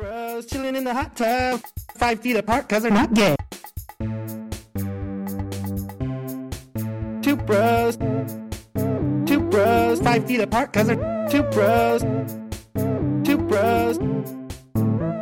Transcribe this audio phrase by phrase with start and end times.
[0.00, 1.60] bros chilling in the hot tub,
[1.96, 3.36] five feet apart because they're not gay.
[7.20, 7.98] Two bros,
[9.26, 12.00] two bros, five feet apart because they're two bros,
[13.24, 13.98] two bros,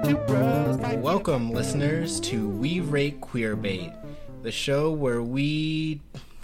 [0.07, 0.77] two bros.
[0.99, 3.97] Welcome, listeners, to We Rate Queerbait,
[4.45, 6.01] the show where we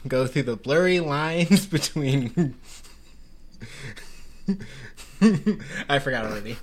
[0.09, 2.57] go through the blurry lines between.
[5.89, 6.57] I forgot already.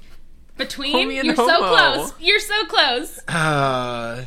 [0.65, 2.13] Between you're so close.
[2.19, 3.19] You're so close.
[3.27, 4.23] Uh,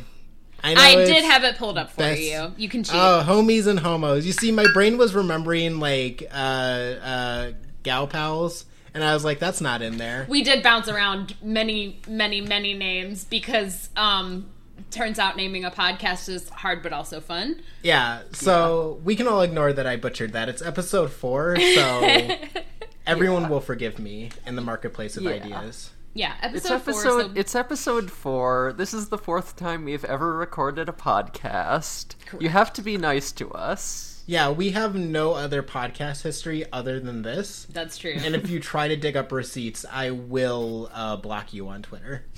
[0.63, 2.51] I, know I did have it pulled up for best- you.
[2.57, 2.95] You can cheat.
[2.95, 4.25] Oh, homies and homos.
[4.25, 7.51] You see, my brain was remembering like uh, uh,
[7.83, 10.25] gal pals, and I was like, that's not in there.
[10.27, 14.47] we did bounce around many, many, many names because um
[14.91, 17.61] turns out naming a podcast is hard but also fun.
[17.83, 20.49] Yeah, so we can all ignore that I butchered that.
[20.49, 22.29] It's episode four, so
[23.07, 25.31] everyone will forgive me in the marketplace of Yeah.
[25.31, 25.91] ideas.
[26.17, 26.75] Yeah, episode, It's four.
[26.75, 27.21] episode.
[27.27, 28.73] so- It's episode four.
[28.77, 32.15] This is the fourth time we've ever recorded a podcast.
[32.39, 34.23] You have to be nice to us.
[34.25, 37.67] Yeah, we have no other podcast history other than this.
[37.69, 38.13] that's true.
[38.17, 42.25] And if you try to dig up receipts, I will uh, block you on Twitter.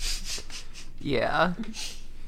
[1.00, 1.54] Yeah,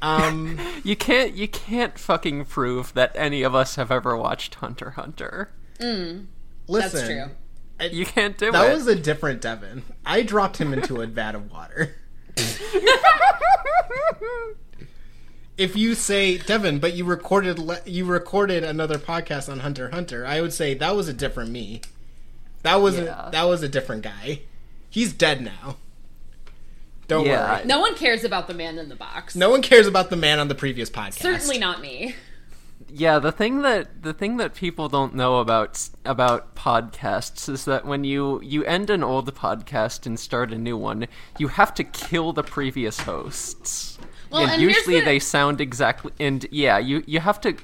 [0.03, 1.33] Um, you can't.
[1.33, 5.49] You can't fucking prove that any of us have ever watched Hunter x Hunter.
[5.79, 6.27] listen,
[6.67, 7.25] that's true.
[7.81, 8.67] You can't do That it.
[8.67, 9.83] That was a different Devon.
[10.05, 11.95] I dropped him into a vat of water.
[15.57, 20.25] If you say Devon, but you recorded le- you recorded another podcast on Hunter Hunter,
[20.25, 21.81] I would say that was a different me.
[22.63, 23.27] That was Yeah.
[23.27, 24.43] a, that was a different guy.
[24.89, 25.75] He's dead now.
[27.09, 27.57] Don't Yeah.
[27.57, 27.65] worry.
[27.65, 29.35] no one cares about the man in the box.
[29.35, 31.15] No one cares about the man on the previous podcast.
[31.21, 32.15] Certainly not me.
[32.91, 37.85] Yeah, the thing that the thing that people don't know about about podcasts is that
[37.85, 41.83] when you you end an old podcast and start a new one, you have to
[41.83, 43.97] kill the previous hosts.
[44.31, 47.55] Well, and, and usually the- they sound exactly and yeah, you you have to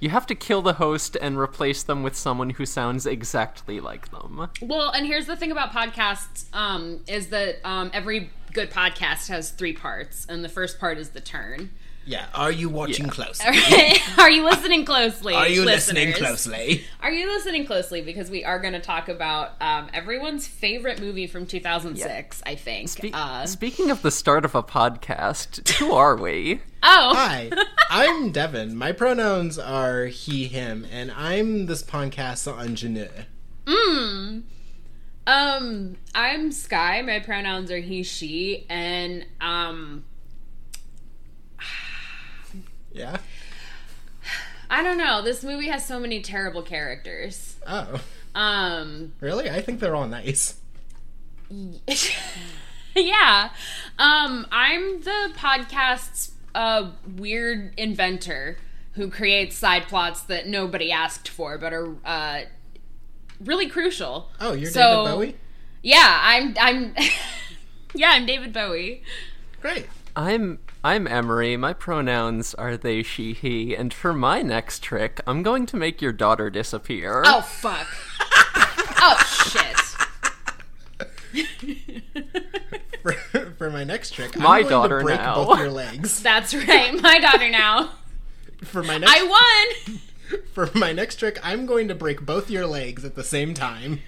[0.00, 4.10] you have to kill the host and replace them with someone who sounds exactly like
[4.10, 4.48] them.
[4.62, 9.50] Well, and here's the thing about podcasts um, is that um, every good podcast has
[9.50, 11.70] three parts, and the first part is the turn.
[12.10, 12.26] Yeah.
[12.34, 13.12] Are you watching Yeah.
[13.12, 13.46] closely?
[14.18, 15.32] are you listening closely?
[15.32, 16.84] Are you listening closely?
[17.00, 18.00] Are you listening closely?
[18.02, 22.42] Because we are going to talk about um, everyone's favorite movie from 2006.
[22.44, 22.88] I think.
[22.88, 26.62] Spe- uh, Speaking of the start of a podcast, who are we?
[26.82, 27.48] oh, Hi,
[27.90, 28.74] I'm Devon.
[28.76, 33.06] My pronouns are he, him, and I'm this podcast's ingenue.
[33.66, 34.42] mm,
[35.28, 37.02] um, I'm Skye.
[37.02, 40.04] My pronouns are he, she, and um,
[42.92, 43.18] Yeah?
[44.70, 45.20] I don't know.
[45.22, 47.56] This movie has so many terrible characters.
[47.66, 48.00] Oh,
[48.34, 49.50] Um, really?
[49.50, 50.56] I think they're all nice.
[52.94, 53.50] yeah.
[53.98, 58.58] Um, I'm the podcast's uh, weird inventor
[58.92, 62.40] who creates side plots that nobody asked for but are uh,
[63.40, 64.28] really crucial.
[64.40, 65.36] Oh, you're So- David Bowie?
[65.82, 66.54] Yeah, I'm.
[66.60, 66.94] I'm.
[67.94, 69.02] yeah, I'm David Bowie.
[69.62, 69.86] Great.
[70.14, 71.58] I'm I'm Emory.
[71.58, 76.00] My pronouns are they, she, he, and for my next trick, I'm going to make
[76.00, 77.22] your daughter disappear.
[77.26, 77.86] Oh fuck.
[79.00, 79.76] oh shit.
[83.02, 83.12] For,
[83.58, 85.34] for my next trick, I'm My going daughter to break now.
[85.44, 86.22] both your legs.
[86.24, 86.98] That's right.
[87.00, 87.90] My daughter now.
[88.62, 89.22] For my next I
[89.86, 89.98] won.
[90.52, 94.00] for my next trick, I'm going to break both your legs at the same time.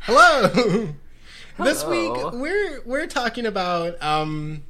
[0.00, 0.88] Hello.
[1.58, 4.62] This week we're we're talking about um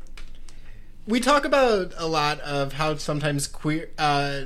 [1.09, 4.43] we talk about a lot of how sometimes queer uh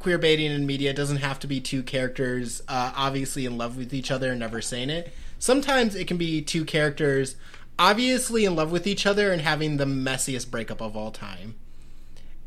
[0.00, 3.94] queer baiting in media doesn't have to be two characters uh, obviously in love with
[3.94, 5.12] each other and never saying it.
[5.38, 7.36] Sometimes it can be two characters
[7.78, 11.54] obviously in love with each other and having the messiest breakup of all time.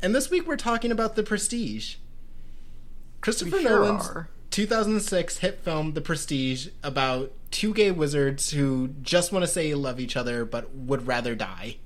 [0.02, 1.96] And this week we're talking about The Prestige.
[3.20, 4.28] Christopher sure Nolan's are.
[4.50, 10.00] 2006 hit film The Prestige about two gay wizards who just want to say love
[10.00, 11.76] each other but would rather die.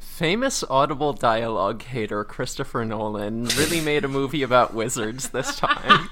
[0.00, 6.08] Famous audible dialogue hater Christopher Nolan really made a movie about wizards this time.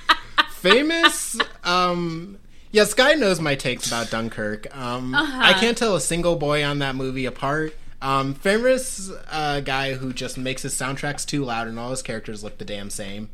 [0.50, 2.38] Famous um
[2.70, 4.74] yeah, Skye knows my takes about Dunkirk.
[4.76, 7.74] Um I can't tell a single boy on that movie apart.
[8.00, 12.42] Um famous uh guy who just makes his soundtracks too loud and all his characters
[12.44, 13.28] look the damn same.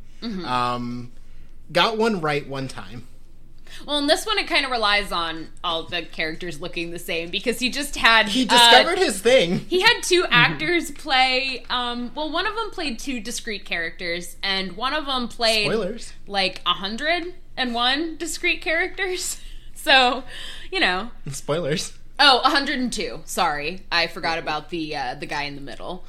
[0.44, 1.12] Um
[1.70, 3.06] got one right one time.
[3.86, 7.30] Well, in this one, it kind of relies on all the characters looking the same
[7.30, 9.60] because he just had He uh, discovered his thing.
[9.60, 11.64] He had two actors play.
[11.70, 16.12] Um, well, one of them played two discrete characters, and one of them played Spoilers.
[16.26, 19.40] like a hundred and one discrete characters.
[19.80, 20.24] So,
[20.72, 21.96] you know, Spoilers.
[22.18, 23.20] Oh, 102.
[23.24, 26.04] Sorry, I forgot about the uh, the guy in the middle.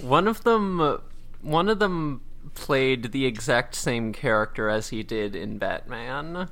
[0.00, 1.00] One of them,
[1.42, 2.20] one of them
[2.54, 6.48] played the exact same character as he did in Batman.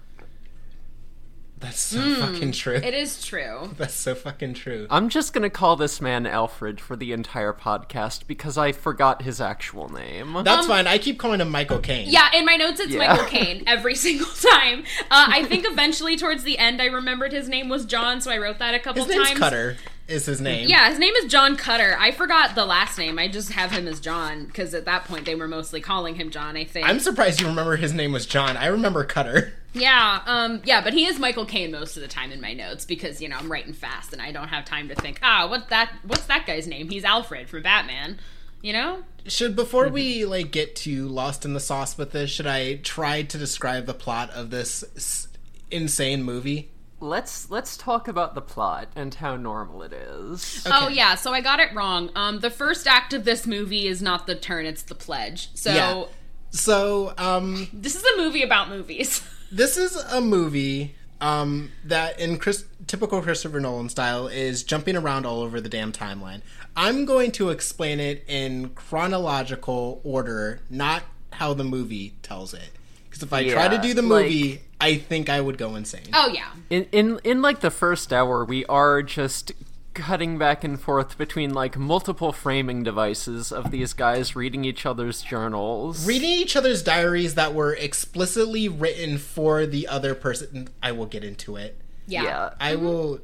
[1.59, 2.77] That's so fucking true.
[2.77, 3.69] It is true.
[3.77, 4.87] That's so fucking true.
[4.89, 9.43] I'm just gonna call this man Alfred for the entire podcast because I forgot his
[9.43, 10.39] actual name.
[10.43, 10.87] That's fine.
[10.87, 12.09] I keep calling him Michael Caine.
[12.09, 13.09] Yeah, in my notes it's Yeah.
[13.09, 14.85] Michael Caine every single time.
[15.11, 18.39] Uh, I think eventually towards the end I remembered his name was John, so I
[18.39, 19.39] wrote that a couple His name's times.
[19.39, 19.77] Cutter.
[20.11, 20.69] Is his name?
[20.69, 21.97] Yeah, his name is John Cutter.
[21.99, 23.19] I forgot the last name.
[23.19, 26.31] I just have him as John because at that point they were mostly calling him
[26.31, 26.57] John.
[26.57, 26.89] I think.
[26.89, 28.57] I'm surprised you remember his name was John.
[28.57, 29.55] I remember Cutter.
[29.73, 32.85] Yeah, um, yeah, but he is Michael Caine most of the time in my notes
[32.85, 35.21] because you know I'm writing fast and I don't have time to think.
[35.23, 35.93] Ah, what that?
[36.03, 36.89] What's that guy's name?
[36.89, 38.19] He's Alfred from Batman.
[38.63, 39.05] You know?
[39.27, 43.23] Should before we like get too lost in the sauce with this, should I try
[43.23, 45.29] to describe the plot of this s-
[45.71, 46.73] insane movie?
[47.01, 50.67] Let's let's talk about the plot and how normal it is.
[50.71, 52.11] Oh yeah, so I got it wrong.
[52.15, 55.51] Um, the first act of this movie is not the turn; it's the pledge.
[55.55, 56.05] So Yeah.
[56.51, 59.23] So, um, this is a movie about movies.
[59.53, 65.27] this is a movie um, that, in Chris, typical Christopher Nolan style, is jumping around
[65.27, 66.43] all over the damn timeline.
[66.77, 71.03] I'm going to explain it in chronological order, not
[71.33, 72.71] how the movie tells it.
[73.05, 76.09] Because if I try to do the like- movie, I think I would go insane.
[76.13, 79.53] oh yeah, In in in like the first hour, we are just
[79.95, 85.23] cutting back and forth between like multiple framing devices of these guys reading each other's
[85.23, 86.07] journals.
[86.07, 90.69] Reading each other's diaries that were explicitly written for the other person.
[90.83, 91.79] I will get into it.
[92.07, 92.51] yeah, yeah.
[92.59, 92.85] I mm-hmm.
[92.85, 93.21] will.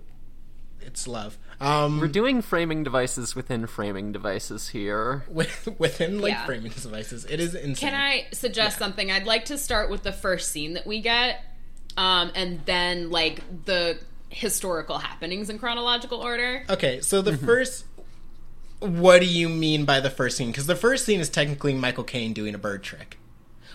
[0.81, 1.39] It's love.
[1.61, 5.25] Um, We're doing framing devices within framing devices here.
[5.79, 6.45] within like Yeah.
[6.47, 7.91] framing devices, it is insane.
[7.91, 9.11] Can I suggest something?
[9.11, 11.43] I'd like to start with the first scene that we get,
[11.97, 13.99] um, and then like the
[14.29, 16.65] historical happenings in chronological order.
[16.69, 17.31] Okay, so Mm-hmm.
[17.31, 17.85] the first.
[18.81, 20.49] What do you mean by the first scene?
[20.51, 23.19] Because the first scene is technically Michael Caine doing a bird trick.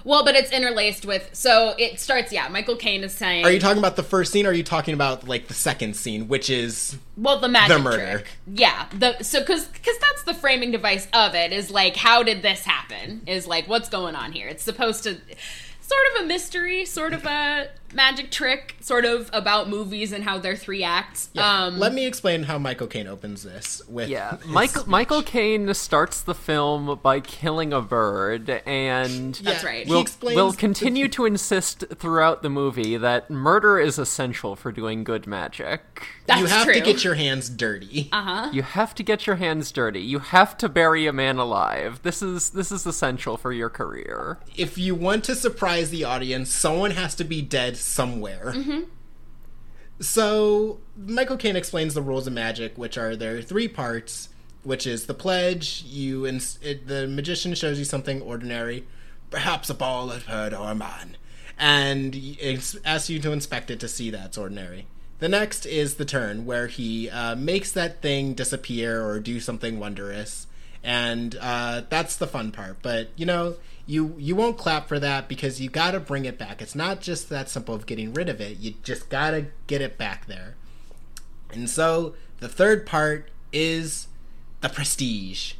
[0.03, 1.29] Well, but it's interlaced with.
[1.33, 2.31] So it starts.
[2.31, 3.45] Yeah, Michael Caine is saying.
[3.45, 4.45] Are you talking about the first scene?
[4.45, 7.83] or Are you talking about like the second scene, which is Well, the magic The
[7.83, 8.11] murder.
[8.19, 8.27] trick.
[8.53, 8.87] Yeah.
[8.97, 12.63] The so because because that's the framing device of it is like how did this
[12.63, 13.21] happen?
[13.27, 14.47] Is like what's going on here?
[14.47, 15.11] It's supposed to
[15.81, 20.37] sort of a mystery, sort of a magic trick, sort of about movies and how
[20.37, 21.29] they're three acts.
[21.33, 21.65] Yeah.
[21.65, 24.09] Um, Let me explain how Michael Caine opens this with.
[24.09, 24.87] Yeah, his Michael speech.
[24.89, 29.85] Michael Caine starts the film by killing a bird, and That's right.
[29.85, 34.55] He We'll, explains we'll the- continue to insist throughout the movie that murder is essential
[34.55, 35.81] for doing good magic.
[36.25, 36.73] that's you have true.
[36.75, 38.09] to get your hands dirty.
[38.11, 38.49] Uh huh.
[38.53, 40.01] You have to get your hands dirty.
[40.01, 41.99] You have to bury a man alive.
[42.03, 44.37] This is this is essential for your career.
[44.55, 48.53] if you want to surprise the audience, someone has to be dead somewhere.
[48.55, 48.81] Mm-hmm.
[49.99, 54.29] So, Michael Caine explains the rules of magic, which are there are three parts,
[54.63, 55.83] which is the pledge.
[55.85, 58.85] You ins- it, the magician shows you something ordinary,
[59.29, 61.17] perhaps a ball, of bird, or a man,
[61.57, 62.15] and
[62.83, 64.87] asks you to inspect it to see that's ordinary.
[65.19, 69.79] The next is the turn, where he uh, makes that thing disappear or do something
[69.79, 70.47] wondrous,
[70.83, 72.77] and uh, that's the fun part.
[72.81, 73.55] But you know,
[73.85, 76.61] you you won't clap for that because you got to bring it back.
[76.61, 78.57] It's not just that simple of getting rid of it.
[78.57, 80.55] You just got to get it back there.
[81.51, 84.07] And so the third part is
[84.61, 85.53] the prestige,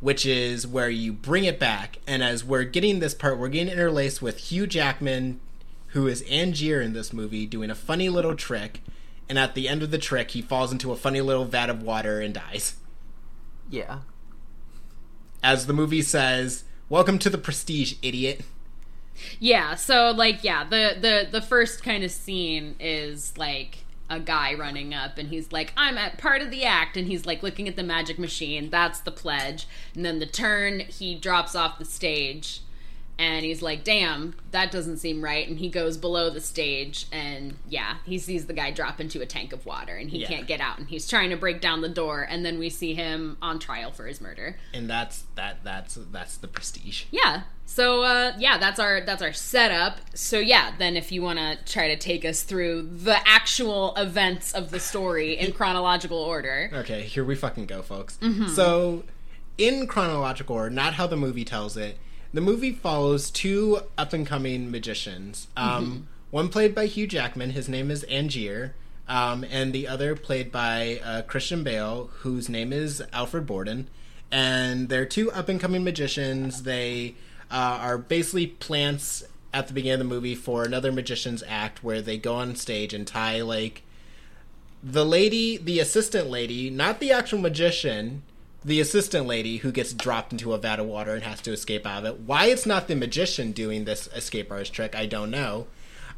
[0.00, 1.98] which is where you bring it back.
[2.06, 5.40] And as we're getting this part, we're getting interlaced with Hugh Jackman,
[5.88, 8.80] who is Angier in this movie, doing a funny little trick.
[9.28, 11.82] And at the end of the trick, he falls into a funny little vat of
[11.82, 12.76] water and dies.
[13.70, 14.00] Yeah.
[15.44, 18.40] As the movie says, "Welcome to the prestige, idiot."
[19.38, 19.74] Yeah.
[19.74, 24.92] So like yeah, the the the first kind of scene is like a guy running
[24.92, 27.74] up and he's like i'm at part of the act and he's like looking at
[27.74, 32.60] the magic machine that's the pledge and then the turn he drops off the stage
[33.18, 37.54] and he's like damn that doesn't seem right and he goes below the stage and
[37.68, 40.26] yeah he sees the guy drop into a tank of water and he Yeah.
[40.28, 42.94] can't get out and he's trying to break down the door and then we see
[42.94, 47.04] him on trial for his murder And that's that that's that's the prestige.
[47.12, 47.42] yeah.
[47.66, 49.98] So uh, yeah, that's our that's our setup.
[50.14, 54.52] So yeah, then if you want to try to take us through the actual events
[54.52, 56.68] of the story in chronological order.
[56.74, 58.18] Okay, here we fucking go, folks.
[58.54, 59.04] So,
[59.56, 61.96] in chronological order, not how the movie tells it,
[62.34, 65.46] the movie follows two up and coming magicians.
[65.56, 68.72] Um, One played by Hugh Jackman, his name is Angier,
[69.08, 73.88] um, and the other played by uh, Christian Bale, whose name is Alfred Borden.
[74.32, 76.64] And they're two up and coming magicians.
[76.64, 77.14] They
[77.52, 79.22] uh, are basically plants
[79.52, 82.92] at the beginning of the movie for another magician's act where they go on stage
[82.92, 83.82] and tie like
[84.82, 88.24] the lady, the assistant lady, not the actual magician,
[88.64, 91.86] the assistant lady who gets dropped into a vat of water and has to escape
[91.86, 92.20] out of it.
[92.20, 95.66] Why it's not the magician doing this escape artist trick, I don't know.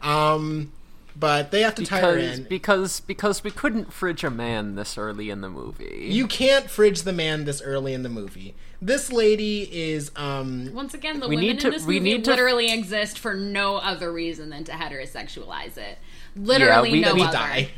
[0.03, 0.73] Um,
[1.19, 2.45] but they have to tie her Because in.
[2.45, 6.09] because because we couldn't fridge a man this early in the movie.
[6.11, 8.55] You can't fridge the man this early in the movie.
[8.83, 12.13] This lady is um Once again, the We women need to- in this we movie
[12.17, 15.99] need to- literally exist for no other reason than to heterosexualize it.
[16.37, 17.33] Literally we- no we other.
[17.33, 17.69] die.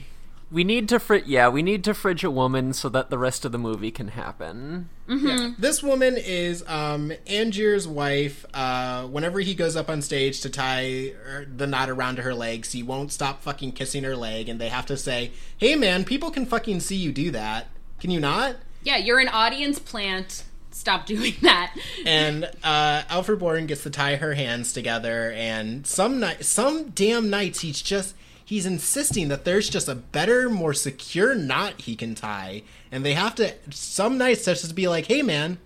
[0.50, 3.44] We need to fri- yeah, we need to fridge a woman so that the rest
[3.44, 4.88] of the movie can happen.
[5.06, 5.52] Yeah.
[5.58, 8.46] This woman is um, Angier's wife.
[8.54, 11.12] Uh, whenever he goes up on stage to tie
[11.54, 14.86] the knot around her legs, he won't stop fucking kissing her leg, and they have
[14.86, 17.66] to say, "Hey, man, people can fucking see you do that.
[18.00, 20.44] Can you not?" Yeah, you're an audience plant.
[20.70, 21.74] Stop doing that.
[22.06, 27.28] And uh, Alfred Borden gets to tie her hands together, and some night, some damn
[27.28, 28.14] nights, he's just
[28.48, 33.12] he's insisting that there's just a better, more secure knot he can tie, and they
[33.12, 33.54] have to.
[33.68, 35.58] Some nights, just be like, "Hey, man,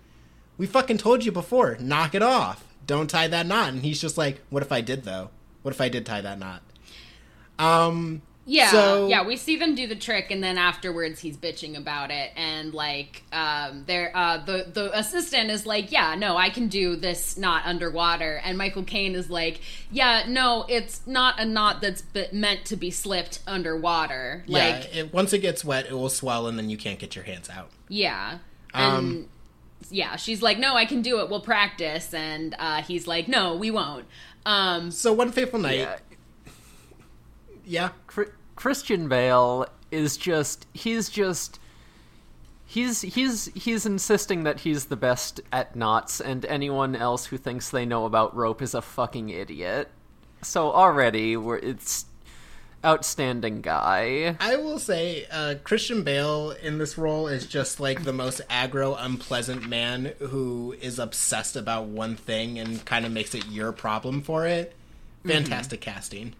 [0.57, 2.65] we fucking told you before, knock it off.
[2.85, 5.29] Don't tie that knot." And he's just like, "What if I did though?
[5.61, 6.61] What if I did tie that knot?"
[7.57, 8.21] Um.
[8.45, 12.11] Yeah, So- yeah, we see them do the trick, and then afterwards he's bitching about
[12.11, 16.67] it, and like, um, there, uh, the the assistant is like, yeah, no, I can
[16.67, 21.79] do this knot underwater, and Michael Caine is like, yeah, no, it's not a knot
[21.79, 25.01] that's be- meant to be slipped underwater, like, yeah.
[25.03, 27.49] It, once it gets wet, it will swell, and then you can't get your hands
[27.49, 27.69] out.
[27.87, 28.39] yeah,
[28.73, 28.93] and.
[28.97, 29.29] Um,
[29.91, 31.29] yeah, she's like, "No, I can do it.
[31.29, 34.05] We'll practice." And uh, he's like, "No, we won't."
[34.45, 35.97] Um, So one fateful night, Yeah,
[37.65, 37.89] yeah.
[38.55, 41.59] Christian Bale is just he's just
[42.65, 47.69] he's he's he's insisting that he's the best at knots and anyone else who thinks
[47.69, 49.89] they know about rope is a fucking idiot.
[50.41, 52.05] So already we're it's
[52.85, 54.35] outstanding guy.
[54.39, 58.95] I will say, uh, Christian Bale in this role is just like the most aggro,
[58.99, 64.21] unpleasant man who is obsessed about one thing and kind of makes it your problem
[64.21, 64.75] for it.
[65.25, 66.33] Fantastic casting,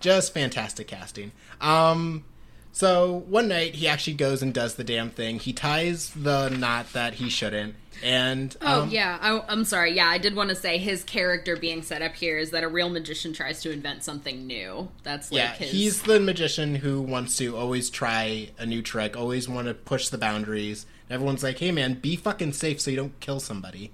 [0.00, 1.32] just fantastic casting.
[1.60, 2.24] Um,
[2.72, 5.38] so one night he actually goes and does the damn thing.
[5.38, 9.92] He ties the knot that he shouldn't, and Oh um, yeah, I, I'm sorry.
[9.94, 12.68] Yeah, I did want to say his character being set up here is that a
[12.68, 14.88] real magician tries to invent something new.
[15.02, 15.70] That's like Yeah, his.
[15.72, 20.08] he's the magician who wants to always try a new trick, always want to push
[20.08, 20.86] the boundaries.
[21.10, 23.90] Everyone's like, "Hey, man, be fucking safe so you don't kill somebody."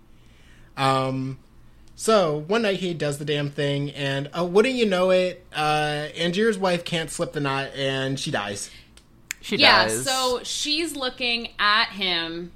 [0.77, 1.39] Um,
[1.97, 6.09] so one night he does the damn thing, and uh, wouldn't you know it, uh,
[6.15, 8.71] Angier's wife can't slip the knot, and she dies.
[9.41, 9.87] She yeah.
[9.87, 10.05] dies.
[10.05, 12.53] So she's looking at him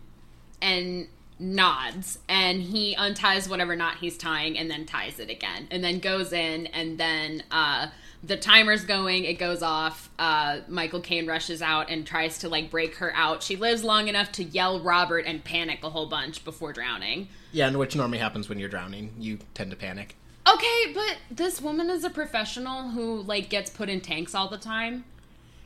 [0.61, 5.83] and nods, and he unties whatever knot he's tying, and then ties it again, and
[5.83, 7.87] then goes in, and then uh,
[8.23, 9.25] the timer's going.
[9.25, 10.11] It goes off.
[10.19, 13.43] Uh, Michael Caine rushes out and tries to like break her out.
[13.43, 17.29] She lives long enough to yell Robert and panic a whole bunch before drowning.
[17.53, 19.15] Yeah, and which normally happens when you're drowning.
[19.19, 20.17] You tend to panic.
[20.49, 24.59] Okay, but this woman is a professional who like gets put in tanks all the
[24.59, 25.05] time.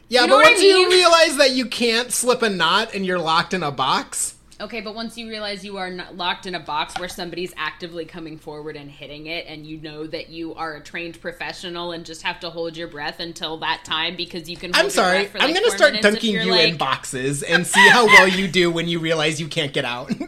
[0.09, 2.95] Yeah, You know but what I once you realize that you can't slip a knot
[2.95, 6.47] and you're locked in a box, Okay, but once you realize you are not locked
[6.47, 10.29] in a box where somebody's actively coming forward and hitting it, and you know that
[10.29, 14.15] you are a trained professional and just have to hold your breath until that time
[14.17, 14.71] because you can.
[14.75, 15.27] I'm sorry.
[15.27, 18.71] for, I'm gonna start dunking you like- in boxes and see how well you do
[18.71, 20.13] when you realize you can't get out.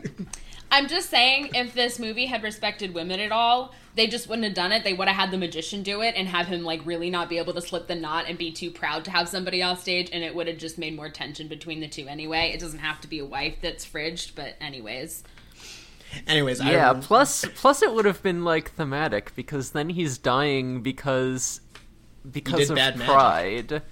[0.71, 4.55] I'm just saying, if this movie had respected women at all, they just wouldn't have
[4.55, 4.85] done it.
[4.85, 7.39] They would have had the magician do it and have him like really not be
[7.39, 10.23] able to slip the knot and be too proud to have somebody off stage, and
[10.23, 12.51] it would have just made more tension between the two anyway.
[12.53, 15.25] It doesn't have to be a wife that's fridged, but anyways.
[16.27, 20.83] Anyways, yeah, I, plus plus it would have been like thematic because then he's dying
[20.83, 21.61] because
[22.31, 23.83] because of bad magic.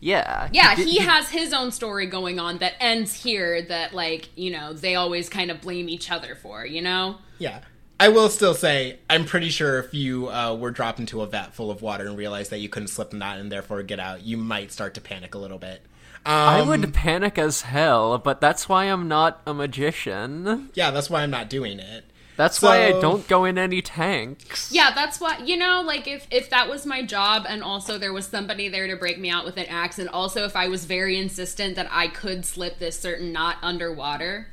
[0.00, 0.06] Pride.
[0.06, 0.48] Yeah.
[0.52, 4.72] Yeah, he has his own story going on that ends here that like, you know,
[4.72, 7.18] they always kind of blame each other for, you know?
[7.38, 7.60] yeah.
[8.00, 11.52] I will still say, I'm pretty sure if you uh, were dropped into a vat
[11.54, 14.22] full of water and realized that you couldn't slip the knot and therefore get out,
[14.22, 15.82] you might start to panic a little bit.
[16.24, 20.70] Um, I would panic as hell, but that's why I'm not a magician.
[20.72, 22.06] Yeah, that's why I'm not doing it.
[22.40, 24.72] That's why I don't go in any tanks.
[24.72, 28.14] Yeah, that's why you know, like if if that was my job and also there
[28.14, 30.86] was somebody there to break me out with an axe and also if I was
[30.86, 34.46] very insistent that I could slip this certain knot underwater,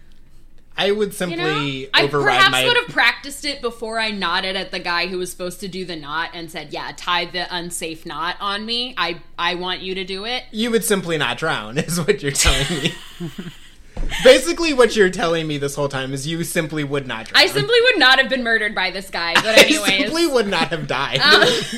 [0.75, 1.89] I would you simply know?
[1.93, 2.65] I override perhaps my.
[2.65, 5.85] would have practiced it before I nodded at the guy who was supposed to do
[5.85, 8.95] the knot and said, "Yeah, tie the unsafe knot on me.
[8.97, 12.33] I I want you to do it." You would simply not drown, is what you're
[12.33, 12.93] telling me.
[14.23, 17.27] Basically, what you're telling me this whole time is you simply would not.
[17.27, 17.43] Drown.
[17.43, 19.33] I simply would not have been murdered by this guy.
[19.35, 21.19] But anyways, I simply would not have died.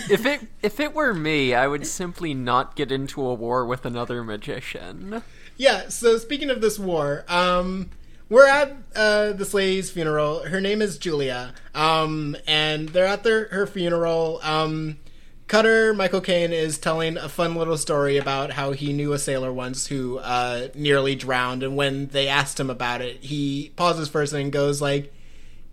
[0.09, 3.85] If it if it were me, I would simply not get into a war with
[3.85, 5.21] another magician.
[5.57, 7.89] Yeah, so speaking of this war, um,
[8.29, 10.43] we're at uh, this lady's funeral.
[10.43, 14.39] Her name is Julia, um, and they're at their her funeral.
[14.43, 14.97] Um,
[15.50, 19.51] Cutter Michael Caine is telling a fun little story about how he knew a sailor
[19.51, 24.32] once who uh, nearly drowned, and when they asked him about it, he pauses first
[24.32, 25.12] and goes like,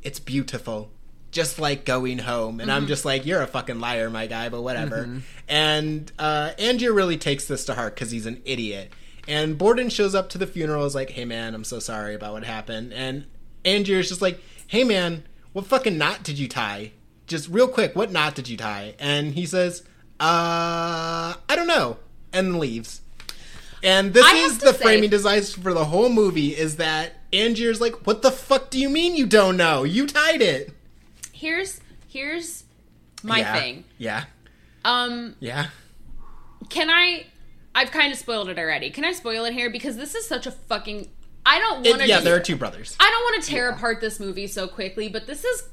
[0.03, 0.91] "It's beautiful."
[1.31, 4.63] Just like going home, and I'm just like, "You're a fucking liar, my guy," but
[4.63, 5.21] whatever.
[5.47, 8.91] And uh, Angier really takes this to heart because he's an idiot.
[9.29, 12.33] And Borden shows up to the funeral, is like, "Hey man, I'm so sorry about
[12.33, 13.27] what happened." And
[13.67, 16.93] Angier is just like, "Hey man, what fucking knot did you tie?
[17.27, 19.83] Just real quick, what knot did you tie?" And he says,
[20.21, 21.99] "Uh, I don't know,"
[22.33, 23.01] and leaves.
[23.83, 27.81] And this I is the say- framing device for the whole movie: is that Angier's
[27.81, 29.85] like, "What the fuck do you mean you don't know?
[29.85, 30.73] You tied it."
[31.33, 32.65] here's here's
[33.23, 33.53] my yeah.
[33.61, 33.85] thing.
[33.99, 34.25] Yeah,
[34.85, 35.67] Um, yeah.
[36.71, 37.27] can I?
[37.75, 38.89] I've kind of spoiled it already.
[38.91, 41.11] Can I spoil it here because this is such a fucking.
[41.45, 42.09] I don't want to.
[42.09, 42.97] yeah, there are two brothers.
[42.99, 45.65] I don't want to tear apart this movie so quickly, but this is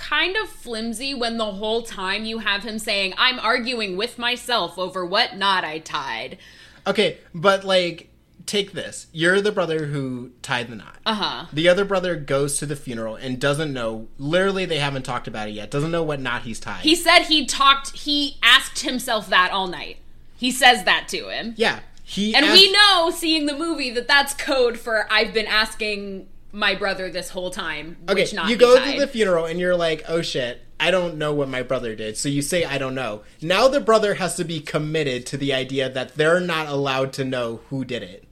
[0.00, 4.78] kind of flimsy when the whole time you have him saying, I'm arguing with myself
[4.78, 6.38] over what knot I tied.
[6.86, 8.08] Okay, but like,
[8.46, 9.06] take this.
[9.12, 10.96] You're the brother who tied the knot.
[11.04, 11.46] Uh huh.
[11.52, 14.08] The other brother goes to the funeral and doesn't know.
[14.18, 15.70] Literally, they haven't talked about it yet.
[15.70, 16.80] Doesn't know what knot he's tied.
[16.80, 19.98] He said he talked, he asked himself that all night.
[20.36, 21.52] He says that to him.
[21.58, 25.46] yeah, he And asked- we know, seeing the movie, that that's code for I've been
[25.46, 27.96] asking my brother this whole time.
[28.08, 28.94] Okay, which knot you go tied.
[28.94, 32.16] to the funeral and you're like, oh shit, I don't know what my brother did.
[32.16, 33.22] So you say, I don't know.
[33.42, 37.24] Now the brother has to be committed to the idea that they're not allowed to
[37.24, 38.24] know who did it.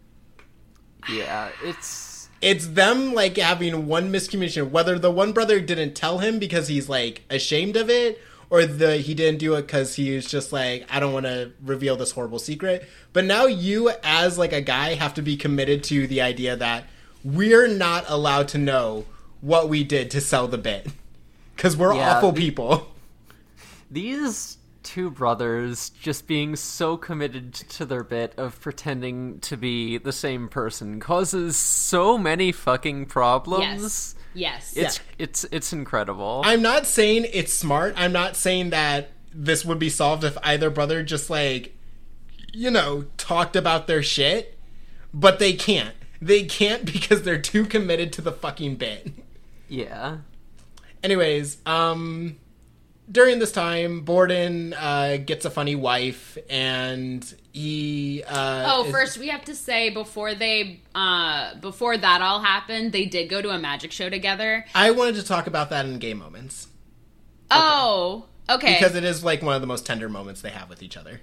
[1.09, 4.71] Yeah, it's It's them like having one miscommunication.
[4.71, 8.21] Whether the one brother didn't tell him because he's like ashamed of it,
[8.51, 11.53] or the he didn't do it because he was just like, I don't want to
[11.63, 12.89] reveal this horrible secret.
[13.13, 16.85] But now you, as like a guy, have to be committed to the idea that
[17.35, 19.05] we're not allowed to know
[19.41, 20.87] what we did to sell the bit
[21.55, 22.89] because we're Yeah, awful the- people.
[23.91, 30.13] these two brothers just being so committed to their bit of pretending to be the
[30.13, 34.15] same person causes so many fucking problems.
[34.35, 34.73] Yes.
[34.75, 34.77] Yes.
[34.77, 36.43] It's it's it's incredible.
[36.45, 37.95] I'm not saying it's smart.
[37.97, 41.75] I'm not saying that this would be solved if either brother just like,
[42.53, 44.57] you know, talked about their shit,
[45.13, 45.95] but they can't.
[46.21, 49.13] They can't because they're too committed to the fucking bit.
[49.69, 50.19] yeah.
[51.03, 52.37] Anyways, um,
[53.11, 58.25] during this time, Borden uh, gets a funny wife, and he.
[58.27, 62.91] Uh, Oh, is- first we have to say before they uh before that all happened,
[62.93, 64.65] they did go to a magic show together.
[64.75, 66.67] I wanted to talk about that in gay moments
[67.51, 68.75] Oh, okay.
[68.79, 71.21] because it is like one of the most tender moments they have with each other.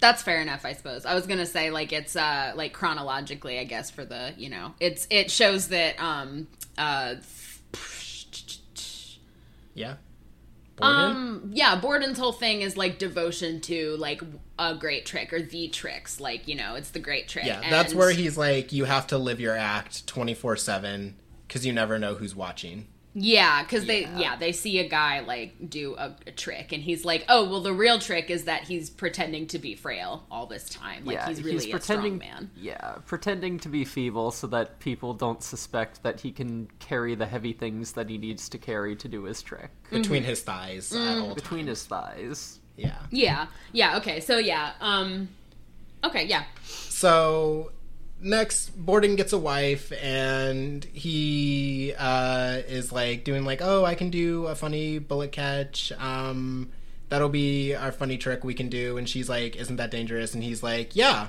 [0.00, 1.06] That's fair enough, I suppose.
[1.06, 4.74] I was gonna say like it's uh like chronologically, I guess, for the you know
[4.80, 7.16] it's it shows that um uh
[9.74, 9.96] Yeah.
[10.76, 11.10] Borden.
[11.10, 14.20] um yeah Borden's whole thing is like devotion to like
[14.58, 17.46] a great trick or the tricks, like you know it's the great trick.
[17.46, 21.72] Yeah, that's where he's like, you have to live your act 24 7 because you
[21.72, 22.88] never know who's watching.
[23.18, 24.18] Yeah, because they Yeah.
[24.18, 27.62] yeah they see a guy like do a, a trick, and he's like, oh well,
[27.62, 31.06] the real trick is that he's pretending to be frail all this time.
[31.06, 32.50] Like yeah, he's really a strong man.
[32.54, 37.24] Yeah, pretending to be feeble so that people don't suspect that he can carry the
[37.24, 40.28] heavy things that he needs to carry to do his trick Between Mm-hmm.
[40.28, 41.10] his thighs Mm.
[41.10, 41.78] at all between times.
[41.78, 42.58] his thighs.
[42.76, 42.98] Yeah.
[43.10, 43.96] Yeah, yeah.
[43.96, 45.30] Okay, so yeah, um,
[46.04, 46.44] okay, yeah.
[46.66, 47.72] So
[48.20, 54.10] next, Borden gets a wife, and he uh, is like doing like, oh, I can
[54.10, 55.92] do a funny bullet catch.
[55.98, 56.70] Um,
[57.08, 58.96] that'll be our funny trick we can do.
[58.96, 60.34] And she's like, isn't that dangerous?
[60.34, 61.28] And he's like, yeah,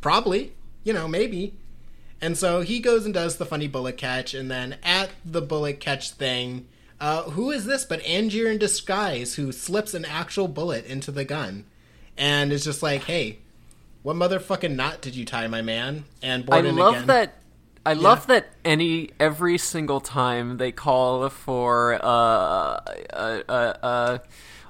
[0.00, 0.52] probably.
[0.84, 1.54] You know, maybe.
[2.20, 5.80] And so he goes and does the funny bullet catch, and then at the bullet
[5.80, 6.66] catch thing,
[7.00, 11.24] uh, who is this but Angier in disguise who slips an actual bullet into the
[11.24, 11.64] gun
[12.18, 13.38] and is just like, hey,
[14.02, 16.04] what motherfucking knot did you tie, my man?
[16.22, 17.06] And I love again.
[17.08, 17.36] that.
[17.84, 24.18] I love that any every single time they call for uh, uh, uh,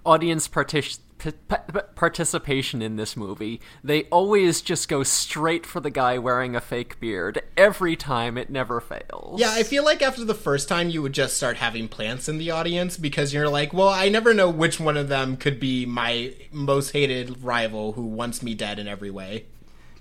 [0.06, 5.90] audience partic- p- p- participation in this movie, they always just go straight for the
[5.90, 7.42] guy wearing a fake beard.
[7.56, 9.40] Every time, it never fails.
[9.40, 12.38] Yeah, I feel like after the first time, you would just start having plants in
[12.38, 15.86] the audience because you're like, well, I never know which one of them could be
[15.86, 19.46] my most hated rival who wants me dead in every way.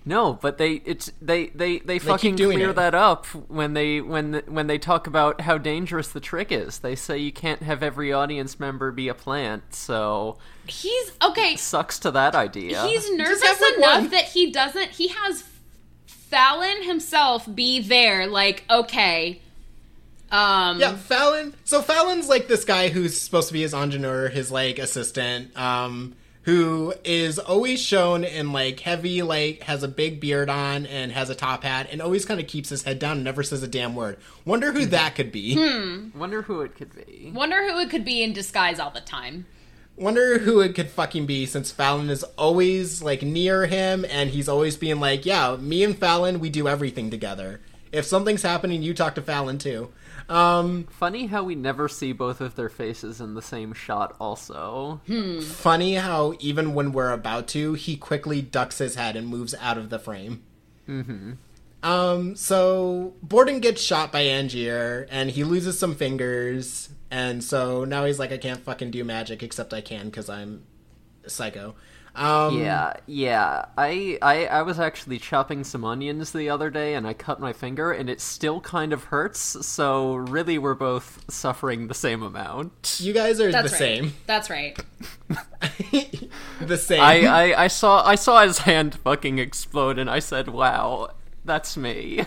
[0.09, 2.77] No, but they it's they they they, keep fucking doing clear it.
[2.77, 6.79] that up when they when when they talk about how dangerous the trick is.
[6.79, 11.55] They say you can't have every audience member be a plant, so He's okay.
[11.57, 12.87] sucks to that idea.
[12.87, 14.89] He's nervous enough that he doesn't.
[14.89, 15.43] He has
[16.07, 18.25] Fallon himself be there.
[18.25, 19.39] Like, okay,
[20.31, 21.53] um, Yeah, Fallon.
[21.65, 26.15] So Fallon's like this guy who's supposed to be his ingenieur, his like assistant, um,
[26.49, 31.29] who is always shown in like heavy, like has a big beard on and has
[31.29, 33.67] a top hat, and always kind of keeps his head down and never says a
[33.67, 34.17] damn word.
[34.45, 35.53] Wonder who that could be.
[35.55, 36.17] Hmm.
[36.17, 37.31] Wonder who it could be.
[37.35, 39.45] Wonder who it could be in disguise all the time.
[39.95, 44.49] Wonder who it could fucking be since Fallon is always like near him and he's
[44.49, 47.59] always being like, yeah, me and Fallon, we do everything together.
[47.91, 49.91] If something's happening, you talk to Fallon too.
[50.29, 54.15] Um, Funny how we never see both of their faces in the same shot.
[54.19, 55.01] Also,
[55.41, 59.77] funny how even when we're about to, he quickly ducks his head and moves out
[59.77, 60.43] of the frame.
[60.87, 61.33] Mm-hmm.
[61.81, 68.05] Um, so Borden gets shot by Angier and he loses some fingers, and so now
[68.05, 70.63] he's like, I can't fucking do magic except I can because I'm
[71.25, 71.73] psycho.
[72.19, 73.65] Um, yeah, yeah.
[73.77, 77.53] I, I I was actually chopping some onions the other day, and I cut my
[77.53, 79.65] finger, and it still kind of hurts.
[79.65, 82.97] So really, we're both suffering the same amount.
[82.99, 83.79] You guys are That's the right.
[83.79, 84.13] same.
[84.25, 84.77] That's right.
[86.59, 86.99] the same.
[87.01, 91.11] I, I I saw I saw his hand fucking explode, and I said, "Wow,
[91.45, 92.25] that's me."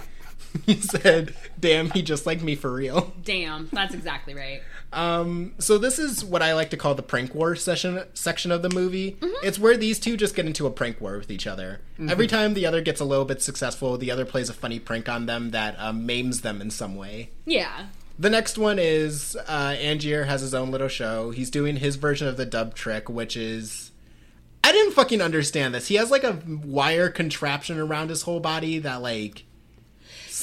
[0.66, 4.62] he said, "Damn, he just like me for real." Damn, that's exactly right.
[4.92, 8.62] Um, so this is what I like to call the prank war session section of
[8.62, 9.12] the movie.
[9.12, 9.46] Mm-hmm.
[9.46, 11.80] It's where these two just get into a prank war with each other.
[11.98, 15.08] Every time the other gets a little bit successful, the other plays a funny prank
[15.08, 17.30] on them that um, maims them in some way.
[17.46, 17.86] Yeah.
[18.18, 21.30] The next one is uh, Angier has his own little show.
[21.30, 23.90] He's doing his version of the dub trick, which is.
[24.64, 25.88] I didn't fucking understand this.
[25.88, 29.44] He has like a wire contraption around his whole body that like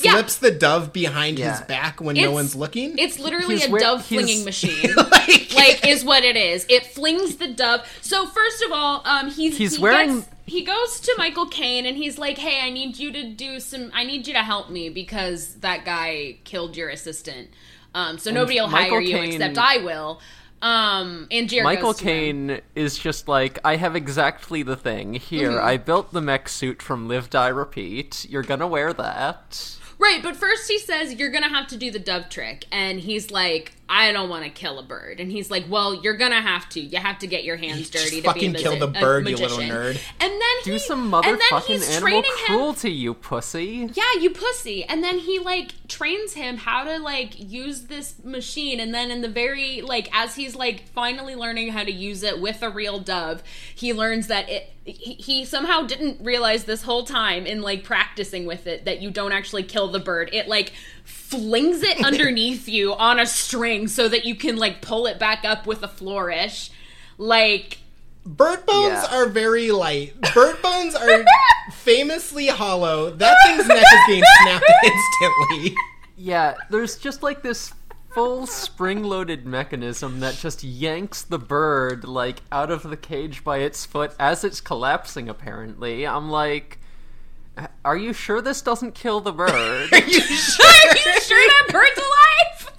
[0.04, 0.14] Yeah.
[0.14, 2.98] slips the dove behind his back when no one's looking.
[2.98, 4.94] It's literally He's a wear- dove flinging machine.
[5.12, 6.66] like, like is what it is.
[6.70, 7.82] It flings the dove.
[8.02, 11.86] So first of all, um, he's He's he wearing- gets- he goes to Michael Caine
[11.86, 13.92] and he's like, "Hey, I need you to do some.
[13.94, 17.50] I need you to help me because that guy killed your assistant.
[17.94, 20.20] Um, so nobody will Michael hire you Caine- except I will."
[20.62, 22.08] Um, and Jared Michael goes him.
[22.50, 25.14] Caine is just like, I have exactly the thing.
[25.14, 25.66] Here, Mm-hmm.
[25.66, 28.26] I built the mech suit from Live Die Repeat.
[28.30, 29.78] You're gonna wear that.
[30.00, 33.30] Right, but first he says you're gonna have to do the dove trick, and he's
[33.32, 36.69] like, "I don't want to kill a bird," and he's like, "Well, you're gonna have
[36.69, 36.80] to.
[36.80, 39.02] You have to get your hands Just dirty to fucking be a, kill the a
[39.02, 39.99] bird, you little nerd.
[40.19, 42.45] And then he, Do some and then motherfucking he's animal training him.
[42.45, 43.89] cruelty, you pussy.
[43.93, 44.84] Yeah, you pussy.
[44.84, 49.21] And then he like trains him how to like use this machine and then in
[49.21, 52.99] the very like as he's like finally learning how to use it with a real
[52.99, 57.84] dove, he learns that it he, he somehow didn't realize this whole time in like
[57.84, 60.30] practicing with it that you don't actually kill the bird.
[60.34, 60.73] It like
[61.10, 65.43] flings it underneath you on a string so that you can like pull it back
[65.45, 66.72] up with a flourish.
[67.17, 67.80] Like
[68.26, 69.08] Bird bones Yeah.
[69.17, 70.13] are very light.
[70.34, 71.24] Bird bones are
[71.74, 73.10] famously hollow.
[73.12, 75.76] That thing's neck is being snapped instantly.
[76.17, 77.74] Yeah, there's just like this
[78.13, 83.86] full spring-loaded mechanism that just yanks the bird like out of the cage by its
[83.86, 85.30] foot as it's collapsing.
[85.30, 86.79] Apparently, I'm like,
[87.86, 89.50] are you sure this doesn't kill the bird?
[89.93, 90.65] Are you sure?
[90.65, 92.69] Are you sure that bird's alive?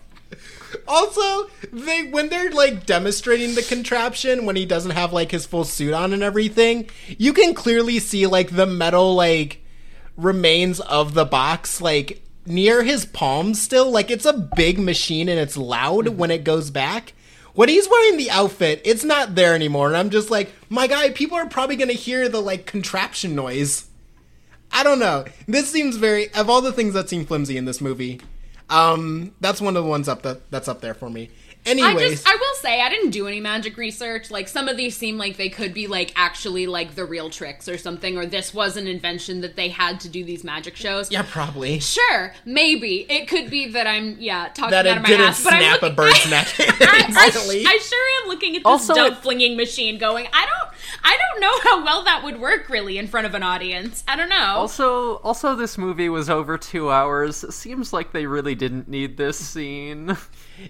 [0.87, 5.65] Also, they when they're like demonstrating the contraption when he doesn't have like his full
[5.65, 6.89] suit on and everything,
[7.19, 9.65] you can clearly see like the metal like
[10.17, 13.91] remains of the box like near his palms still.
[13.91, 16.17] Like it's a big machine and it's loud mm-hmm.
[16.17, 17.15] when it goes back.
[17.55, 21.11] When he's wearing the outfit, it's not there anymore, and I'm just like, my guy,
[21.11, 23.90] people are probably gonna hear the like contraption noise.
[24.73, 25.25] I don't know.
[25.47, 28.21] This seems very of all the things that seem flimsy in this movie.
[28.69, 31.31] Um, that's one of the ones up that that's up there for me.
[31.67, 34.31] I Anyways, just I will say I didn't do any magic research.
[34.31, 37.69] Like some of these seem like they could be like actually like the real tricks
[37.69, 41.11] or something, or this was an invention that they had to do these magic shows.
[41.11, 45.03] yeah, probably Sure, maybe it could be that I'm yeah talking that out it of
[45.03, 47.65] my didn't ass, but I'm snap a bird's neck I, I, instantly.
[47.67, 51.41] I sure am looking at this Also, dove flinging machine, going, I don't, I don't
[51.41, 54.05] know how well that would work really in front of an audience.
[54.09, 54.55] I don't know.
[54.57, 57.45] Also, also, this movie was over two hours.
[57.55, 60.17] Seems like they really didn't need this scene.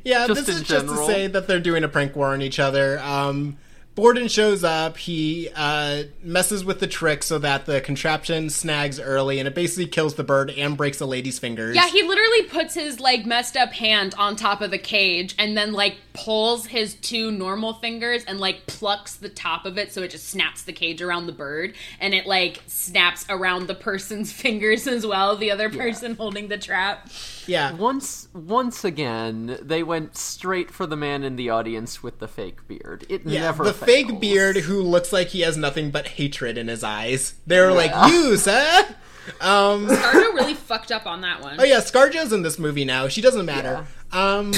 [0.04, 2.42] yeah, just this in is just to say that they're doing a prank war on
[2.42, 2.98] each other.
[3.00, 3.58] Um,
[3.96, 4.96] Borden shows up.
[4.96, 9.86] He uh, messes with the trick so that the contraption snags early, and it basically
[9.86, 11.74] kills the bird and breaks the lady's fingers.
[11.76, 15.56] Yeah, he literally puts his like messed up hand on top of the cage and
[15.56, 20.02] then like pulls his two normal fingers and like plucks the top of it so
[20.02, 24.32] it just snaps the cage around the bird and it like snaps around the person's
[24.40, 27.08] fingers as well, the other person holding the trap.
[27.46, 27.72] Yeah.
[27.72, 32.66] Once once again, they went straight for the man in the audience with the fake
[32.68, 33.04] beard.
[33.08, 36.68] It Yeah, never the fake beard who looks like he has nothing but hatred in
[36.68, 37.34] his eyes.
[37.46, 38.94] They're like, you, sir?
[39.40, 41.60] Um, Argo really fucked up on that one.
[41.60, 43.06] oh yeah, Scarjo's in this movie now.
[43.08, 43.86] She doesn't matter.
[44.12, 44.52] Um,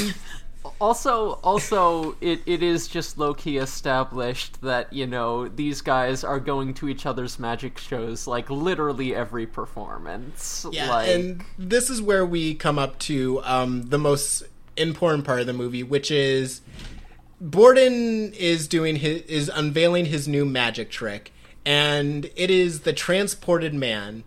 [0.82, 6.40] Also, also, it, it is just low key established that you know these guys are
[6.40, 10.66] going to each other's magic shows like literally every performance.
[10.72, 14.42] yeah, like, and this is where we come up to um, the most
[14.76, 16.62] important part of the movie, which is
[17.40, 21.32] Borden is doing his is unveiling his new magic trick,
[21.64, 24.24] and it is the transported man,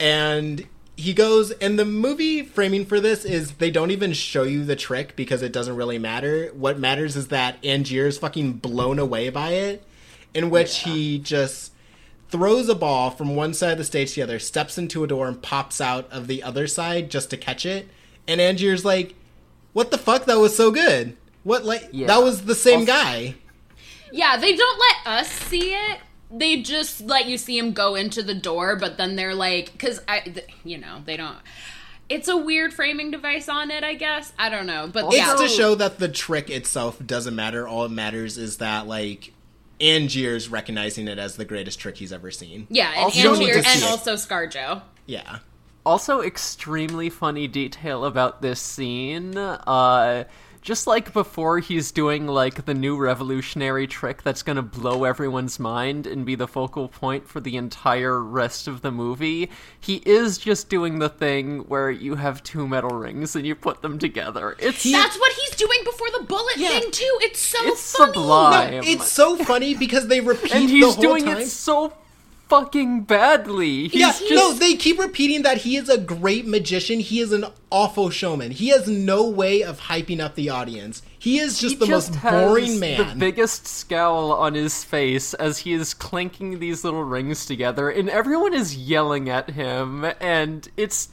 [0.00, 0.66] and
[1.02, 4.76] he goes and the movie framing for this is they don't even show you the
[4.76, 6.50] trick because it doesn't really matter.
[6.54, 9.84] What matters is that Angier is fucking blown away by it,
[10.32, 11.72] in which he just
[12.30, 15.06] throws a ball from one side of the stage to the other, steps into a
[15.06, 17.88] door and pops out of the other side just to catch it.
[18.28, 19.14] And Angier's like,
[19.72, 20.26] "What the fuck?
[20.26, 21.16] That was so good.
[21.42, 22.06] What like Yeah.
[22.06, 23.34] that was the same Also- guy."
[24.12, 25.98] Yeah, they don't let us see it.
[26.32, 30.00] They just let you see him go into the door, but then they're like, because
[30.08, 31.36] I, th- you know, they don't.
[32.08, 34.32] It's a weird framing device on it, I guess.
[34.38, 37.66] I don't know, but It's yeah, to show that the trick itself doesn't matter.
[37.68, 39.32] All it matters is that like
[39.80, 42.66] Angier's recognizing it as the greatest trick he's ever seen.
[42.70, 43.88] yeah, and Also- You don't need Angier and it.
[43.88, 44.82] also ScarJo.
[45.06, 45.38] Yeah.
[45.84, 49.36] Also, extremely funny detail about this scene.
[49.36, 50.24] Uh,
[50.62, 56.06] just like before, he's doing like the new revolutionary trick that's gonna blow everyone's mind
[56.06, 59.50] and be the focal point for the entire rest of the movie.
[59.80, 63.82] He is just doing the thing where you have two metal rings and you put
[63.82, 64.56] them together.
[64.60, 66.68] It's That's what he's doing before the bullet Yeah.
[66.68, 67.18] thing too.
[67.22, 68.12] It's so It's funny.
[68.12, 68.70] sublime.
[68.72, 71.38] No, it's so funny because they repeat and the he's whole doing time.
[71.38, 71.92] it so
[72.52, 73.88] fucking badly.
[73.88, 77.00] He's yeah, just no, they keep repeating that he is a great magician.
[77.00, 78.50] He is an awful showman.
[78.50, 81.02] He has no way of hyping up the audience.
[81.18, 85.32] He is just He the just most has boring The biggest scowl on his face
[85.34, 90.68] as he is clinking these little rings together, and everyone is yelling at him, and
[90.76, 91.08] it's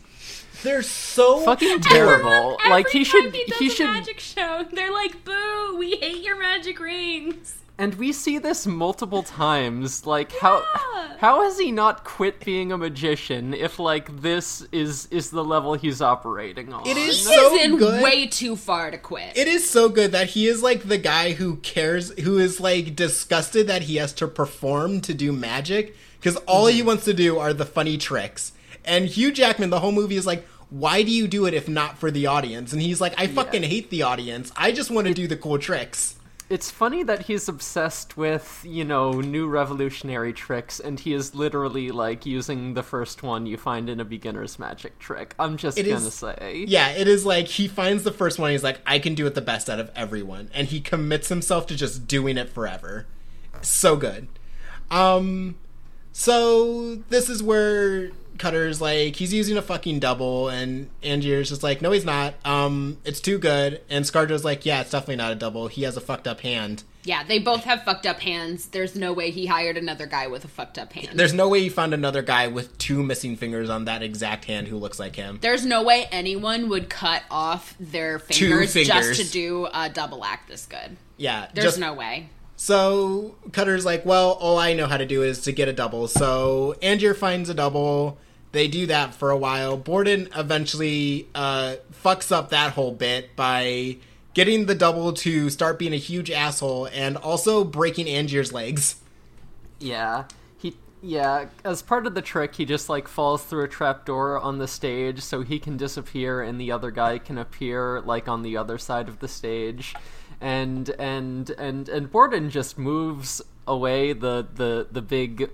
[0.64, 2.58] They're so fucking terrible.
[2.60, 4.66] Every like he time should, he, does he a should, magic show.
[4.74, 5.78] They're like, "Boo!
[5.78, 10.06] We hate your magic rings." and we see this multiple times.
[10.06, 10.40] Like Yeah.
[10.42, 10.64] how
[11.20, 16.02] has he not quit being a magician if like this is is the level he's
[16.02, 16.88] operating on?
[16.88, 18.02] It is He so is in good.
[18.02, 19.36] way too far to quit.
[19.38, 22.96] It is so good that he is like the guy who cares, who is like
[22.96, 26.88] disgusted that he has to perform to do magic because all he mm-hmm.
[26.88, 28.54] wants to do are the funny tricks.
[28.86, 31.98] And Hugh Jackman, the whole movie is like, why do you do it if not
[31.98, 32.72] for the audience?
[32.72, 34.52] And he's like, I fucking hate the audience.
[34.56, 36.16] I just want to do the cool tricks.
[36.50, 41.92] It's funny that he's obsessed with, you know, new revolutionary tricks, and he is literally
[41.92, 45.36] like using the first one you find in a beginner's magic trick.
[45.38, 46.66] I'm just It gonna is- say.
[46.68, 48.50] Yeah, it is like he finds the first one.
[48.52, 51.68] He's like, I can do it the best out of everyone, and he commits himself
[51.68, 53.06] to just doing it forever.
[53.62, 54.28] So good.
[54.90, 55.56] Um,
[56.12, 61.82] so this is where Cutter's like he's using a fucking double, and Angier's just like,
[61.82, 62.34] no, he's not.
[62.44, 63.82] Um, it's too good.
[63.90, 65.68] And Scarjo's like, yeah, it's definitely not a double.
[65.68, 66.84] He has a fucked up hand.
[67.04, 68.68] yeah, they both have fucked up hands.
[68.68, 71.20] There's no way he hired another guy with a fucked up hand.
[71.20, 74.68] There's no way he found another guy with two missing fingers on that exact hand
[74.68, 75.40] who looks like him.
[75.42, 78.88] There's no way anyone would cut off their fingers, fingers.
[78.88, 80.98] just to do a double act this good.
[81.18, 82.30] Yeah, There's just no way.
[82.56, 86.08] So Cutter's like, well, all I know how to do is to get a double.
[86.10, 88.18] So Angier finds a double.
[88.52, 89.78] They do that for a while.
[89.78, 93.98] Borden eventually uh, fucks up that whole bit by
[94.34, 98.96] getting the double to start being a huge asshole and also breaking Angier's legs.
[99.80, 100.26] Yeah.
[100.58, 104.58] He yeah, as part of the trick, he just like falls through a trapdoor on
[104.58, 108.58] the stage so he can disappear and the other guy can appear like on the
[108.58, 109.94] other side of the stage.
[110.42, 115.52] And and and and Borden just moves away the the the big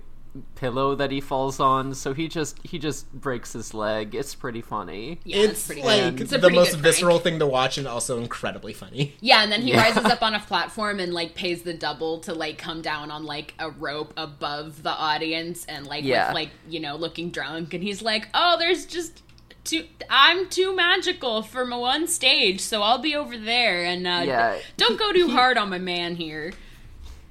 [0.54, 4.14] pillow that he falls on, so he just he just breaks his leg.
[4.14, 5.20] It's pretty funny.
[5.24, 6.20] Yeah, it's, it's pretty like.
[6.20, 7.24] It's the most visceral prank.
[7.24, 9.14] thing to watch and also incredibly funny.
[9.20, 9.82] Yeah, and then he Yeah.
[9.82, 13.24] rises up on a platform and like pays the double to like come down on
[13.24, 16.28] like a rope above the audience and like Yeah.
[16.28, 19.22] with like you know looking drunk and he's like, oh, there's just
[19.64, 24.22] too I'm too magical for my one stage, so I'll be over there and uh,
[24.24, 26.52] Yeah, don't go too hard on my man here.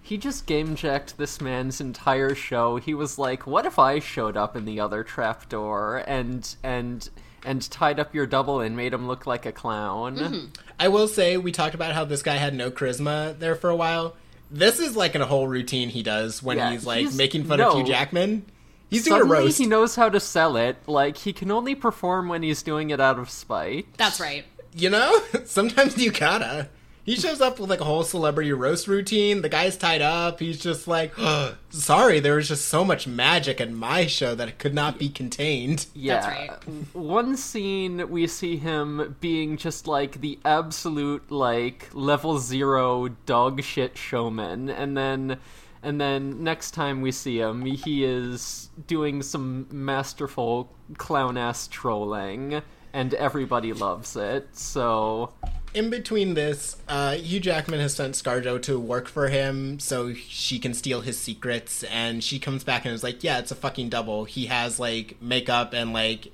[0.05, 2.77] He just game jacked this man's entire show.
[2.77, 7.09] He was like, "What if I showed up in the other trapdoor and and
[7.43, 10.45] and tied up your double and made him look like a clown?" Mm-hmm.
[10.79, 13.75] I will say we talked about how this guy had no charisma there for a
[13.75, 14.15] while.
[14.51, 17.59] This is like a whole routine he does when Yeah, he's like he's- making fun
[17.59, 17.77] of no.
[17.79, 18.45] Hugh Jackman.
[18.87, 19.57] He's doing a Suddenly roast.
[19.57, 20.77] he knows how to sell it.
[20.85, 23.87] Like he can only perform when he's doing it out of spite.
[23.97, 24.45] That's right.
[24.75, 26.69] You know, sometimes you gotta.
[27.05, 29.43] He shows up with like a whole celebrity roast routine.
[29.43, 30.39] The guy's tied up.
[30.39, 31.13] He's just like,
[31.69, 35.09] sorry, there was just so much magic in my show that it could not be
[35.09, 35.85] contained.
[35.93, 36.27] Yeah.
[36.27, 36.49] right.
[36.93, 43.97] One scene we see him being just like the absolute like level zero dog shit
[43.97, 45.37] showman, and then
[45.83, 52.63] and then next time we see him, he is doing some masterful clown ass trolling,
[52.95, 54.47] and everybody loves it.
[54.57, 55.33] So
[55.73, 60.57] In between this, uh, Hugh Jackman has sent ScarJo to work for him so she
[60.57, 63.89] can steal his secrets, and she comes back and is like, "Yeah, it's a fucking
[63.89, 64.23] double.
[64.23, 66.31] He has like makeup and like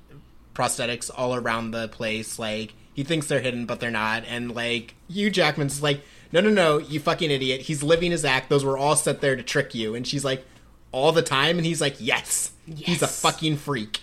[0.54, 2.38] prosthetics all around the place.
[2.38, 6.50] Like he thinks they're hidden, but they're not." And like Hugh Jackman's like, "No, no,
[6.50, 7.62] no, you fucking idiot.
[7.62, 8.48] He's living his act.
[8.48, 10.46] Those were all set there to trick you." And she's like,
[10.92, 13.98] "All the time?" And he's like, "Yes, he's a fucking freak."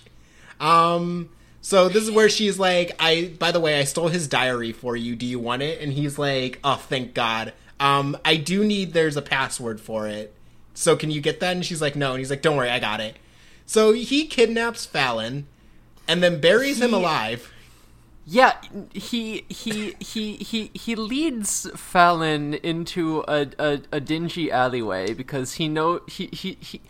[0.60, 1.30] Um.
[1.62, 4.96] So this is where she's like, I by the way, I stole his diary for
[4.96, 5.16] you.
[5.16, 5.82] Do you want it?
[5.82, 7.54] And he's like, Oh, thank God.
[7.80, 10.34] Um, I do need there's a password for it.
[10.74, 11.56] So can you get that?
[11.56, 12.12] And she's like, No.
[12.12, 13.18] And he's like, Don't worry, I got it.
[13.66, 15.48] So he kidnaps Fallon
[16.08, 17.52] and then buries him alive.
[18.26, 18.58] Yeah,
[18.94, 25.68] he he he he he leads Fallon into a, a, a dingy alleyway because he
[25.68, 26.82] know he, he he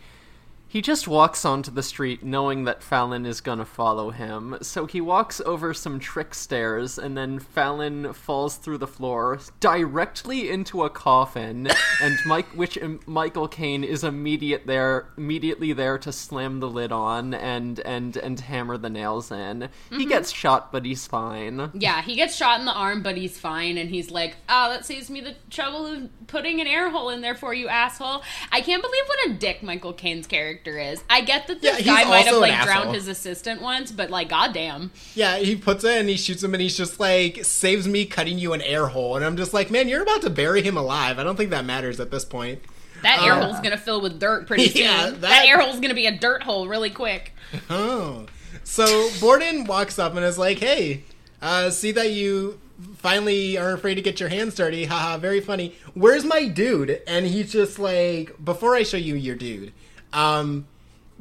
[0.70, 4.56] he just walks onto the street knowing that Fallon is gonna follow him.
[4.62, 10.48] So he walks over some trick stairs and then Fallon falls through the floor directly
[10.48, 11.68] into a coffin
[12.00, 16.92] and Mike which um, Michael Caine is immediate there immediately there to slam the lid
[16.92, 19.70] on and and and hammer the nails in.
[19.90, 21.72] He gets shot but he's fine.
[21.74, 24.86] Yeah, he gets shot in the arm, but he's fine, and he's like, "Oh, that
[24.86, 28.60] saves me the trouble of putting an air hole in there for you, asshole." I
[28.60, 31.02] can't believe what a dick Michael Caine's character is.
[31.08, 32.92] I get that Yeah, this he's guy might have like drowned asshole.
[32.94, 36.62] his assistant once, but like, goddamn, Yeah, he puts it and he shoots him and
[36.62, 39.16] he's just like, saves me cutting you an air hole.
[39.16, 41.18] And I'm just like, man, you're about to bury him alive.
[41.18, 42.60] I don't think that matters at this point.
[43.02, 44.82] that air Uh, hole's gonna fill with dirt pretty soon.
[44.82, 45.20] Yeah, that...
[45.22, 47.32] that- air hole's gonna be a dirt hole really quick.
[47.70, 48.26] Oh.
[48.62, 51.02] So Borden walks up and is like, hey,
[51.42, 52.60] uh, see that you
[52.96, 54.84] finally are afraid to get your hands dirty.
[54.84, 55.74] Haha, very funny.
[55.94, 57.02] Where's my dude?
[57.06, 59.72] And he's just like, before I show you your dude,
[60.12, 60.66] um,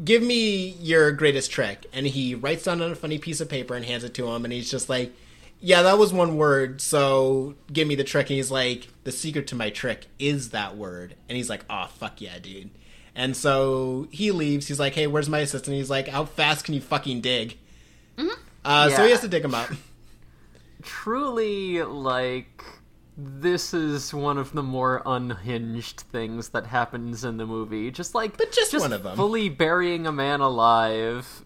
[0.04, 1.86] give me your greatest trick.
[1.94, 4.44] And he writes down on a funny piece of paper and hands it to him.
[4.46, 5.14] And he's just like,
[5.62, 6.82] yeah, that was one word.
[6.82, 8.30] So give me the trick.
[8.30, 11.16] And he's like, the secret to my trick is that word.
[11.28, 12.70] And he's like, oh, fuck yeah, dude.
[13.16, 14.68] And so he leaves.
[14.68, 15.76] He's like, hey, where's my assistant?
[15.76, 17.58] He's like, how fast can you fucking dig?
[18.64, 19.70] Uh, So he has to dig him up.
[20.82, 22.64] truly like
[23.22, 28.38] this is one of the more unhinged things that happens in the movie just like
[28.38, 29.16] But just one of 'em.
[29.18, 31.44] fully burying a man alive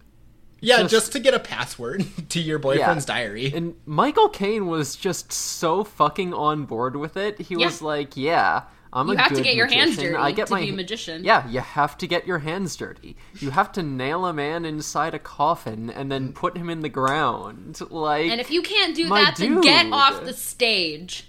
[0.61, 3.51] Yeah, Just- just, to get a password to your boyfriend's diary.
[3.53, 7.65] and michael caine was just so fucking on board with it he Yeah.
[7.65, 8.63] was like yeah
[8.95, 10.11] I'm You a have to get your hands magician.
[10.13, 12.75] dirty I get to my be a magician." Yeah, you have to get your hands
[12.75, 13.17] dirty.
[13.39, 16.35] You have to nail a man inside a coffin and then mm.
[16.35, 17.81] put him in the ground.
[17.89, 21.27] Like, And if you can't do My that, then get off the stage.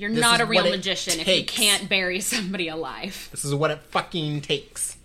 [0.00, 3.28] You're This not a real magician if you can't bury somebody alive.
[3.32, 4.96] This is what it fucking takes.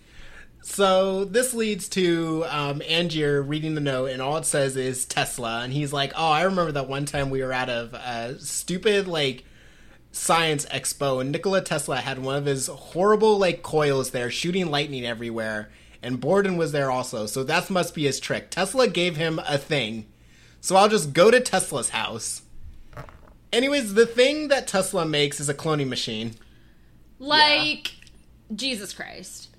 [0.62, 5.60] So this leads to um, Angier reading the note, and all it says is Tesla,
[5.64, 9.06] and he's like, "Oh, I remember that one time we were at a, a stupid
[9.06, 9.44] like
[10.14, 15.06] science expo, and Nikola Tesla had one of his horrible like coils there, shooting lightning
[15.06, 15.70] everywhere,
[16.02, 17.26] and Borden was there also.
[17.26, 18.50] So that must be his trick.
[18.50, 20.06] Tesla gave him a thing,
[20.62, 22.44] so I'll just go to Tesla's house."
[23.56, 26.36] Anyways, the thing that Tesla makes is a cloning machine.
[27.20, 27.94] Like,
[28.54, 29.50] Jesus Christ.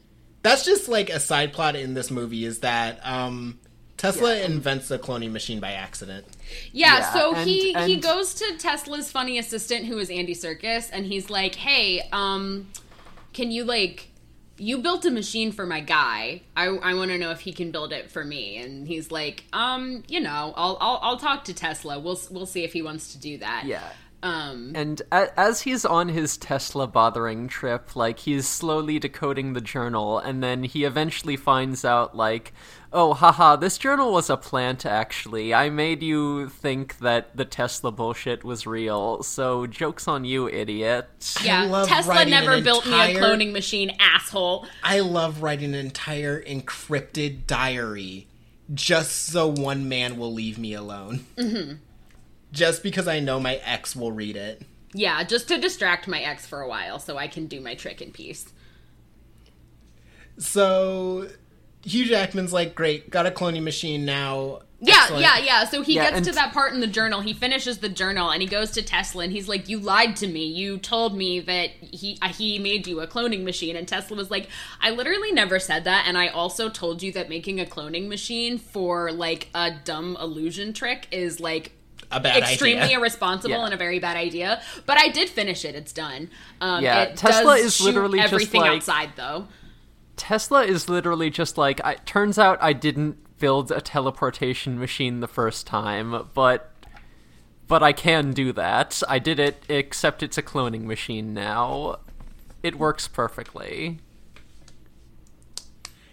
[0.43, 3.59] That's just like a side plot in this movie is that um,
[3.97, 6.27] Tesla invents a cloning machine by accident.
[6.73, 10.91] Yeah, Yeah, so and- he he goes to Tesla's funny assistant who is Andy Serkis
[10.93, 12.69] and he's like, "Hey, um
[13.33, 14.13] can you like
[14.59, 16.43] you built a machine for my guy.
[16.57, 19.45] I I want to know if he can build it for me." And he's like,
[19.53, 21.99] "Um, you know, I'll I'll I'll talk to Tesla.
[21.99, 23.93] We'll we'll see if he wants to do that." yeah.
[24.23, 29.61] Um And a- as he's on his Tesla bothering trip, like he's slowly decoding the
[29.61, 32.53] journal, and then he eventually finds out, like,
[32.93, 35.53] oh, haha, this journal was a plant, actually.
[35.53, 41.09] I made you think that the Tesla bullshit was real, so joke's on you, idiot.
[41.45, 44.67] yeah, Tesla never an built me a cloning machine, asshole.
[44.83, 48.29] I love writing an entire encrypted diary
[48.75, 51.27] just so one man will leave me alone.
[51.37, 51.75] Mm-hmm.
[52.57, 54.63] Just because I know my ex will read it.
[54.95, 58.01] Yeah, just to distract my ex for a while so I can do my trick
[58.01, 58.53] in peace.
[60.39, 61.29] So
[61.83, 64.61] Hugh Jackman's like, great, got a cloning machine now.
[64.79, 65.23] Yeah, Excellent.
[65.23, 65.65] yeah, yeah.
[65.65, 67.23] So he Yeah, gets to that part in the journal.
[67.23, 70.27] He finishes the journal and he goes to Tesla and he's like, "You lied to
[70.27, 70.45] me.
[70.45, 74.31] You told me that he uh, he made you a cloning machine." And Tesla was
[74.31, 74.49] like,
[74.83, 76.05] "I literally never said that.
[76.07, 80.75] And I also told you that making a cloning machine for like a dumb illusion
[80.75, 81.73] trick is like
[82.11, 82.99] A bad extremely idea.
[82.99, 83.65] irresponsible Yeah.
[83.65, 84.63] and a very bad idea.
[84.87, 85.75] But I did finish it.
[85.75, 86.31] It's done.
[86.61, 89.49] Um, Yeah, it Tesla is literally just everything like- outside though.
[90.17, 95.29] Tesla is literally just like, I, turns out I didn't build a teleportation machine the
[95.29, 96.73] first time, but
[97.69, 99.03] but I can do that.
[99.09, 101.97] I did it, except it's a cloning machine now.
[102.63, 103.99] It works perfectly.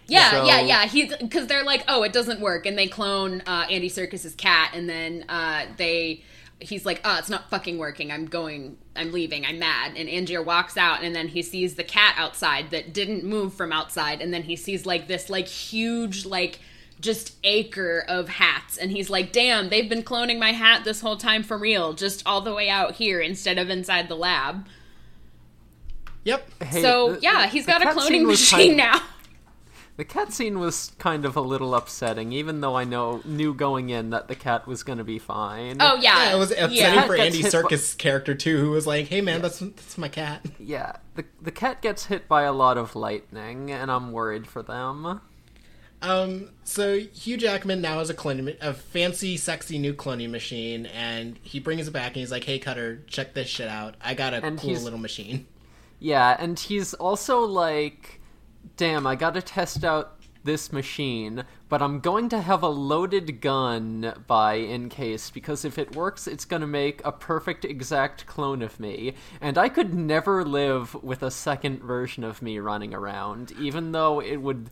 [0.06, 0.86] Yeah, So- yeah, yeah.
[0.86, 4.70] He's because they're like, oh, it doesn't work, and they clone uh, Andy Serkis's cat,
[4.74, 6.22] and then uh, they.
[6.60, 8.12] He's like, oh, it's not fucking working.
[8.12, 8.78] I'm going.
[8.96, 9.44] I'm leaving.
[9.44, 9.94] I'm mad.
[9.96, 13.72] And Angier walks out, and then he sees the cat outside that didn't move from
[13.72, 16.60] outside, and then he sees like this like huge like
[17.00, 21.16] just acre of hats, and he's like, damn, they've been cloning my hat this whole
[21.16, 24.64] time for real, just all the way out here instead of inside the lab.
[26.24, 26.62] Yep.
[26.62, 29.02] Hey, so the- yeah, the- he's the got a cloning machine now.
[29.96, 33.90] The cat scene was kind of a little upsetting, even though I know knew going
[33.90, 35.76] in that the cat was going to be fine.
[35.78, 37.06] Oh yeah, Yeah, it was upsetting Yeah.
[37.06, 39.96] for Andy gets hit by- Serkis' character too, who was like, "Hey man, that's that's
[39.96, 44.10] my cat." Yeah, the the cat gets hit by a lot of lightning, and I'm
[44.10, 45.20] worried for them.
[46.02, 51.38] Um, so Hugh Jackman now has a cloning, a fancy, sexy new cloning machine, and
[51.42, 53.94] he brings it back and he's like, "Hey Cutter, check this shit out.
[54.02, 55.46] I got a And cool he's- little machine."
[56.00, 58.20] Yeah, and he's also like,
[58.76, 64.14] damn, I gotta test out this machine, but I'm going to have a loaded gun
[64.26, 68.78] by in case, because if it works, it's gonna make a perfect exact clone of
[68.78, 73.92] me, and I could never live with a second version of me running around, even
[73.92, 74.70] though it would.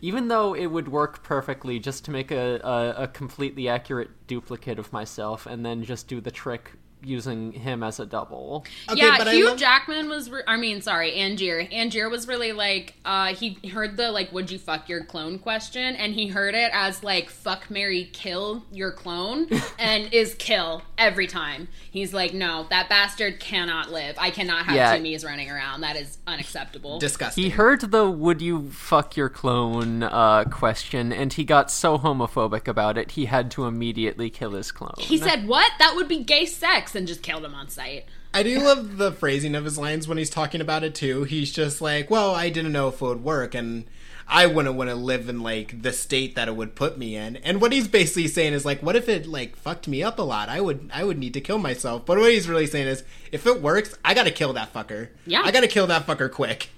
[0.00, 4.78] Even though it would work perfectly just to make a, a, a completely accurate duplicate
[4.78, 8.64] of myself and then just do the trick using him as a double.
[8.90, 10.30] Okay, yeah, but Hugh love- Jackman was.
[10.30, 11.68] Re- I mean, sorry, Angier.
[11.72, 12.94] Angier was really like.
[13.04, 16.70] Uh, he heard the like, "Would you fuck your clone?" question, and he heard it
[16.72, 21.68] as like, "Fuck, marry, kill your clone," and is kill every time.
[21.90, 24.16] He's like, "No, that bastard cannot live.
[24.18, 24.96] I cannot have Yeah.
[24.96, 25.80] two me's running around.
[25.82, 27.44] That is unacceptable." Disgusting.
[27.44, 32.66] He heard the "Would you fuck your clone?" uh, question, and he got so homophobic
[32.68, 34.94] about it, he had to immediately kill his clone.
[34.98, 35.70] he said, "What?
[35.78, 38.06] That would be gay sex," and just killed him on sight.
[38.32, 41.24] I do love the phrasing of his lines when he's talking about it too.
[41.24, 43.84] He's just like, "Well, I didn't know if it would work, and
[44.26, 47.36] I wouldn't want to live in like the state that it would put me in."
[47.36, 50.22] And what he's basically saying is like, "What if it like fucked me up a
[50.22, 50.48] lot?
[50.48, 53.46] I would, I would need to kill myself." But what he's really saying is, if
[53.46, 55.08] it works, I gotta kill that fucker.
[55.26, 55.42] Yeah.
[55.44, 56.68] I gotta kill that fucker quick.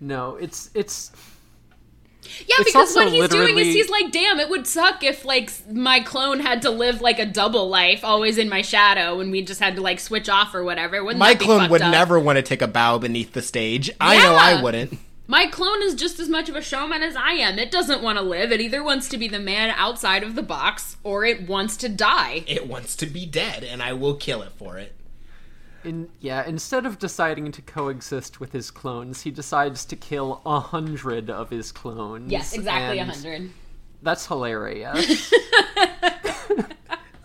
[0.00, 1.12] No, it's it's
[2.46, 5.50] Yeah, It's because what he's doing is he's like, damn, it would suck if like
[5.70, 9.42] my clone had to live like a double life, always in my shadow, and we
[9.42, 11.02] just had to like switch off or whatever.
[11.02, 11.90] Wouldn't My clone would up?
[11.90, 13.90] never want to take a bow beneath the stage.
[14.00, 14.98] I know I wouldn't.
[15.28, 17.58] My clone is just as much of a showman as I am.
[17.58, 18.52] It doesn't want to live.
[18.52, 21.88] It either wants to be the man outside of the box or it wants to
[21.88, 22.44] die.
[22.46, 24.94] It wants to be dead, and I will kill it for it.
[25.86, 26.44] In yeah.
[26.46, 31.50] Instead of deciding to coexist with his clones, he decides to kill a hundred of
[31.50, 32.30] his clones.
[32.30, 33.50] Yes, exactly a hundred.
[34.02, 35.32] That's hilarious.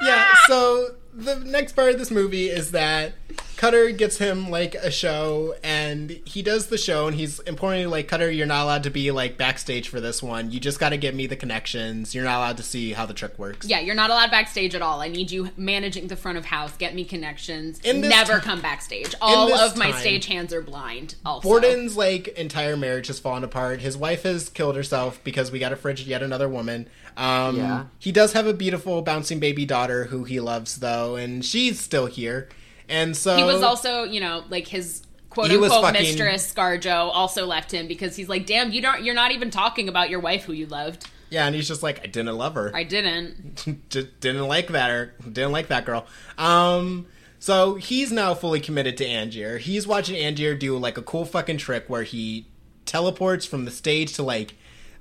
[0.02, 3.14] Yeah, so the next part of this movie is that
[3.58, 8.08] Cutter gets him like a show and he does the show and he's importantly like
[8.08, 10.52] Cutter, you're not allowed to be like backstage for this one.
[10.52, 12.16] You just gotta give me the connections.
[12.16, 13.68] You're not allowed to see how the trick works.
[13.68, 15.02] Yeah, you're not allowed backstage at all.
[15.02, 16.76] I need you managing the front of house.
[16.78, 17.82] Get me connections.
[17.84, 19.14] Never ti- come backstage.
[19.22, 21.16] All of my time- stage hands are blind.
[21.26, 23.82] Also, Borden's like entire marriage has fallen apart.
[23.82, 26.88] His wife has killed herself because we got a fridge yet another woman.
[27.18, 27.86] Um, Yeah.
[28.00, 32.06] He does have a beautiful bouncing baby daughter who he loves though, and she's still
[32.08, 32.50] here.
[32.90, 37.46] And so He was also, you know, like his quote unquote fucking- mistress Scarjo also
[37.46, 40.44] left him because he's like, damn, you don't, you're not even talking about your wife
[40.44, 41.08] who you loved.
[41.30, 42.72] yeah, and he's just like, I didn't love her.
[42.76, 43.86] I didn't.
[43.90, 46.06] just didn't like that or didn't like that girl.
[46.38, 47.06] Um
[47.40, 49.58] so he's now fully committed to Angier.
[49.58, 52.46] He's watching Angier do like a cool fucking trick where he
[52.86, 54.56] teleports from the stage to like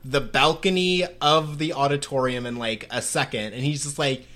[0.04, 4.26] the balcony of the auditorium in like a second and he's just like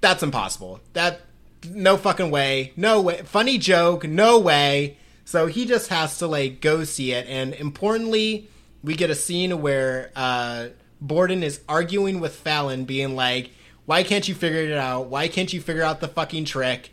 [0.00, 0.80] that's impossible.
[0.92, 1.22] That
[1.70, 2.72] no fucking way.
[2.76, 3.22] No way.
[3.24, 4.06] Funny joke.
[4.06, 4.98] No way.
[5.24, 8.48] So he just has to like go see it and importantly
[8.82, 10.68] we get a scene where uh
[11.00, 13.50] Borden is arguing with Fallon being like
[13.86, 15.06] Why can't you figure it out?
[15.06, 16.90] Why can't you figure out the fucking trick?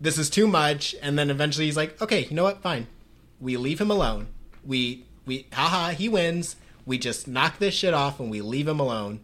[0.00, 0.94] This is too much.
[1.02, 2.62] And then eventually he's like, okay, you know what?
[2.62, 2.86] Fine.
[3.40, 4.28] We leave him alone.
[4.64, 6.56] We, we, haha, he wins.
[6.86, 9.20] We just knock this shit off and we leave him alone.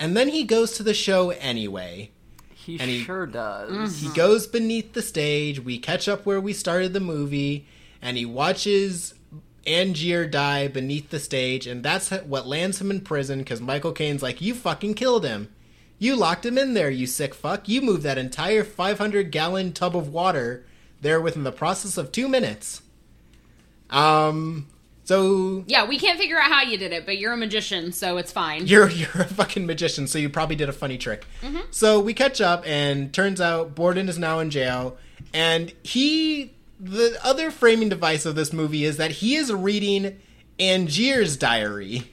[0.00, 2.10] And then he goes to the show anyway.
[2.54, 4.00] He And he- sure does.
[4.00, 5.60] He goes beneath the stage.
[5.60, 7.66] We catch up where we started the movie,
[8.00, 9.14] and he watches
[9.66, 14.22] Angier die beneath the stage, and that's what lands him in prison because Michael Caine's
[14.22, 15.48] like, You fucking killed him.
[15.98, 17.68] You locked him in there, you sick fuck.
[17.68, 20.64] You moved that entire 500 gallon tub of water
[21.00, 22.82] there within the process of two minutes.
[23.90, 24.66] Um,
[25.04, 28.16] so Yeah, we can't figure out how you did it, but you're a magician, so
[28.16, 28.66] it's fine.
[28.66, 31.26] you're you're a fucking magician, so you probably did a funny trick.
[31.42, 31.60] Mm-hmm.
[31.70, 34.96] So we catch up, and turns out Borden is now in jail,
[35.32, 36.54] and he.
[36.84, 40.18] The other framing device of this movie is that he is reading
[40.58, 42.10] Angier's diary.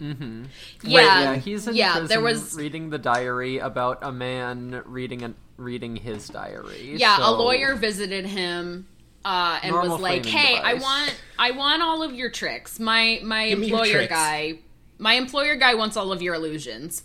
[0.00, 0.46] Mm-hmm.
[0.82, 1.92] yeah, yeah, he's in yeah.
[1.92, 6.96] prison There was reading the diary about a man reading a, reading his diary.
[6.96, 8.88] yeah, a lawyer visited him
[9.24, 12.78] uh, and Normal was like, "Hey, I want I want all of your tricks.
[12.78, 14.58] My my Give employer guy,
[14.98, 17.02] my employer guy wants all of your illusions."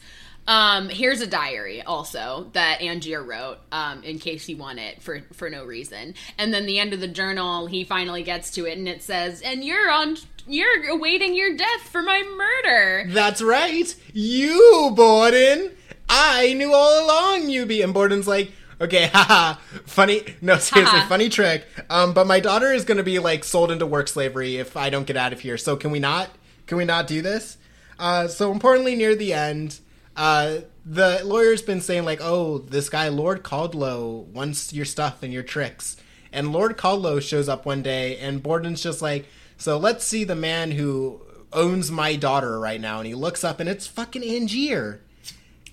[0.48, 5.22] Um, here's a diary also that Angier wrote, um, in case he want it for
[5.32, 6.16] for no reason.
[6.40, 9.42] And then the end of the journal, he finally gets to it, and it says,
[9.42, 10.18] "And you're on,
[10.48, 15.72] you're awaiting your death for my murder." That's right, you Borden.
[16.10, 17.84] I knew all along you'd be.
[17.84, 18.52] And Borden's like,
[18.82, 19.56] okay, haha,
[19.86, 20.24] funny.
[20.42, 21.66] No, seriously, funny trick.
[21.90, 25.06] Um, but my daughter is gonna be like sold into work slavery if I don't
[25.08, 25.58] get out of here.
[25.58, 26.30] So can we not?
[26.68, 27.58] Can we not do this?
[27.98, 29.80] Uh, so importantly, near the end,
[30.16, 35.34] uh, the lawyer's been saying like, oh, this guy Lord Caldlow wants your stuff and
[35.34, 35.98] your tricks.
[36.32, 39.26] And Lord Caldlow shows up one day, and Borden's just like,
[39.58, 41.22] so let's see the man who
[41.52, 43.00] owns my daughter right now.
[43.00, 45.02] And he looks up, and it's fucking Angier.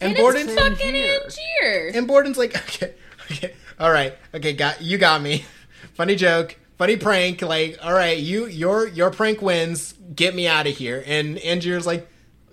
[0.00, 0.94] And, And Borden's fucking.
[0.94, 1.90] Angier.
[1.94, 2.94] and Borden's like, okay,
[3.30, 5.44] okay, all right, okay, got you got me.
[5.94, 7.40] Funny joke, funny prank.
[7.40, 9.94] Like, all right, you your your prank wins.
[10.14, 11.02] Get me out of here.
[11.06, 12.06] And Angier's like,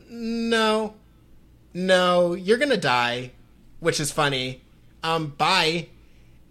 [0.10, 0.94] no,
[1.74, 3.32] no, you're gonna die,
[3.80, 4.62] which is funny.
[5.04, 5.90] Um, bye.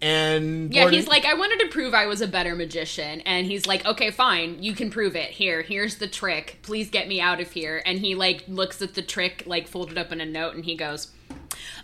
[0.03, 3.21] And Yeah, he's like, I wanted to prove I was a better magician.
[3.21, 5.29] And he's like, okay, fine, you can prove it.
[5.29, 6.59] Here, here's the trick.
[6.61, 7.81] Please get me out of here.
[7.85, 10.75] And he, like, looks at the trick, like, folded up in a note, and he
[10.75, 11.07] goes,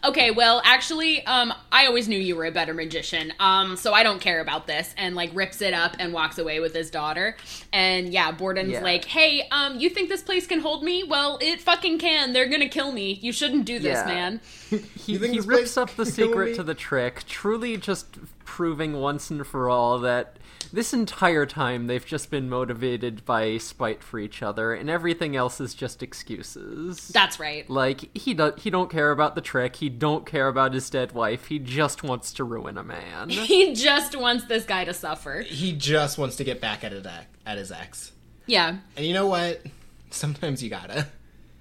[0.03, 3.33] okay, well, actually, um, I always knew you were a better magician.
[3.39, 4.93] Um, so I don't care about this.
[4.97, 7.35] And, like, rips it up and walks away with his daughter.
[7.73, 8.83] And, yeah, Borden's Yeah.
[8.83, 11.03] like, hey, um, you think this place can hold me?
[11.03, 12.33] Well, it fucking can.
[12.33, 13.19] They're gonna kill me.
[13.21, 14.05] You shouldn't do this, Yeah.
[14.05, 14.41] man.
[14.69, 14.77] He,
[15.13, 16.55] he this rips up the secret me?
[16.55, 20.37] to the trick, truly just proving once and for all that
[20.71, 25.59] this entire time they've just been motivated by spite for each other, and everything else
[25.59, 27.07] is just excuses.
[27.09, 27.69] That's right.
[27.69, 31.11] like he do- he don't care about the trick, he don't care about his dead
[31.13, 33.29] wife, he just wants to ruin a man.
[33.49, 35.41] He just wants this guy to suffer.
[35.41, 38.11] he just wants to get back at his ex, at his ex.
[38.45, 38.77] Yeah.
[38.97, 39.61] And you know what?
[40.11, 41.07] Sometimes you gotta.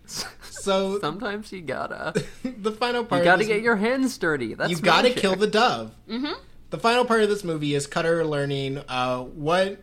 [0.51, 2.13] So Sometimes you gotta.
[2.43, 3.21] the final part.
[3.21, 4.55] You gotta this- get your hands dirty.
[4.55, 5.19] That's you gotta magic.
[5.23, 5.93] kill the dove.
[6.09, 6.33] Mm-hmm.
[6.71, 9.81] The final part of this movie is Cutter learning uh, what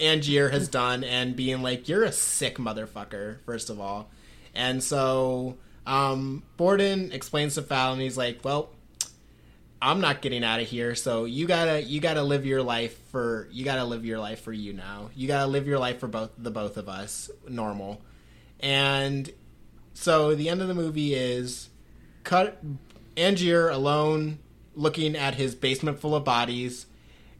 [0.00, 4.10] Angier has done and being like, "You're a sick motherfucker." First of all,
[4.54, 8.70] and so um, Borden explains to Fallon, he's like, "Well."
[9.84, 13.48] I'm not getting out of here, so you gotta you gotta live your life for
[13.50, 15.10] you gotta live your life for you now.
[15.12, 18.00] You gotta live your life for both the both of us, normal.
[18.60, 19.28] And
[19.92, 21.68] so the end of the movie is
[22.22, 22.62] cut
[23.16, 24.38] Angier alone
[24.74, 26.86] looking at his basement full of bodies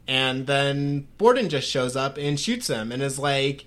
[0.07, 3.65] and then Borden just shows up and shoots him and is like,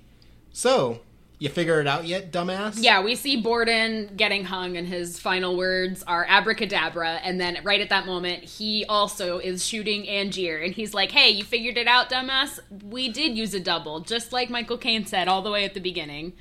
[0.53, 1.01] "So,
[1.39, 5.57] you figure it out yet, dumbass?" Yeah, we see Borden getting hung, and his final
[5.57, 7.21] words are abracadabra.
[7.25, 11.31] And then right at that moment, he also is shooting Angier, and he's like, "Hey,
[11.31, 12.59] you figured it out, dumbass?
[12.85, 15.81] We did use a double, just like Michael Caine said all the way at the
[15.81, 16.35] beginning."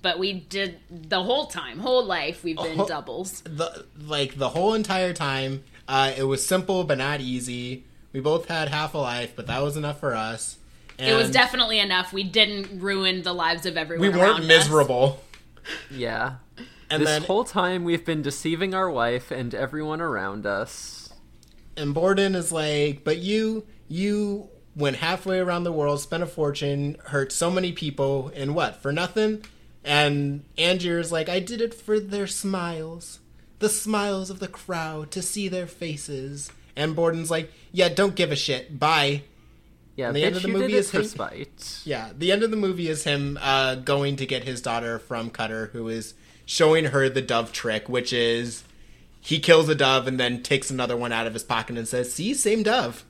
[0.00, 2.86] But we did the whole time, whole life, we've been Oh.
[2.86, 3.42] doubles.
[3.42, 5.64] the like the whole entire time.
[5.88, 7.84] Uh, it was simple but not easy.
[8.12, 10.58] We both had half a life, but that was enough for us.
[10.98, 12.12] And It was definitely enough.
[12.12, 14.06] We didn't ruin the lives of everyone.
[14.06, 14.46] we around weren't us.
[14.46, 15.20] miserable.
[15.90, 16.34] Yeah.
[16.90, 21.08] And this then whole time we've been deceiving our wife and everyone around us.
[21.76, 26.96] and Borden is like, "But you, you went halfway around the world, spent a fortune,
[27.06, 29.44] hurt so many people, and what for nothing?"
[29.82, 33.18] And Angier is like, "I did it for their smiles,
[33.58, 38.32] the smiles of the crowd, to see their faces." And Borden's like, "Yeah, don't give
[38.32, 38.78] a shit.
[38.78, 39.22] Bye."
[39.96, 41.78] Yeah, And the end of the movie is him- spite.
[41.84, 45.30] Yeah, the end of the movie is him uh, going to get his daughter from
[45.30, 48.64] Cutter, who is showing her the dove trick, which is
[49.20, 52.12] he kills a dove and then takes another one out of his pocket and says,
[52.12, 53.04] "See, same dove."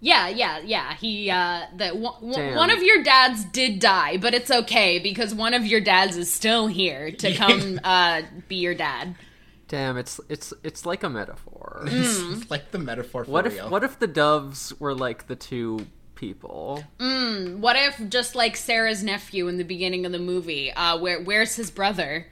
[0.00, 0.94] Yeah, yeah, yeah.
[0.94, 2.56] He uh that one, Damn.
[2.56, 6.32] one of your dads did die, but it's okay because one of your dads is
[6.32, 9.14] still here to come uh be your dad.
[9.68, 11.84] Damn, it's it's it's like a metaphor.
[11.86, 13.68] It's like the metaphor for What if real.
[13.70, 16.82] what if the doves were like the two people?
[16.98, 21.56] What if just like Sarah's nephew in the beginning of the movie, uh where where's
[21.56, 22.26] his brother?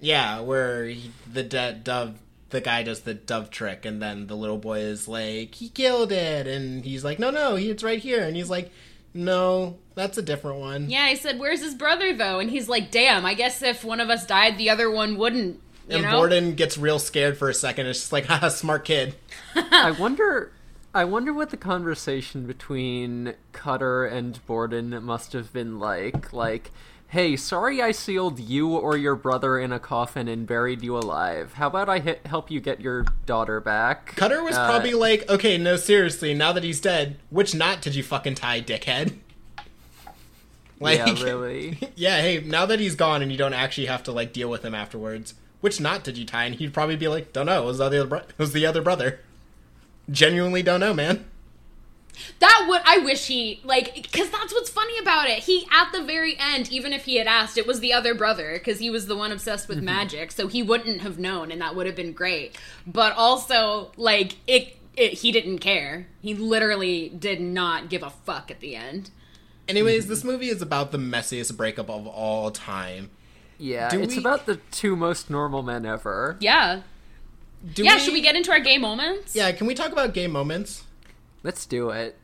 [0.00, 2.18] Yeah, where he, the de- dove,
[2.50, 6.12] the guy does the dove trick, and then the little boy is like, "He killed
[6.12, 8.70] it," and he's like, "No, no, he, it's right here," and he's like,
[9.12, 12.90] "No, that's a different one." Yeah, I said, "Where's his brother though?" And he's like,
[12.90, 16.12] "Damn, I guess if one of us died, the other one wouldn't." You and know?
[16.12, 17.86] Borden gets real scared for a second.
[17.86, 19.14] It's just like, haha, smart kid.
[19.54, 20.52] I wonder
[20.94, 26.32] I wonder what the conversation between Cutter and Borden must have been like.
[26.32, 26.70] Like,
[27.08, 31.52] hey, sorry I sealed you or your brother in a coffin and buried you alive.
[31.54, 34.16] How about I hit, help you get your daughter back?
[34.16, 37.94] Cutter was Uh, probably like, okay, no, seriously, now that he's dead, which knot did
[37.94, 39.18] you fucking tie, dickhead?
[40.80, 41.78] Like, yeah, really.
[41.94, 44.64] yeah, hey, now that he's gone and you don't actually have to like deal with
[44.64, 46.44] him afterwards, which knot did you tie?
[46.44, 48.66] And he'd probably be like, don't know, it was the other, bro- it was the
[48.66, 49.20] other brother.
[50.10, 51.24] Genuinely don't know, man.
[52.38, 55.40] That would I wish he like because that's what's funny about it.
[55.40, 58.54] He at the very end, even if he had asked, it was the other brother
[58.54, 59.86] because he was the one obsessed with mm-hmm.
[59.86, 62.56] magic, so he wouldn't have known, and that would have been great.
[62.86, 66.06] But also, like it, it, he didn't care.
[66.20, 69.10] He literally did not give a fuck at the end.
[69.68, 70.10] Anyways, mm-hmm.
[70.10, 73.10] this movie is about the messiest breakup of all time.
[73.58, 76.36] Yeah, Do it's we- about the two most normal men ever.
[76.40, 76.82] Yeah,
[77.74, 77.98] Do yeah.
[77.98, 79.34] Should we get into our gay moments?
[79.34, 80.84] Yeah, can we talk about gay moments?
[81.44, 82.16] Let's do it.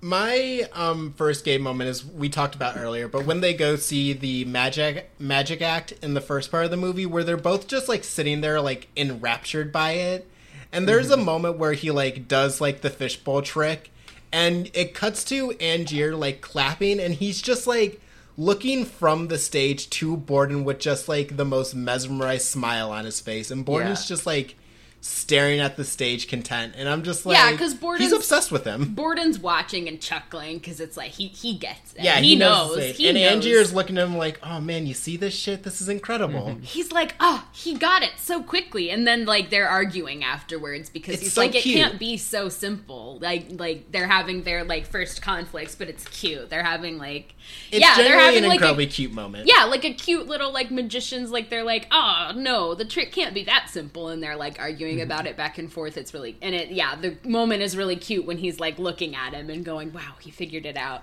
[0.00, 4.12] My um first gay moment is we talked about earlier, but when they go see
[4.12, 7.88] the magic magic act in the first part of the movie where they're both just
[7.88, 10.30] like sitting there like enraptured by it.
[10.70, 13.90] And there's a moment where he like does like the fishbowl trick
[14.30, 18.00] and it cuts to Angier like clapping and he's just like
[18.36, 23.18] looking from the stage to Borden with just like the most mesmerized smile on his
[23.18, 24.08] face and Borden's Yeah.
[24.14, 24.54] just like
[25.00, 28.64] staring at the stage content and I'm just like Yeah, 'cause he's Borden's- obsessed with
[28.64, 28.94] him.
[28.94, 32.02] Borden's watching and chuckling because it's like he he gets it.
[32.02, 32.76] Yeah, he, knows.
[32.76, 32.86] the.
[32.86, 33.32] He and knows.
[33.32, 35.62] Angier's looking at him like, "Oh man, you see this shit?
[35.62, 36.62] This is incredible." Mm-hmm.
[36.62, 41.14] he's like, oh, he got it so quickly, and then like they're arguing afterwards because
[41.14, 41.76] It's he's so like, cute.
[41.76, 43.18] it can't be so simple.
[43.20, 46.50] Like, like they're having their like first conflicts, but it's cute.
[46.50, 47.34] They're having like,
[47.70, 49.46] It's yeah, they're having an like incredibly a, cute moment.
[49.48, 51.30] yeah, like a cute little like magicians.
[51.30, 54.87] Like they're like, oh no, the trick can't be that simple, and they're like arguing
[54.96, 55.02] Mm-hmm.
[55.02, 55.96] about it back and forth.
[55.96, 59.34] It's really and it yeah, the moment is really cute when he's like looking at
[59.34, 61.02] him and going, wow, he figured it out.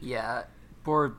[0.00, 0.44] Yeah,
[0.84, 1.16] Bord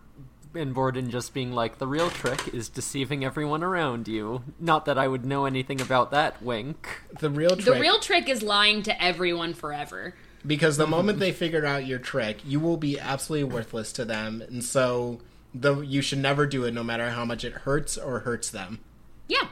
[0.55, 4.43] and Borden just being like, the real trick is deceiving everyone around you.
[4.60, 6.41] Not that I would know anything about that.
[6.41, 7.01] Wink.
[7.20, 7.66] The real trick.
[7.66, 10.16] The real trick is lying to everyone forever.
[10.45, 14.41] because the moment they figure out your trick, you will be absolutely worthless to them,
[14.41, 15.20] and so
[15.53, 18.80] the you should never do it, no matter how much it hurts or hurts them.
[19.28, 19.47] Yeah.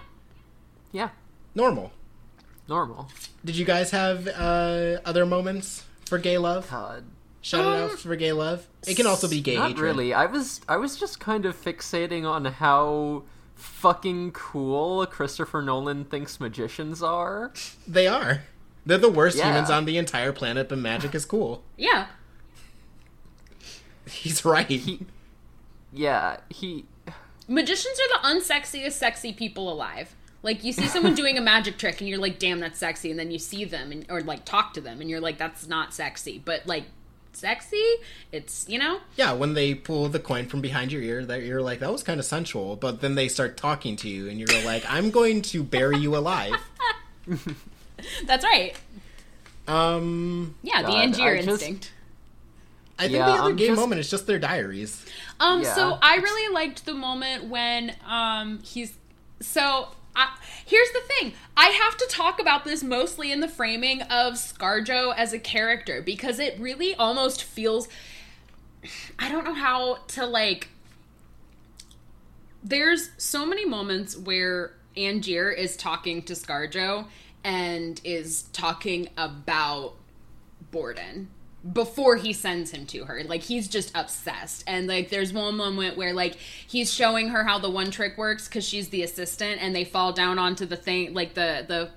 [0.91, 1.09] Yeah,
[1.53, 1.91] Normal.
[2.67, 3.09] Normal.
[3.45, 6.69] Did you guys have uh, other moments for gay love?
[6.69, 7.03] God.
[7.41, 8.67] Shout it out Um, for gay love.
[8.85, 9.83] It can also be gay Not hatred.
[9.83, 10.13] really.
[10.13, 13.23] I was I was just kind of fixating on how
[13.55, 17.53] fucking cool Christopher Nolan thinks magicians are.
[17.87, 18.43] They are.
[18.85, 19.49] They're the worst Yeah.
[19.49, 21.63] humans on the entire planet, but magic is cool.
[21.77, 22.07] Yeah.
[24.09, 24.67] He's right.
[24.67, 25.05] He
[25.93, 26.85] Yeah, he
[27.47, 30.15] Magicians are the unsexiest sexy people alive.
[30.43, 33.19] Like you see someone doing a magic trick and you're like, "Damn, that's sexy," and
[33.19, 35.93] then you see them and or like talk to them and you're like, "That's not
[35.93, 36.85] sexy." But like
[37.33, 37.83] sexy,
[38.31, 38.99] it's you know.
[39.15, 42.03] Yeah, when they pull the coin from behind your ear, that you're like, that was
[42.03, 42.75] kind of sensual.
[42.75, 46.15] But then they start talking to you, and you're like, I'm going to bury you
[46.15, 46.55] alive.
[48.25, 48.75] That's right.
[49.67, 51.91] Um, Yeah, the God, Angier I just- instinct.
[52.99, 55.05] I think Yeah, the other I'm gay just- moment is just their diaries.
[55.39, 55.75] Um, Yeah.
[55.75, 58.93] so I really liked the moment when um he's
[59.39, 61.33] so I, here's the thing.
[61.55, 66.01] I have to talk about this mostly in the framing of ScarJo as a character
[66.01, 67.87] because it really almost feels
[69.19, 70.69] I don't know how to like
[72.63, 77.05] there's so many moments where Angier is talking to ScarJo
[77.43, 79.93] and is talking about
[80.71, 81.29] Borden
[81.73, 83.23] before he sends him to her.
[83.23, 84.63] Like he's just obsessed.
[84.67, 88.47] And like there's one moment where like he's showing her how the one trick works
[88.47, 91.89] cuz she's the assistant and they fall down onto the thing like the the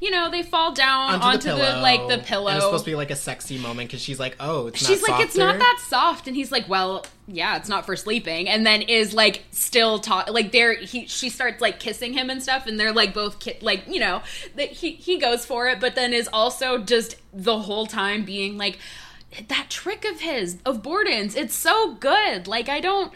[0.00, 2.48] you know, they fall down onto, onto, the, the, like the pillow.
[2.48, 5.02] And it's supposed to be like a sexy moment because she's like, "Oh, it's She's
[5.02, 8.48] like, it's not that soft, and he's like, well, yeah, it's not for sleeping.
[8.48, 10.74] And then is like still talk like there.
[10.74, 14.00] He she starts like kissing him and stuff, and they're like both ki- like you
[14.00, 14.22] know
[14.56, 18.56] that he he goes for it, but then is also just the whole time being
[18.56, 18.78] like
[19.48, 21.34] that trick of his of Borden's.
[21.34, 22.46] It's so good.
[22.46, 23.12] Like I don't.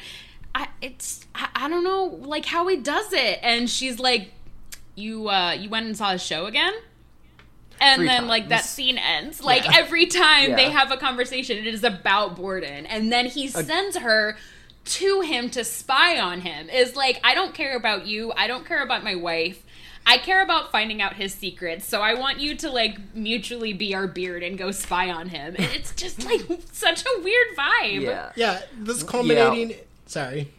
[0.54, 4.32] I it's I, I don't know like how he does it, and she's like,
[4.94, 6.72] you uh you went and saw his show again.
[7.82, 9.42] And Three then, like, that scene ends.
[9.42, 9.78] Like, Yeah.
[9.78, 12.84] every time they have a conversation, it is about Borden.
[12.84, 14.36] And then he sends her
[14.84, 16.68] to him to spy on him.
[16.68, 18.34] Is like, I don't care about you.
[18.36, 19.64] I don't care about my wife.
[20.06, 21.86] I care about finding out his secrets.
[21.86, 25.54] So I want you to, like, mutually be our beard and go spy on him.
[25.56, 26.42] And it's just, like,
[26.72, 28.00] such a weird vibe.
[28.02, 28.32] Yeah.
[28.36, 29.74] Yeah, this culminating.
[30.06, 30.52] Sorry.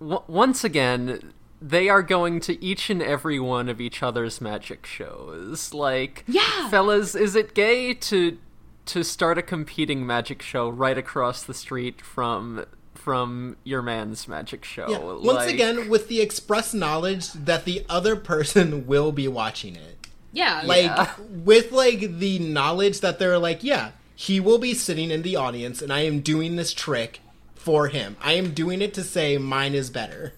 [0.00, 1.32] W- once again,
[1.62, 5.72] they are going to each and every one of each other's magic shows.
[5.72, 6.68] Like, Yeah.
[6.68, 8.38] fellas, is it gay to
[8.86, 12.64] to start a competing magic show right across the street from
[12.98, 14.86] from your man's magic show?
[14.90, 14.98] Yeah.
[14.98, 20.06] Once Like- again, with the express knowledge that the other person will be watching it.
[20.32, 20.62] Yeah.
[20.64, 21.10] Like Yeah.
[21.30, 25.80] with like the knowledge that they're like, yeah, he will be sitting in the audience,
[25.80, 27.20] and I am doing this trick
[27.54, 28.16] for him.
[28.20, 30.34] I am doing it to say mine is better.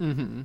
[0.00, 0.42] Mm-hmm.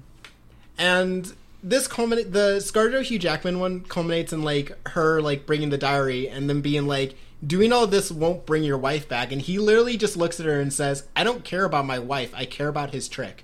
[0.77, 5.77] And this culminate the ScarJo Hugh Jackman one culminates in like her like bringing the
[5.77, 9.57] diary and then being like doing all this won't bring your wife back and he
[9.57, 12.67] literally just looks at her and says i don't care about my wife i care
[12.67, 13.43] about his trick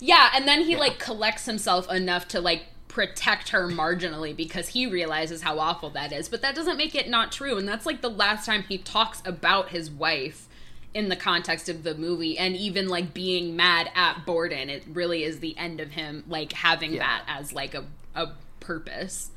[0.00, 4.86] Yeah, and then he like collects himself enough to like protect her marginally because he
[4.86, 6.28] realizes how awful that is.
[6.30, 7.58] But that doesn't make it not true.
[7.58, 10.48] And that's like the last time he talks about his wife
[10.94, 14.70] in the context of the movie and even like being mad at Borden.
[14.70, 17.00] It really is the end of him like having Yeah.
[17.00, 17.84] that as like a
[18.14, 18.28] a
[18.60, 19.30] purpose.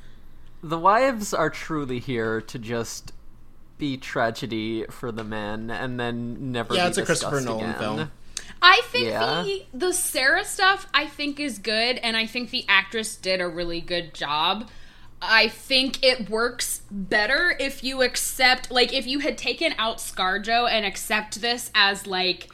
[0.62, 3.12] the wives are truly here to just
[3.80, 7.78] be tragedy for the men and then never Yeah, be it's a Christopher Nolan again.
[7.80, 8.12] film.
[8.62, 9.42] I think Yeah.
[9.42, 13.48] the the Sarah stuff I think is good and I think the actress did a
[13.48, 14.68] really good job.
[15.22, 20.70] I think it works better if you accept like if you had taken out ScarJo
[20.70, 22.48] and accept this as like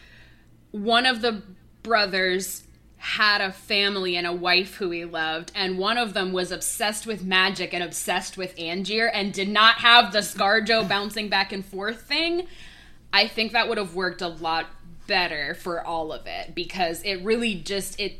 [0.71, 1.43] one of the
[1.83, 2.63] brothers
[3.07, 7.07] had a family and a wife who he loved, and one of them was obsessed
[7.07, 11.65] with magic and obsessed with Angier and did not have the ScarJo bouncing back and
[11.65, 12.49] forth thing.
[13.13, 14.67] I think that would have worked a lot
[15.07, 18.15] better for all of it because it really just it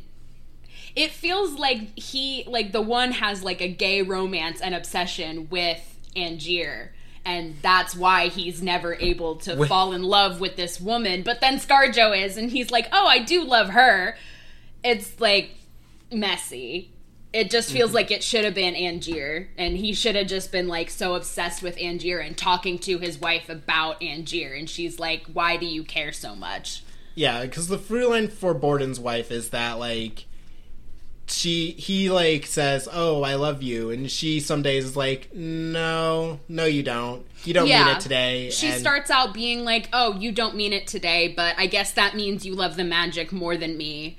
[0.95, 5.99] it feels like he like the one has like a gay romance and obsession with
[6.15, 6.93] Angier
[7.25, 11.41] and that's why he's never able to With- fall in love with this woman but
[11.41, 14.15] then Scarjo is and he's like oh I do love her
[14.83, 15.51] it's like
[16.11, 16.91] messy
[17.33, 17.95] it just feels mm-hmm.
[17.95, 21.61] like it should have been Angier and he should have just been like so obsessed
[21.61, 25.83] with Angier and talking to his wife about Angier and she's like why do you
[25.83, 26.83] care so much
[27.15, 30.25] Yeah, because the through line for Borden's wife is that like
[31.29, 36.39] she he like says, "Oh, I love you," and she some days is like, "No,
[36.47, 37.25] no, you don't.
[37.43, 40.73] You don't mean it today." She and- starts out being like, "Oh, you don't mean
[40.73, 44.17] it today, but I guess that means you love the magic more than me."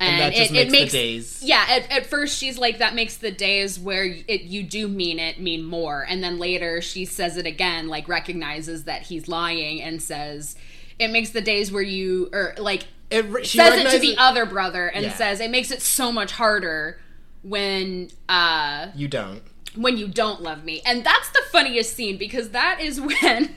[0.00, 3.16] And, just it, makes it the days- Yeah, at, at first she's like, "That makes
[3.16, 7.36] the days where it you do mean it mean more," and then later she says
[7.36, 10.54] it again, like recognizes that he's lying and says,
[11.00, 14.44] "It makes the days where you or like." It, she says it to the other
[14.44, 15.14] brother and Yeah.
[15.14, 17.00] says it makes it so much harder
[17.42, 19.42] when uh You don't.
[19.74, 20.82] when you don't love me.
[20.84, 23.56] And that's the funniest scene because that is when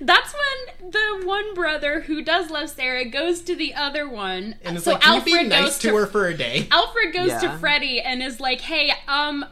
[0.00, 4.56] that's when the one brother who does love Sarah goes to the other one.
[4.62, 6.68] And it's so like, can Alfred you be nice goes to her for a day?
[6.70, 7.58] Alfred goes to Yeah.
[7.58, 9.44] Freddie and is like, "Hey, um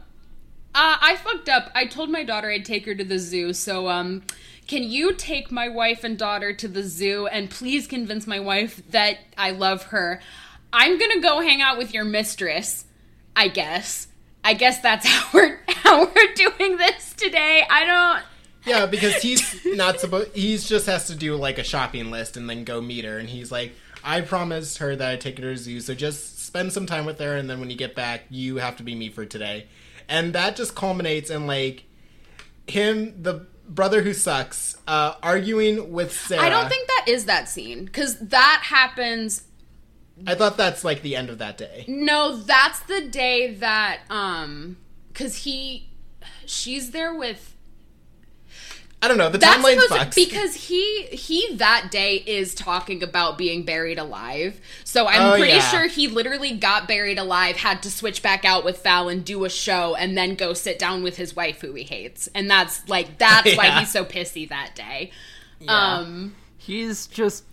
[0.75, 1.69] uh, I fucked up.
[1.75, 3.53] I told my daughter I'd take her to the zoo.
[3.53, 4.23] So, um,
[4.67, 8.81] can you take my wife and daughter to the zoo and please convince my wife
[8.89, 10.19] that I love her?
[10.71, 12.85] I'm gonna go hang out with your mistress.
[13.35, 14.07] I guess.
[14.43, 17.63] I guess that's how we're how we're doing this today.
[17.69, 18.23] I don't.
[18.65, 20.35] Yeah, because he's not supposed.
[20.35, 23.17] He's just has to do like a shopping list and then go meet her.
[23.17, 26.45] And he's like, "I promised her that I'd take her to the zoo, so just
[26.45, 28.95] spend some time with her, and then when you get back, you have to be
[28.95, 29.67] me for today."
[30.07, 31.83] And that just culminates in like
[32.67, 36.43] him, the brother who sucks, uh, arguing with Sarah.
[36.43, 39.43] I don't think that is that scene because that happens
[40.27, 41.85] I thought that's like the end of that day.
[41.87, 44.77] No, that's the day that um
[45.13, 45.89] cuz he
[46.45, 47.52] she's there with
[49.03, 49.29] I don't know.
[49.29, 50.15] The That's timeline supposed fucks.
[50.15, 54.61] because he he that day is talking about being buried alive.
[54.85, 55.69] So I'm Oh, pretty yeah.
[55.69, 59.49] sure he literally got buried alive, had to switch back out with Fallon, do a
[59.49, 62.29] show, and then go sit down with his wife who he hates.
[62.33, 65.11] And that's like that's why he's so pissy that day.
[65.59, 65.95] Yeah.
[65.97, 67.43] Um He's just.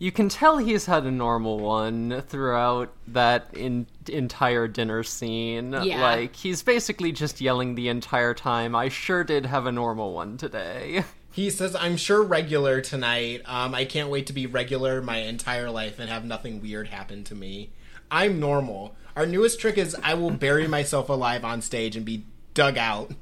[0.00, 5.74] You can tell he's had a normal one throughout that in, entire dinner scene.
[5.74, 6.00] Yeah.
[6.00, 10.38] Like, he's basically just yelling the entire time, I sure did have a normal one
[10.38, 11.04] today.
[11.32, 13.42] he says, "I'm sure regular tonight.
[13.44, 17.22] Um, I can't wait to be regular my entire life and have nothing weird happen
[17.24, 17.68] to me.
[18.10, 18.96] I'm normal.
[19.14, 22.24] Our newest trick is I will bury myself alive on stage and be
[22.54, 23.12] dug out.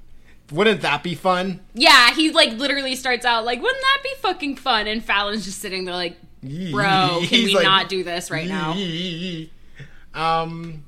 [0.53, 1.59] Wouldn't that be fun?
[1.75, 4.87] yeah, he like literally starts out like, wouldn't that be fucking fun?
[4.87, 8.73] And Fallon's just sitting there like, bro, can we like, not do this right now?
[10.15, 10.85] Um,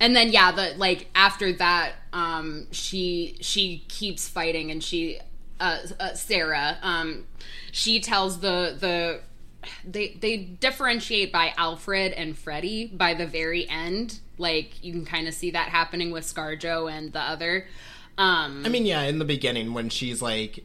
[0.00, 5.20] and then yeah the like after that um she she keeps fighting and she
[5.60, 7.26] uh, uh sarah um
[7.70, 9.20] she tells the the
[9.84, 14.20] they they differentiate by alfred and freddie by the very end.
[14.38, 17.66] Like you can kind of see that happening with scarjo and the other.
[18.18, 20.64] Um I mean, yeah, in the beginning when she's like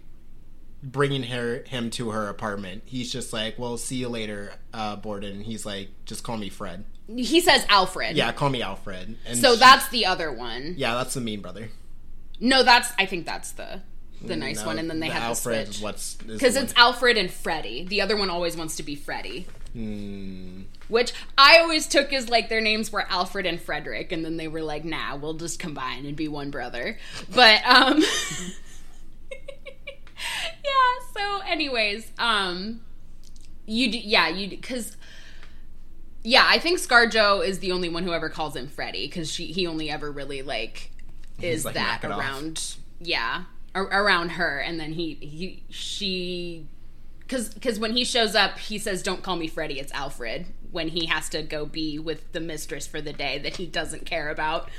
[0.84, 5.42] bringing her him to her apartment, he's just like, "Well, see you later, uh, Borden."
[5.42, 9.16] He's like, "Just call me Fred." he says alfred Yeah, call me Alfred.
[9.28, 11.70] And so she- that's the other one yeah, that's the mean brother.
[12.40, 13.82] no that's i think that's the
[14.24, 16.74] the nice No, one and then they the have Alfred the switch what's because it's
[16.76, 17.86] Alfred and Freddie.
[17.86, 20.62] The other one always wants to be Freddie, Hmm.
[20.88, 24.48] which I always took as like their names were Alfred and Frederick, and then they
[24.48, 26.98] were like, "Nah, we'll just combine and be one brother."
[27.36, 28.02] But um,
[30.64, 31.06] yeah.
[31.16, 32.82] So, anyways, um,
[33.66, 34.98] you do, yeah, you because.
[36.28, 39.46] Yeah, I think ScarJo is the only one who ever calls him Freddie because she
[39.46, 40.90] he only ever really like
[41.42, 42.20] is like, that it off.
[42.20, 46.68] around yeah ar- around her and then he he she
[47.20, 50.90] because because when he shows up he says don't call me Freddie it's Alfred when
[50.90, 54.30] he has to go be with the mistress for the day that he doesn't care
[54.30, 54.70] about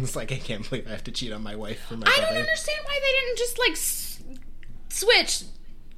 [0.04, 2.20] It's like I can't believe I have to cheat on my wife for my I
[2.20, 4.22] don't understand why they didn't just like s-
[4.88, 5.42] switch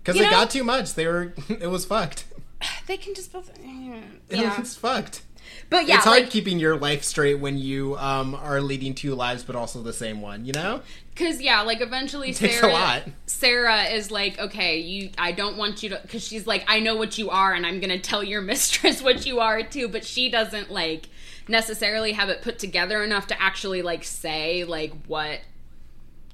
[0.03, 0.95] because it know- got too much.
[0.95, 2.25] They were it was fucked.
[2.87, 5.23] they can just both It yeah was fucked.
[5.71, 9.15] but yeah it's hard like keeping your life straight when you um are leading two
[9.15, 10.45] lives, but also the same one.
[10.45, 10.83] You know,
[11.15, 13.03] Cause yeah, like eventually a Sarah.
[13.27, 16.97] Sarah is like, okay, you, I don't want you to, cause she's like, I know
[16.97, 19.89] what you are, and I'm gonna tell your mistress what you are too.
[19.89, 21.09] But she doesn't like
[21.49, 25.41] necessarily have it put together enough to actually like say like what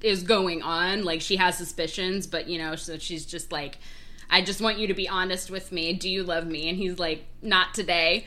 [0.01, 1.03] is going on.
[1.03, 3.77] Like she has suspicions, but you know, so she's just like,
[4.29, 5.93] I just want you to be honest with me.
[5.93, 6.69] Do you love me?
[6.69, 8.25] And he's like, not today.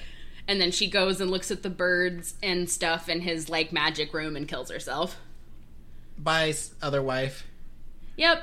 [0.49, 4.13] And then she goes and looks at the birds and stuff in his like magic
[4.13, 5.17] room and kills herself.
[6.19, 6.53] by
[6.83, 7.47] other wife.
[8.17, 8.43] Yep.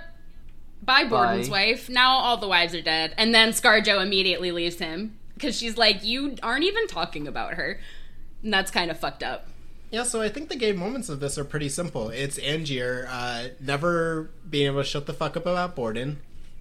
[0.82, 1.72] Bye, Borden's Bye.
[1.72, 1.90] wife.
[1.90, 3.14] Now all the wives are dead.
[3.18, 7.80] And then Scarjo immediately leaves him because she's like, You aren't even talking about her.
[8.44, 9.48] And that's kind of fucked up.
[9.92, 12.10] Yeah, so I think the gay moments of this are pretty simple.
[12.10, 16.20] It's Angier uh, never being able to shut the fuck up about Borden.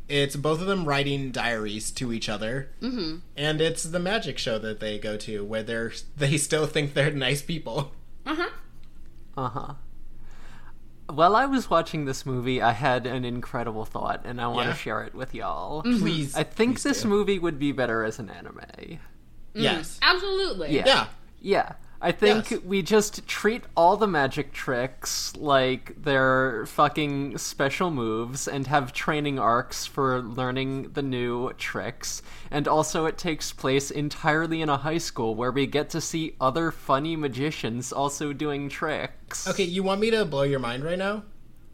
[0.09, 3.16] It's both of them writing diaries to each other, mm-hmm.
[3.37, 7.11] and it's the magic show that they go to where they're they still think they're
[7.11, 7.93] nice people.
[8.24, 8.49] Uh huh.
[9.37, 9.74] Uh huh.
[11.11, 14.72] While I was watching this movie, I had an incredible thought, and I want Yeah?
[14.72, 15.83] to share it with y'all.
[15.83, 17.09] Please, I think please this do.
[17.09, 18.99] movie would be better as an anime.
[19.55, 20.74] Yes, Absolutely.
[20.74, 20.85] Yeah.
[20.87, 21.07] yeah,
[21.41, 21.72] Yeah.
[22.01, 22.61] I think Yes.
[22.61, 29.41] we just treat all the magic tricks like they're fucking special moves and have training
[29.41, 32.22] arcs for learning the new tricks.
[32.53, 36.36] And also, it takes place entirely in a high school where we get to see
[36.41, 39.49] other funny magicians also doing tricks.
[39.49, 41.24] Okay, you want me to blow your mind right now?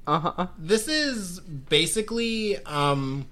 [0.06, 0.46] Uh huh.
[0.56, 3.26] This is basically um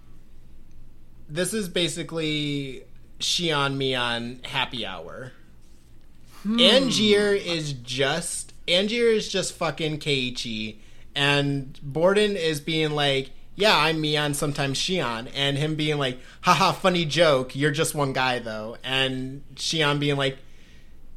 [1.28, 2.84] this is basically
[3.18, 5.32] Shion Mion happy hour.
[6.44, 10.76] Angier is just Angier is just fucking Keiichi
[11.14, 16.72] and Borden is being like, Yeah, I'm Mion, sometimes Shion, and him being like, haha,
[16.72, 20.38] funny joke, you're just one guy though, and Shion being like,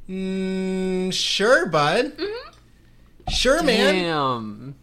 [0.09, 2.13] mm, sure, bud.
[3.29, 4.75] Sure, man Damn.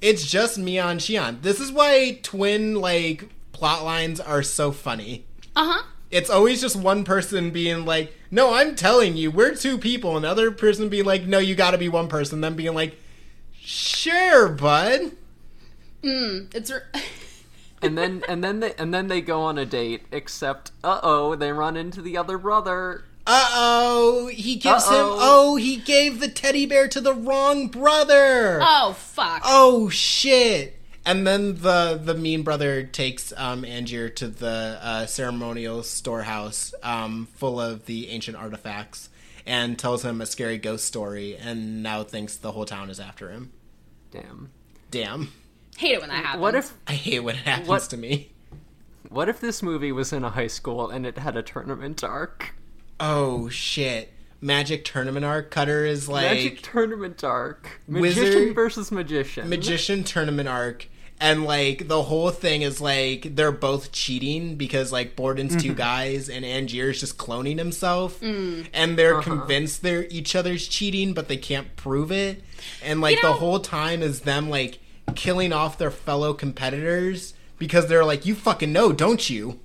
[0.00, 1.42] it's just Mion Shion.
[1.42, 5.26] This is why twin like plot lines are so funny.
[5.54, 5.82] Uh huh.
[6.10, 10.50] It's always just one person being like, "No, I'm telling you, we're two people," another
[10.50, 12.98] person being like, "No, you got to be one person." Then being like,
[13.52, 15.12] "Sure, bud."
[16.02, 16.70] Mm, it's.
[16.70, 16.80] Re-
[17.82, 20.02] and then and then they and then they go on a date.
[20.10, 23.04] Except, uh oh, they run into the other brother.
[23.26, 24.94] Uh oh, he gives him.
[24.94, 25.18] Uh-oh.
[25.20, 28.58] Oh, he gave the teddy bear to the wrong brother.
[28.60, 29.42] oh, fuck.
[29.44, 30.79] Oh shit.
[31.10, 37.26] And then the the mean brother takes um, Angier to the uh, ceremonial storehouse um,
[37.34, 39.08] full of the ancient artifacts
[39.44, 43.30] and tells him a scary ghost story, and now thinks the whole town is after
[43.30, 43.50] him.
[44.12, 44.50] Damn.
[44.92, 45.32] Damn,
[45.78, 46.42] Hate it when that happens.
[46.42, 48.30] What if I hate when it happens What- to me.
[49.08, 52.54] what if this movie was in a high school and it had a tournament arc?
[53.00, 54.12] Oh shit!
[54.40, 55.50] Magic tournament arc.
[55.50, 57.80] Cutter is like Magic tournament arc.
[57.88, 59.48] Magician Wizard- versus magician.
[59.48, 60.86] magician tournament arc
[61.20, 65.76] and like the whole thing is like they're both cheating because like Borden's two mm-hmm.
[65.76, 68.18] guys and Angier's just cloning himself.
[68.20, 68.66] Mm.
[68.72, 69.36] And they're uh-huh.
[69.36, 72.42] convinced they're each other's cheating but they can't prove it.
[72.82, 74.78] And like You know- the whole time is them like
[75.14, 79.60] killing off their fellow competitors because they're like you fucking know don't you?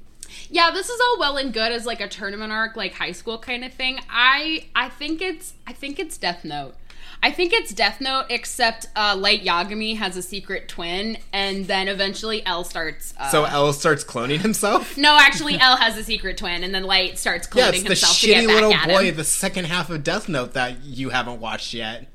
[0.49, 3.39] Yeah, this is all well and good as like a tournament arc, like high school
[3.39, 3.99] kind of thing.
[4.09, 6.75] I I think it's I think it's Death Note.
[7.23, 11.87] I think it's Death Note, except uh, Light Yagami has a secret twin, and then
[11.87, 13.13] eventually L starts.
[13.17, 16.83] Uh, so L starts cloning himself no, actually, L has a secret twin, and then
[16.83, 19.65] Light starts cloning yeah cloning it's the himself to get shitty little boy the second
[19.65, 22.07] half of Death Note that you haven't watched yet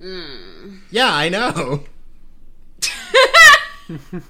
[0.00, 0.76] Hmm.
[0.90, 1.84] Yeah, I know.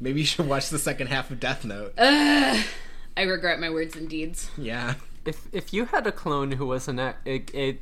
[0.00, 1.92] Maybe you should watch the second half of Death Note.
[1.98, 2.64] I
[3.16, 4.50] regret my words and deeds.
[4.56, 4.94] yeah.
[5.24, 7.78] If if you had a clone who was an a, a, a-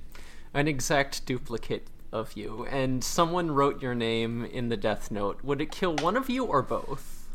[0.54, 5.60] an exact duplicate of you, and someone wrote your name in the Death Note, would
[5.60, 7.28] it kill one of you or both?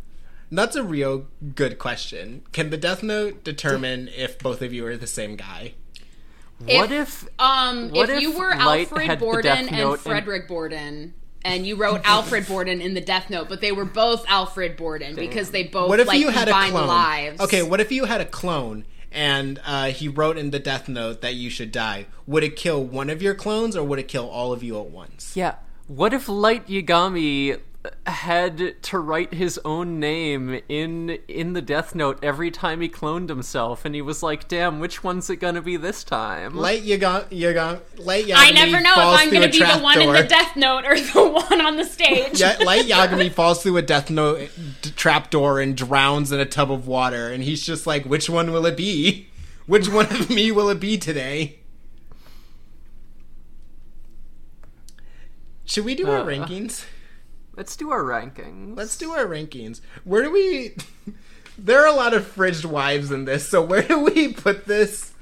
[0.52, 2.44] That's a real good question.
[2.54, 5.74] Can the Death Note determine if both of you are the same guy?
[6.66, 10.48] what if Um, What if, you if were Light Alfred Borden and Note and- Frederick
[10.48, 11.14] Borden,
[11.44, 15.16] and you wrote Alfred Borden in the Death Note, but they were both Alfred Borden
[15.16, 16.88] because they both What if like you had a clone?
[16.88, 17.42] lives.
[17.42, 18.86] Okay, what if you had a clone
[19.18, 22.06] and uh, he wrote in the Death Note that you should die?
[22.28, 24.92] Would it kill one of your clones or would it kill all of you at
[24.92, 25.36] once?
[25.36, 25.56] Yeah.
[25.88, 27.60] What if Light Yagami
[28.06, 33.30] had to write his own name in in the Death Note every time he cloned
[33.30, 37.28] himself, and he was like, "Damn, which one's it gonna be this time?" Light Yaga,
[37.30, 40.24] Yaga, Light Yagami I never know falls if I'm gonna be the one in the.
[40.24, 42.40] Death Note or the one on the stage.
[42.40, 44.50] Yeah, Light Yagami falls through a Death Note
[44.82, 48.52] d- trapdoor and drowns in a tub of water, and he's just like, "Which one
[48.52, 49.28] will it be?
[49.68, 51.60] Which one of me will it be today?"
[55.66, 56.86] Should we do our Uh, rankings?
[57.58, 58.78] Let's do our rankings.
[58.78, 59.82] Let's do our rankings.
[60.04, 60.76] Where do we?
[61.58, 65.14] there are a lot of fridged wives in this, so where do we put this?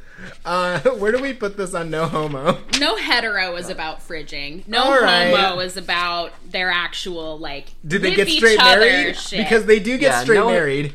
[0.43, 2.59] Uh, where do we put this on No Homo?
[2.79, 4.67] No hetero is about fridging.
[4.67, 5.33] No All right.
[5.33, 7.67] homo is about their actual like.
[7.87, 9.15] Did they get straight married?
[9.15, 9.39] shit.
[9.39, 10.93] Because they do get Yeah, straight no- married.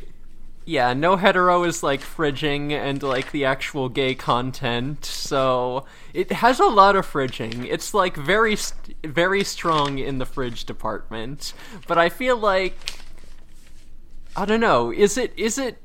[0.71, 6.61] Yeah, no hetero is like fridging and like the actual gay content, so it has
[6.61, 7.67] a lot of fridging.
[7.69, 11.55] It's like very, st- very strong in the fridge department,
[11.89, 13.01] but I feel like
[14.37, 14.93] I don't know.
[14.93, 15.33] Is it?
[15.37, 15.79] Is it?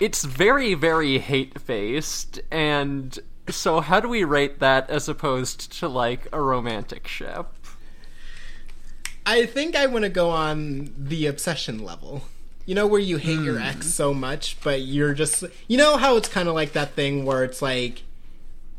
[0.00, 3.18] It's very, very hate based, and
[3.48, 7.52] so how do we rate that as opposed to like a romantic ship?
[9.26, 12.22] I think I want to go on the obsession level.
[12.68, 15.42] You know, where you hate your ex so much, but you're just.
[15.68, 18.02] You know how it's kind of like that thing where it's like,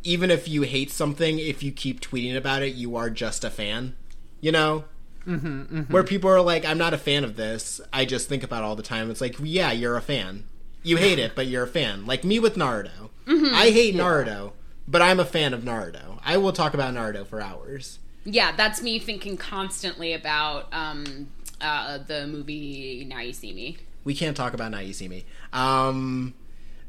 [0.04, 3.50] even if you hate something, if you keep tweeting about it, you are just a
[3.50, 3.96] fan?
[4.42, 4.84] You know?
[5.26, 7.82] Mm-hmm, Where people are like, I'm not a fan of this.
[7.92, 9.10] I just think about it all the time.
[9.10, 10.46] It's like, yeah, you're a fan.
[10.84, 12.06] You hate it, but you're a fan.
[12.06, 13.10] Like me with Naruto.
[13.28, 14.54] I hate Naruto,
[14.88, 16.20] but I'm a fan of Naruto.
[16.24, 17.98] I will talk about Naruto for hours.
[18.24, 21.28] yeah, that's me thinking constantly about um
[21.62, 23.78] uh the movie Now You See Me.
[24.04, 26.34] we can't talk about now you see me um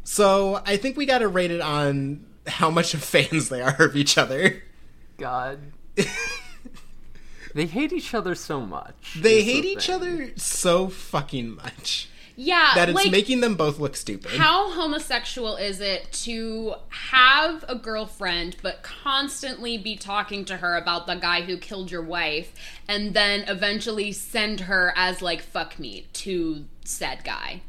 [0.05, 3.97] so i think we gotta rate it on how much of fans they are of
[3.97, 4.63] each other
[5.19, 5.59] God,
[7.55, 9.19] they hate each other so much.
[9.21, 9.95] they is the hate each thing.
[9.97, 12.09] other so fucking much
[12.43, 17.65] Yeah, that it's like making them both look stupid how homosexual is it to have
[17.69, 22.55] a girlfriend but constantly be talking to her about the guy who killed your wife
[22.89, 27.61] and then eventually send her as like fuck me to said guy?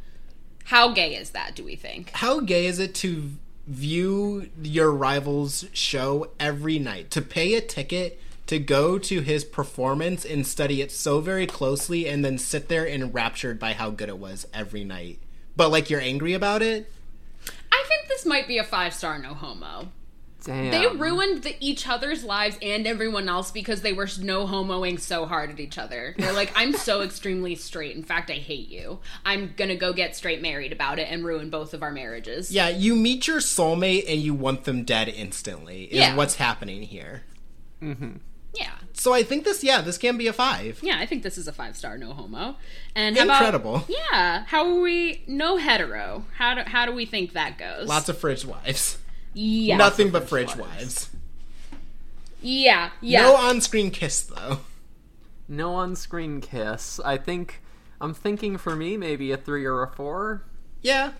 [0.65, 2.11] How gay is that, do we think?
[2.13, 3.31] how gay is it to
[3.67, 8.19] view your rival's show every night to pay a ticket
[8.51, 12.85] to go to his performance and study it so very closely and then sit there
[12.85, 15.19] enraptured by how good it was every night
[15.55, 16.91] but like you're angry about it
[17.71, 19.89] I think this might be a five star no homo.
[20.43, 20.71] Damn.
[20.71, 25.25] They ruined the, each other's lives and everyone else because they were no homoing so
[25.27, 26.15] hard at each other.
[26.17, 27.95] They're like, I'm so extremely straight.
[27.95, 28.99] In fact, I hate you.
[29.25, 32.51] I'm gonna go get straight married about it and ruin both of our marriages.
[32.51, 35.83] Yeah, you meet your soulmate and you want them dead instantly.
[35.85, 36.15] Is Yeah.
[36.15, 37.23] what's happening here.
[37.81, 38.17] Mm-hmm.
[38.53, 38.71] Yeah.
[38.93, 40.79] So I think this, yeah, this can be a five.
[40.83, 42.55] Yeah, I think this is a five star no homo.
[42.95, 43.85] And how about- Incredible.
[43.87, 44.43] yeah.
[44.47, 46.25] How are we no hetero?
[46.37, 47.87] How do how do we think that goes?
[47.87, 48.97] Lots of fridge wives.
[49.33, 49.77] yeah.
[49.77, 50.77] Nothing but fridge fridge wives.
[50.77, 51.09] wives.
[52.41, 52.89] Yeah.
[53.01, 53.21] Yeah.
[53.23, 54.59] No on-screen kiss though.
[55.47, 56.99] No on-screen kiss.
[57.03, 57.61] I think
[57.99, 60.43] I'm thinking for me maybe a three or a four.
[60.81, 61.11] Yeah.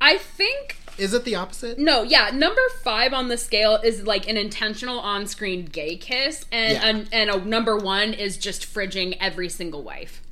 [0.00, 1.78] I think Is it the opposite?
[1.78, 6.72] no, yeah, number five on the scale is like an intentional on-screen gay kiss, and
[6.74, 6.86] Yeah.
[6.86, 10.22] and, and a number one is just fridging every single wife.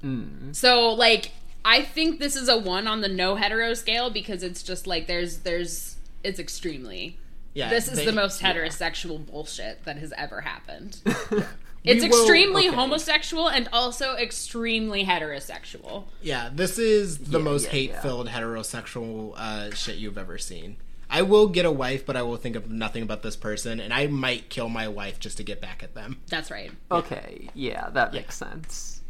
[0.00, 0.52] Hmm.
[0.52, 1.30] So like,
[1.64, 5.06] I think this is a one on the no hetero scale because it's just like
[5.06, 7.18] there's there's it's extremely.
[7.54, 7.68] Yeah.
[7.70, 11.00] This is they- the most heterosexual bullshit that has ever happened.
[11.84, 12.76] It's We will- extremely okay.
[12.76, 16.04] homosexual and also extremely heterosexual.
[16.22, 20.76] Yeah, this is the Yeah, most yeah, hate-filled heterosexual uh, shit you've ever seen.
[21.10, 23.92] I will get a wife, but I will think of nothing about this person, and
[23.92, 26.20] I might kill my wife just to get back at them.
[26.28, 26.70] That's right.
[26.90, 29.00] Okay, yeah, that makes sense.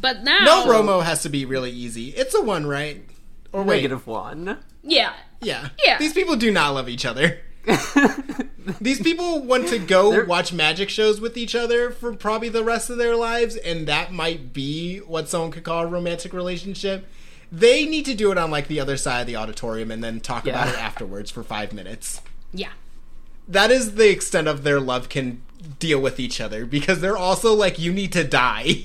[0.00, 2.08] But now, No Romo has to be really easy.
[2.10, 3.04] It's a one, right?
[3.52, 4.58] Or wait, Negative one.
[4.82, 5.12] yeah,
[5.42, 5.98] yeah, Yeah.
[5.98, 7.40] These people do not love each other.
[8.80, 12.64] These people want to go They're- watch magic shows with each other for probably the
[12.64, 17.06] rest of their lives, and that might be what someone could call a romantic relationship.
[17.50, 20.20] They need to do it on like the other side of the auditorium and then
[20.20, 22.20] talk about it afterwards for five minutes.
[22.52, 22.70] yeah.
[23.48, 25.42] That is the extent of their love can
[25.80, 28.84] deal with each other because they're also like, you need to die.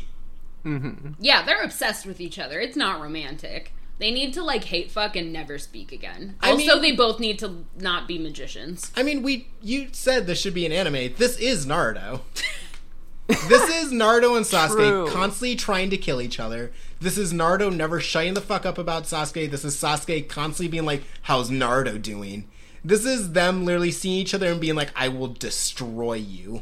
[0.66, 1.12] Mm-hmm.
[1.20, 2.60] Yeah, they're obsessed with each other.
[2.60, 3.72] It's not romantic.
[4.00, 6.36] They need to like hate fuck and never speak again.
[6.42, 8.92] I also, mean- they both need to not be magicians.
[8.96, 11.14] I mean, we you said this should be an anime.
[11.18, 12.22] This is Naruto.
[13.28, 15.08] this is Naruto and Sasuke True.
[15.10, 16.72] constantly trying to kill each other.
[17.00, 19.50] This is Naruto never shutting the fuck up about Sasuke.
[19.50, 22.48] This is Sasuke constantly being like, "How's Naruto doing?"
[22.86, 26.62] This is them literally seeing each other and being like, "I will destroy you."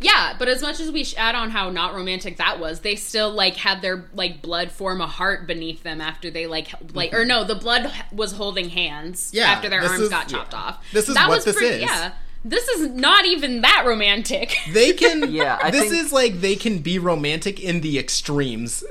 [0.00, 3.30] Yeah, but as much as we shat on how not romantic that was, they still
[3.30, 7.18] like had their like blood form a heart beneath them after they like like or
[7.18, 7.28] mm-hmm.
[7.28, 10.84] no, the blood was holding hands Yeah, after their arms is- got chopped off.
[10.92, 11.82] This is that what was this pretty, is.
[11.82, 12.12] Yeah,
[12.44, 14.56] this is not even that romantic.
[14.72, 15.30] They can.
[15.32, 18.84] Yeah, I this think- is like they can be romantic in the extremes.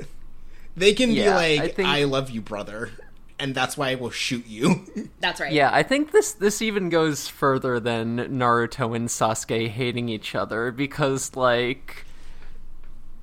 [0.76, 2.90] They can be like, I think- "I love you, brother,"
[3.38, 4.86] and that's why I will shoot you.
[5.20, 5.52] That's right.
[5.52, 10.70] Yeah, I think this this even goes further than Naruto and Sasuke hating each other
[10.70, 12.06] because like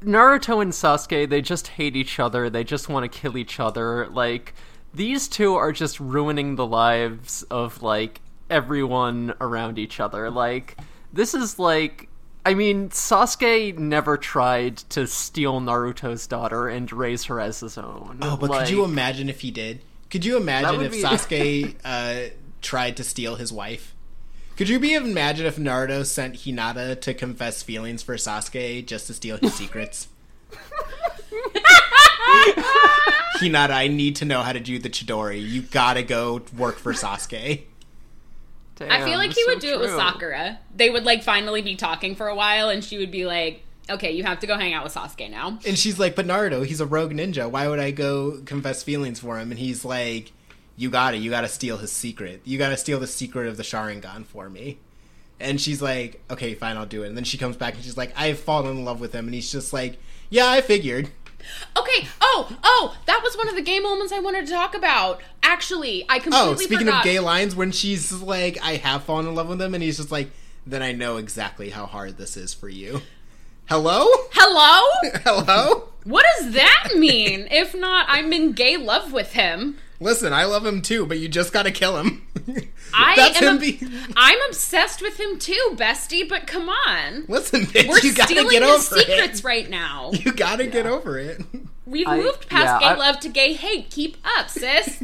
[0.04, 4.08] Naruto and Sasuke they just hate each other, they just want to kill each other.
[4.08, 4.54] Like
[4.94, 10.30] these two are just ruining the lives of like everyone around each other.
[10.30, 10.78] Like
[11.12, 12.10] this is like
[12.46, 18.20] I mean, Sasuke never tried to steal Naruto's daughter and raise her as his own.
[18.22, 19.82] Oh, but could you imagine if he did?
[20.14, 22.30] Could you imagine if be- Sasuke uh,
[22.62, 23.96] tried to steal his wife?
[24.56, 29.16] Could you be imagine if Naruto sent Hinata to confess feelings for Sasuke just to
[29.16, 30.10] steal his secrets?
[33.40, 35.42] Hinata, I need to know how to do the Chidori.
[35.44, 37.64] You gotta go work for Sasuke.
[38.82, 39.98] I feel like he so would do it with true.
[39.98, 40.60] Sakura.
[40.76, 44.12] They would like finally be talking for a while, and she would be like, "Okay,
[44.12, 46.80] you have to go hang out with Sasuke now." And she's like, but Naruto, he's
[46.82, 47.50] a rogue ninja.
[47.50, 49.52] Why would I go confess feelings for him?
[49.52, 50.32] And he's like,
[50.76, 51.18] you got it.
[51.18, 52.42] You got to steal his secret.
[52.46, 54.80] You got to steal the secret of the Sharingan for me.
[55.40, 57.08] And she's like, okay, fine, I'll do it.
[57.08, 59.26] And then she comes back and she's like, I've fallen in love with him.
[59.26, 61.10] And he's just like, yeah, I figured.
[61.78, 62.08] Okay.
[62.22, 65.22] Oh, oh, that was one of the gay moments I wanted to talk about.
[65.42, 67.00] Actually, I oh, completely Oh, speaking forgot.
[67.00, 69.98] of gay lines, when she's like, I have fallen in love with him, and he's
[69.98, 70.32] just like,
[70.66, 73.02] then I know exactly how hard this is for you.
[73.70, 74.06] Hello?
[74.32, 74.82] Hello?
[75.24, 75.90] Hello?
[76.04, 77.48] What does that mean?
[77.50, 79.78] if not, I'm in gay love with him.
[80.00, 82.28] Listen, I love him too, but you just gotta kill him.
[82.94, 83.44] I That's am.
[83.44, 83.80] him ob- be-
[84.18, 86.28] I'm obsessed with him too, bestie.
[86.28, 89.46] But come on, Listen, bitch, we're you gotta stealing get his over secrets it.
[89.46, 90.12] right now.
[90.14, 91.42] You gotta get over it.
[91.86, 93.90] We've I- moved past yeah, gay I- love to gay hate.
[93.92, 95.02] Keep up, sis.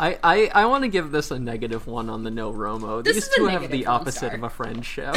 [0.00, 3.04] I, I, I want to give this a negative one on the no Romo.
[3.04, 4.34] This These is a two have the opposite star.
[4.34, 5.16] of a friendship.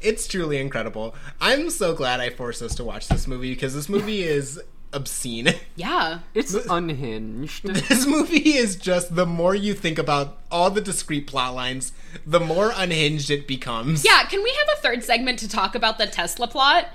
[0.00, 1.14] It's truly incredible.
[1.40, 4.60] I'm so glad I forced us to watch this movie because this movie is
[4.92, 5.54] obscene.
[5.74, 6.18] yeah.
[6.34, 7.64] It's unhinged.
[7.88, 11.92] This movie is just the more you think about all the discrete plot lines,
[12.26, 14.04] the more unhinged it becomes.
[14.04, 14.24] Yeah.
[14.24, 16.88] Can we have a third segment to talk about the Tesla plot?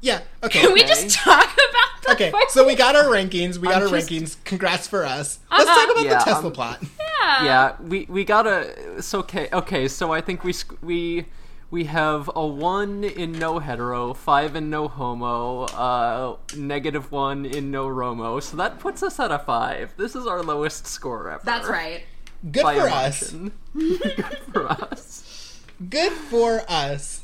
[0.00, 0.20] Yeah.
[0.42, 0.60] Okay.
[0.60, 0.88] Can we Okay.
[0.88, 3.56] just talk about the Okay, fucking- so we got our rankings.
[3.58, 4.36] We got I'm our just- rankings.
[4.44, 5.38] Congrats for us.
[5.50, 5.86] Let's Uh-huh.
[5.86, 6.78] talk about Yeah, the Tesla um, plot.
[6.82, 7.44] yeah.
[7.44, 8.72] yeah, we we gotta.
[8.98, 9.48] It's okay.
[9.52, 11.26] Okay, so I think we we
[11.70, 17.70] we have a one in no hetero, five in no homo, uh, negative one in
[17.70, 18.42] no romo.
[18.42, 19.92] So that puts us at a five.
[19.96, 21.42] This is our lowest score ever.
[21.44, 22.04] That's right.
[22.50, 23.32] Good by for a us.
[23.74, 25.60] Good for us.
[25.90, 27.22] Good for us.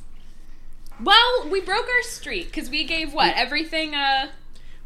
[1.02, 3.94] Well, we broke our streak because we gave what everything.
[3.94, 4.28] Uh,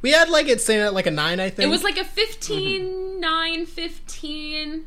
[0.02, 1.66] We had like it saying at like a nine, I think.
[1.66, 4.86] it was like a 15, 9, 15.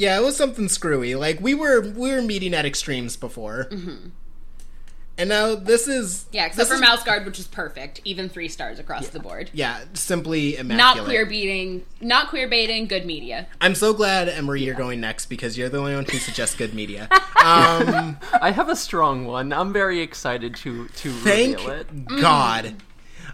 [0.00, 1.14] Yeah, it was something screwy.
[1.14, 6.56] Like we were we were meeting at extremes before, and now this is Yeah, except
[6.56, 9.50] this for is- Mouse Guard, which is perfect, even three stars across the board.
[9.52, 10.96] Yeah, simply immaculate.
[10.96, 12.86] Not queer beating, not queer baiting.
[12.86, 13.46] Good media.
[13.60, 16.72] I'm so glad Emory, you're going next because you're the only one who suggests good
[16.74, 17.08] media.
[17.40, 19.50] Um, I have a strong one.
[19.52, 22.06] I'm very excited to to thank reveal it.
[22.20, 22.74] God.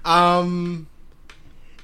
[0.05, 0.86] Um,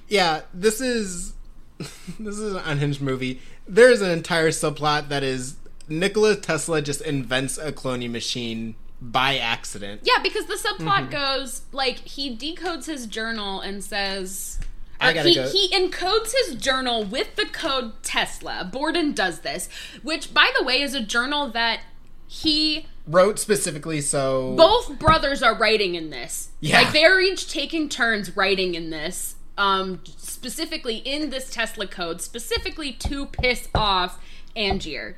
[0.08, 1.32] yeah, this is
[1.78, 3.40] this is an unhinged movie.
[3.66, 5.56] There is an entire subplot that is
[5.88, 10.02] Nikola Tesla just invents a cloning machine by accident.
[10.04, 11.10] Yeah, because the subplot Mm-hmm.
[11.10, 14.58] goes like he decodes his journal and says.
[15.00, 18.68] I gotta he, go- he encodes his journal with the code Tesla.
[18.70, 19.68] Borden does this,
[20.02, 21.80] which, by the way, is a journal that
[22.28, 26.50] he Wrote specifically so both brothers are writing in this.
[26.60, 26.82] Yeah.
[26.82, 29.34] Like they're each taking turns writing in this.
[29.58, 30.00] Um
[30.42, 34.20] specifically in this Tesla code, specifically to piss off
[34.56, 35.14] Angier.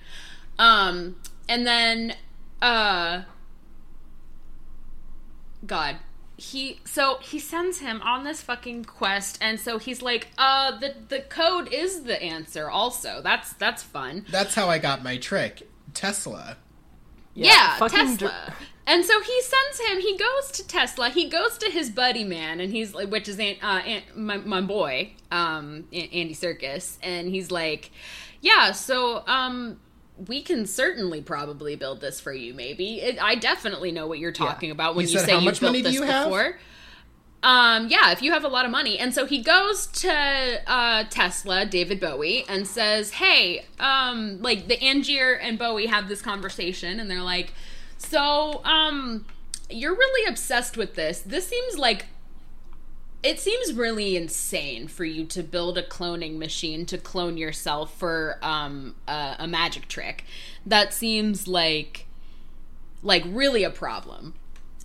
[0.58, 1.16] Um
[1.48, 2.14] and then
[2.60, 3.22] uh
[5.66, 5.96] God.
[6.36, 10.94] He so he sends him on this fucking quest and so he's like, uh the
[11.08, 13.22] the code is the answer also.
[13.22, 14.26] That's that's fun.
[14.30, 15.66] That's how I got my trick.
[15.94, 16.58] Tesla.
[17.34, 18.16] Yeah, fucking Tesla.
[18.16, 18.54] dr-
[18.86, 20.00] and so he sends him.
[20.00, 21.08] He goes to Tesla.
[21.08, 24.36] He goes to his buddy man, and he's like, which is Aunt, uh, Aunt, my
[24.38, 27.90] my boy, um, Andy Serkis, and he's like,
[28.40, 28.72] yeah.
[28.72, 29.80] So um,
[30.28, 32.54] we can certainly probably build this for you.
[32.54, 35.38] Maybe it, I definitely know what you're talking about when He you said, say "How
[35.40, 36.26] you much built money do this you have?"
[37.44, 38.98] Um, yeah, if you have a lot of money.
[38.98, 44.82] And so he goes to uh, Tesla, David Bowie, and says, Hey, um, like the
[44.82, 47.52] Angier and Bowie have this conversation, and they're like,
[47.98, 49.26] So, um,
[49.68, 51.20] you're really obsessed with this.
[51.20, 52.06] This seems like
[53.22, 58.38] it seems really insane for you to build a cloning machine to clone yourself for
[58.42, 60.24] um, a, a magic trick.
[60.64, 62.06] That seems like
[63.02, 64.32] like really a problem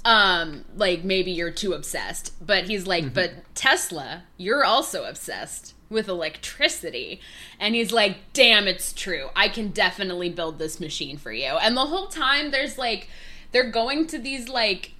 [0.05, 2.33] um like maybe you're too obsessed.
[2.45, 7.19] But he's like but tesla you're also obsessed with electricity.
[7.59, 9.29] And he's like damn it's true.
[9.35, 11.45] I can definitely build this machine for you.
[11.61, 13.09] And the whole time there's like
[13.51, 14.93] they're going to these like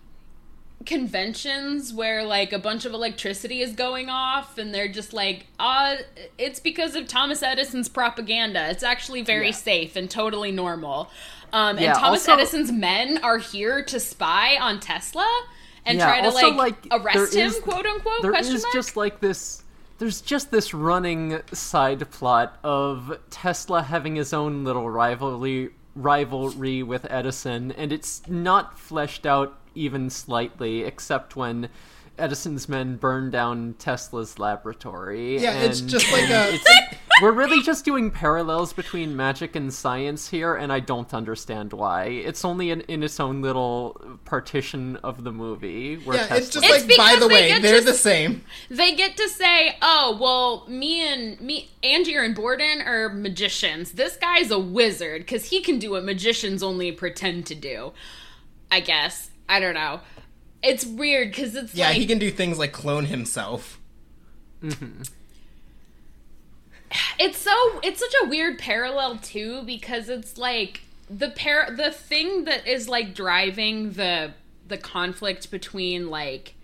[0.86, 4.58] conventions where like a bunch of electricity is going off.
[4.58, 5.98] And they're just like uh
[6.38, 8.70] it's because of Thomas Edison's propaganda.
[8.70, 9.54] It's actually very Yeah.
[9.54, 11.10] safe and totally normal
[11.54, 15.28] um and Thomas also- Edison's men are here to spy on Tesla
[15.86, 18.64] and Yeah, try to also, like, like, arrest him is- quote unquote There question is
[18.64, 18.74] mark?
[18.74, 19.64] just like this.
[19.98, 27.06] There's just this running side plot of Tesla having his own little rivalry rivalry with
[27.10, 31.68] Edison, and it's not fleshed out even slightly, except when
[32.20, 35.38] Edison's men burn down Tesla's laboratory.
[35.40, 40.30] Yeah, it's just like a- it's- we're really just doing parallels between magic and science
[40.30, 42.06] here, and I don't understand why.
[42.06, 46.62] It's only in, in its own little partition of the movie where Yeah, it's Tesla
[46.62, 48.44] just It's like by the way, they're to the same.
[48.70, 53.92] they get to say, "Oh, well, me and me, Angier and Borden are magicians.
[53.94, 57.92] This guy's a wizard because he can do what magicians only pretend to do."
[58.72, 60.00] I guess I don't know.
[60.62, 63.80] It's weird because it's Yeah, like he can do things like clone himself.
[67.20, 67.52] it's so
[67.84, 72.90] it's such a weird parallel too because it's like the par the thing that is
[72.90, 74.34] like driving the
[74.68, 76.56] the conflict between like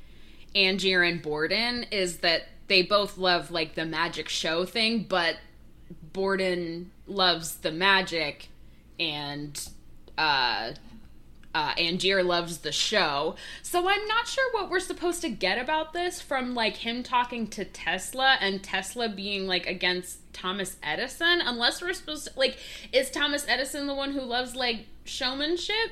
[0.56, 5.38] Angier and Borden is that they both love like the magic show thing, but
[6.14, 8.48] Borden loves the magic
[9.00, 9.70] and
[10.18, 10.72] uh
[11.56, 13.36] uh, Angier loves the show.
[13.64, 17.48] So I'm not sure what we're supposed to get about this from like him talking
[17.48, 22.58] to Tesla and Tesla being like against Thomas Edison, unless we're supposed to like,
[22.92, 25.92] is Thomas Edison the one who loves like showmanship?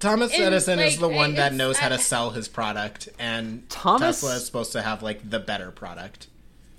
[0.00, 4.20] Thomas And, Edison is the one that knows how to sell his product, and Thomas-
[4.20, 6.26] Tesla is supposed to have like the better product.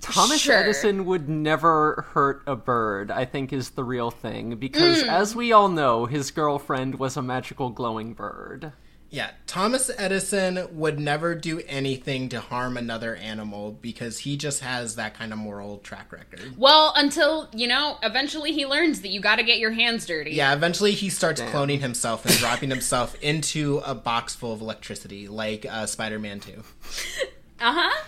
[0.00, 0.54] Thomas Sure.
[0.54, 5.52] Edison would never hurt a bird, I think is the real thing, because as we
[5.52, 8.72] all know, his girlfriend was a magical glowing bird.
[9.08, 14.96] Yeah, Thomas Edison would never do anything to harm another animal because he just has
[14.96, 16.54] that kind of moral track record.
[16.58, 20.32] Well, until, you know, eventually he learns that you gotta get your hands dirty.
[20.32, 21.52] Yeah, eventually he starts Damn.
[21.52, 26.62] cloning himself and dropping himself into a box full of electricity, like uh, Spider-Man 2.
[27.58, 28.02] Uh huh.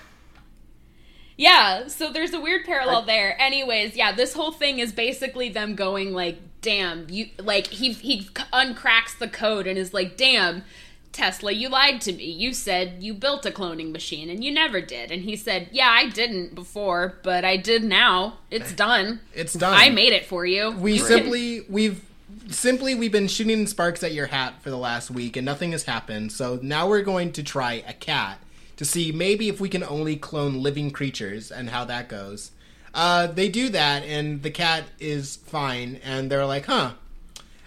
[1.39, 3.40] Yeah, so there's a weird parallel there.
[3.40, 8.24] Anyways, yeah, this whole thing is basically them going like damn, you like he he
[8.52, 10.65] uncracks the code and is like, damn.
[11.10, 12.27] Tesla, you lied to me.
[12.27, 15.10] You said you built a cloning machine and you never did.
[15.10, 18.39] And he said, Yeah, I didn't before, but I did now.
[18.51, 19.20] It's done.
[19.35, 19.74] It's done.
[19.74, 20.70] I made it for you.
[20.70, 22.05] We simply we've
[22.51, 25.85] simply we've been shooting sparks at your hat for the last week and nothing has
[25.85, 26.31] happened.
[26.31, 28.39] So now we're going to try a cat
[28.79, 32.53] to see maybe if we can only clone living creatures and how that goes.
[32.95, 36.93] Uh, they do that and the cat is fine and they're like, huh.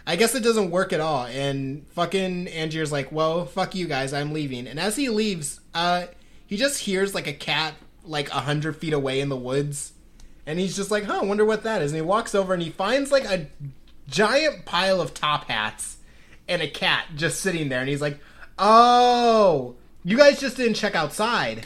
[0.08, 1.26] I guess it doesn't work at all.
[1.26, 4.68] And fucking Angier's like, well, fuck you guys, I'm leaving.
[4.68, 6.06] And as he leaves, uh,
[6.48, 9.94] he just hears like a cat like a hundred feet away in the woods.
[10.46, 11.92] And he's just like, huh, I wonder what that is.
[11.92, 13.48] And he walks over and he finds like a
[14.08, 15.98] giant pile of top hats
[16.48, 17.82] and a cat just sitting there.
[17.82, 18.20] And he's like,
[18.58, 21.66] oh, you guys just didn't check outside.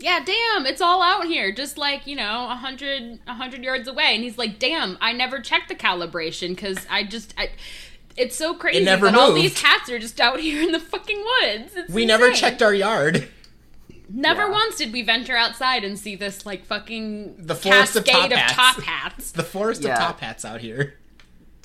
[0.00, 3.88] yeah, damn, it's all out here, just like you know, a hundred, a hundred yards
[3.88, 4.14] away.
[4.14, 7.50] And he's like, damn, I never checked the calibration because I just, I,
[8.16, 11.24] it's so crazy never that all these hats are just out here in the fucking
[11.42, 11.72] woods.
[11.76, 13.28] It's We never checked our yard.
[14.10, 14.50] Never Yeah.
[14.50, 18.38] once did we venture outside and see this like fucking The forest of cascade top
[18.40, 18.54] hats.
[18.54, 19.30] top hats.
[19.32, 19.92] The forest Yeah.
[19.92, 20.94] of top hats out here.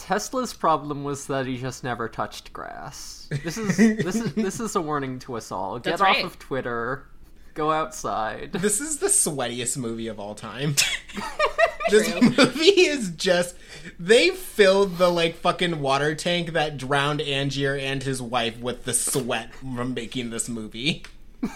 [0.03, 3.29] Tesla's problem was that he just never touched grass.
[3.41, 5.79] This is this is this is a warning to us all.
[5.79, 6.25] Get That's off right.
[6.25, 7.05] of Twitter.
[7.53, 8.51] Go outside.
[8.51, 10.75] This is the sweatiest movie of all time.
[11.89, 12.19] this True.
[12.21, 13.55] movie is just
[13.97, 18.93] they filled the like fucking water tank that drowned Angier and his wife with the
[18.93, 21.05] sweat from making this movie.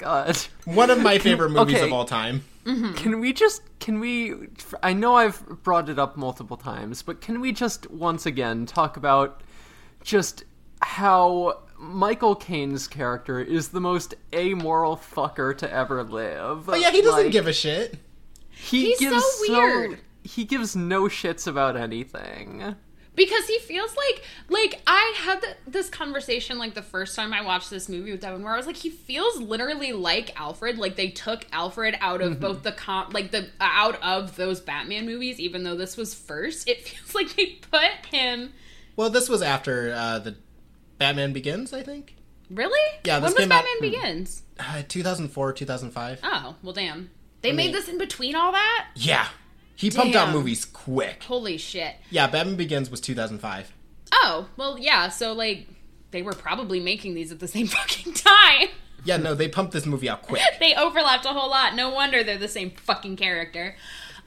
[0.00, 0.36] God.
[0.64, 1.86] One of my favorite movies Okay.
[1.86, 2.44] of all time.
[2.66, 2.92] Mm-hmm.
[2.94, 4.34] Can we just can we
[4.82, 8.96] I know I've brought it up multiple times, but can we just once again talk
[8.96, 9.42] about
[10.02, 10.44] just
[10.82, 16.68] how Michael Caine's character is the most amoral fucker to ever live.
[16.68, 17.96] Oh yeah, he doesn't Like, give a shit.
[18.50, 19.98] He He's so gives weird.
[20.22, 22.74] he gives no shits about anything.
[23.16, 27.42] Because he feels like like I had th- this conversation like the first time I
[27.42, 30.78] watched this movie with Devon, where I was like, he feels literally like Alfred.
[30.78, 35.06] Like they took Alfred out of both the comp, like the out of those Batman
[35.06, 36.68] movies, even though this was first.
[36.68, 38.52] It feels like they put him.
[38.96, 40.36] Well, this was after uh, the
[40.98, 42.14] Batman Begins, I think.
[42.50, 42.80] Really?
[43.04, 44.42] Yeah, When was came out- Batman Begins?
[44.58, 46.20] Uh, 2004, 2005.
[46.22, 47.10] Oh well, damn.
[47.42, 48.88] They mean- made this in between all that.
[48.94, 49.26] Yeah.
[49.80, 51.22] He pumped out movies quick.
[51.24, 51.94] Holy shit.
[52.10, 53.72] Yeah, Batman Begins was 2005.
[54.12, 55.08] Oh well, yeah.
[55.08, 55.66] So like,
[56.10, 58.68] they were probably making these at the same fucking time.
[59.04, 60.42] Yeah, no, they pumped this movie out quick.
[60.60, 61.74] they overlapped a whole lot.
[61.74, 63.76] No wonder they're the same fucking character.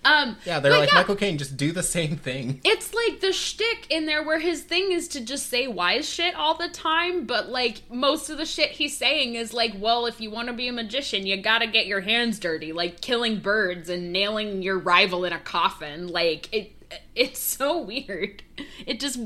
[0.06, 2.60] Um, Yeah, they're like, yeah, Michael Caine, just do the same thing.
[2.66, 6.36] It's like the shtick in there where his thing is to just say wise shit
[6.36, 10.20] all the time, but like most of the shit he's saying is like, well, if
[10.20, 13.90] you want to be a magician, you gotta get your hands dirty, like killing birds
[13.90, 16.08] and nailing your rival in a coffin.
[16.08, 16.74] Like it,
[17.16, 18.44] it's so weird.
[18.86, 19.20] It just.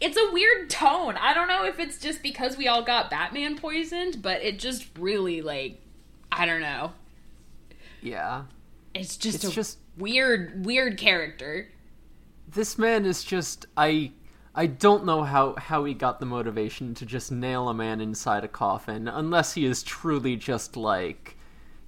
[0.00, 1.16] It's a weird tone.
[1.16, 4.86] I don't know if it's just because we all got Batman poisoned, but it just
[4.98, 5.80] really like
[6.30, 6.92] I don't know.
[8.02, 8.42] Yeah.
[8.94, 11.70] It's just It's a just- weird, weird character.
[12.48, 14.12] This man is just I
[14.54, 18.44] I don't know how how he got the motivation to just nail a man inside
[18.44, 21.36] a coffin unless he is truly just like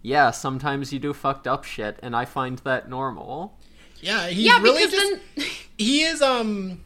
[0.03, 3.59] yeah, sometimes you do fucked up shit and I find that normal.
[4.01, 5.21] Yeah, he Yeah, really just.
[5.37, 5.47] then
[5.79, 6.83] He is, um.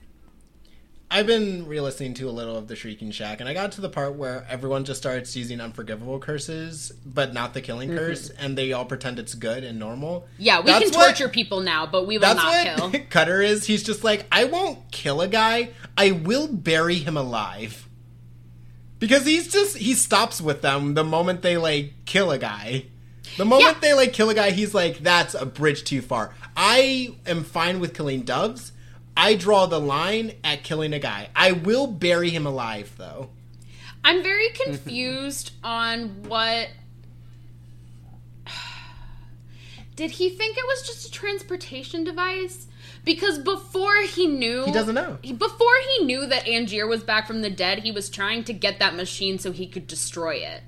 [1.13, 3.81] I've been re listening to a little of The Shrieking Shack, and I got to
[3.81, 7.99] the part where everyone just starts using unforgivable curses, but not the killing mm-hmm.
[7.99, 10.29] curse, and they all pretend it's good and normal.
[10.39, 13.07] Yeah, we That's can what- torture people now, but we will That's not what kill.
[13.11, 13.67] Cutter is.
[13.67, 15.71] He's just like, I won't kill a guy.
[15.99, 17.89] I will bury him alive.
[19.01, 22.85] Because he's just he stops with them the moment they like kill a guy.
[23.37, 23.81] The moment Yeah.
[23.81, 26.35] they like kill a guy, he's like, that's a bridge too far.
[26.57, 28.73] I am fine with killing doves.
[29.21, 31.29] I draw the line at killing a guy.
[31.37, 33.29] I will bury him alive though.
[34.03, 36.69] I'm very confused on what.
[39.95, 42.67] Did he think it was just a transportation device?
[43.05, 44.65] Because before he knew.
[44.65, 45.19] He doesn't know.
[45.23, 48.79] Before he knew that Angier was back from the dead, he was trying to get
[48.79, 50.63] that machine so he could destroy it.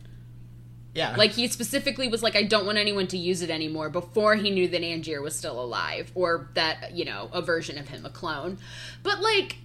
[0.94, 1.16] Yeah.
[1.16, 4.50] Like he specifically was like, I don't want anyone to use it anymore before he
[4.50, 8.10] knew that Angier was still alive, or that, you know, a version of him, a
[8.10, 8.58] clone.
[9.02, 9.56] But like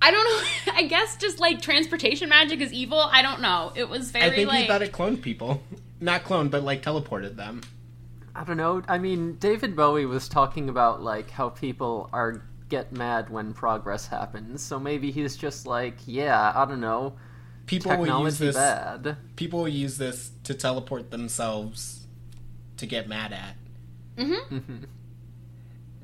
[0.00, 0.72] I don't know.
[0.74, 2.98] I guess just like transportation magic is evil.
[3.00, 3.72] I don't know.
[3.74, 5.62] It was very I think like he thought it cloned people.
[6.00, 7.62] Not cloned, but like teleported them.
[8.34, 8.82] I don't know.
[8.86, 14.06] I mean, David Bowie was talking about like how people are get mad when progress
[14.06, 14.62] happens.
[14.62, 17.14] So maybe he's just like, yeah, I don't know.
[17.66, 18.06] People will use
[18.38, 19.16] Technology this bad.
[19.36, 22.06] people will use this to teleport themselves
[22.76, 23.56] to get mad at.
[24.16, 24.84] Mhm.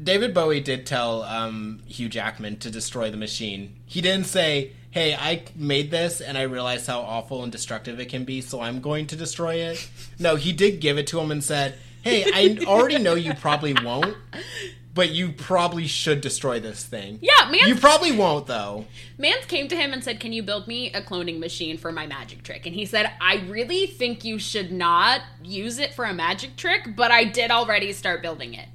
[0.02, 3.76] David Bowie did tell um, Hugh Jackman to destroy the machine.
[3.86, 8.06] He didn't say, "Hey, I made this and I realized how awful and destructive it
[8.06, 11.30] can be, so I'm going to destroy it." No, he did give it to him
[11.30, 14.16] and said, "Hey, I already know you probably won't,
[14.94, 17.68] but you probably should destroy this thing." Yeah, man.
[17.68, 18.86] You probably won't though.
[19.22, 22.08] Mans came to him and said, Can you build me a cloning machine for my
[22.08, 22.66] magic trick?
[22.66, 26.96] And he said, I really think you should not use it for a magic trick,
[26.96, 28.66] but I did already start building it.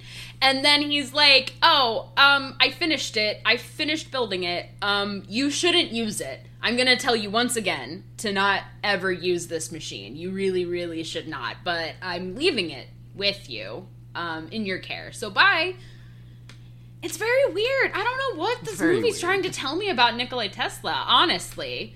[0.42, 3.42] And then he's like, Oh, um, I finished it.
[3.46, 4.70] I finished building it.
[4.82, 6.46] Um, you shouldn't use it.
[6.62, 10.16] I'm gonna tell you once again to not ever use this machine.
[10.16, 11.58] You really, really should not.
[11.66, 15.12] But I'm leaving it with you, um, in your care.
[15.12, 15.76] So bye.
[17.04, 17.92] It's very weird.
[17.94, 19.20] I don't know what this movie's weird.
[19.20, 21.96] trying to tell me about Nikola Tesla, honestly.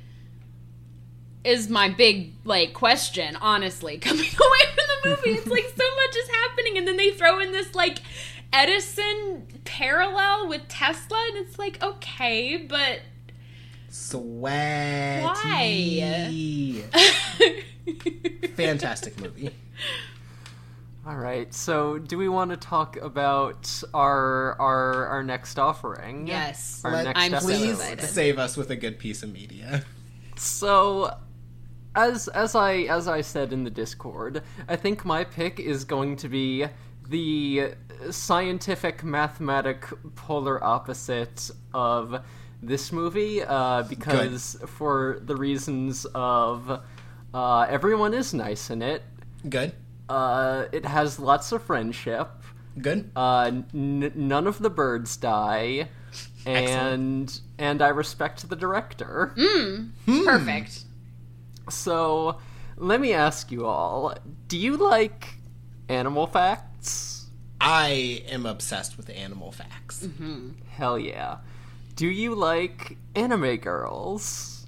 [1.43, 5.31] Is my big like question, honestly, coming away from the movie.
[5.39, 7.97] It's like so much is happening and then they throw in this like
[8.53, 12.99] Edison parallel with Tesla and it's like okay, but
[13.89, 15.23] Sweaty.
[15.23, 16.83] Why?
[18.55, 19.49] Fantastic movie.
[21.05, 21.51] All right.
[21.51, 26.27] So, do we want to talk about our our our next offering?
[26.27, 26.81] yes.
[26.85, 27.47] Our Let- next I'm episode.
[27.47, 28.05] Please excited.
[28.05, 29.83] save us with a good piece of media.
[30.37, 31.15] So,
[31.95, 36.17] as as I as I said in the Discord, I think my pick is going
[36.17, 36.65] to be
[37.09, 37.71] the
[38.11, 42.23] scientific mathematic polar opposite of
[42.61, 46.79] this movie, uh, because for the reasons of
[47.33, 49.01] uh, everyone is nice in it.
[49.49, 49.73] Good.
[50.11, 52.29] Uh, it has lots of friendship.
[52.81, 53.09] Good.
[53.15, 55.87] Uh, n- none of the birds die,
[56.45, 59.33] and and I respect the director.
[60.25, 60.83] Perfect.
[61.69, 62.37] So,
[62.77, 64.13] let me ask you all:
[64.47, 65.35] Do you like
[65.87, 67.27] animal facts?
[67.61, 70.07] I am obsessed with animal facts.
[70.71, 71.37] Hell yeah!
[71.95, 74.65] Do you like anime girls?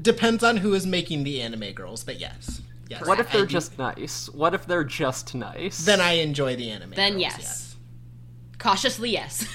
[0.00, 2.60] Depends on who is making the anime girls, but yes.
[2.88, 3.06] Yes.
[3.06, 4.28] What if they're do- just nice?
[4.28, 5.78] What if they're just nice?
[5.84, 6.90] Then I enjoy the anime.
[6.90, 7.76] Then girls, yes.
[8.58, 9.46] Cautiously yes.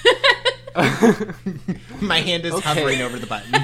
[0.76, 1.34] yes.
[2.00, 2.62] My hand is Okay.
[2.68, 3.54] hovering over the button.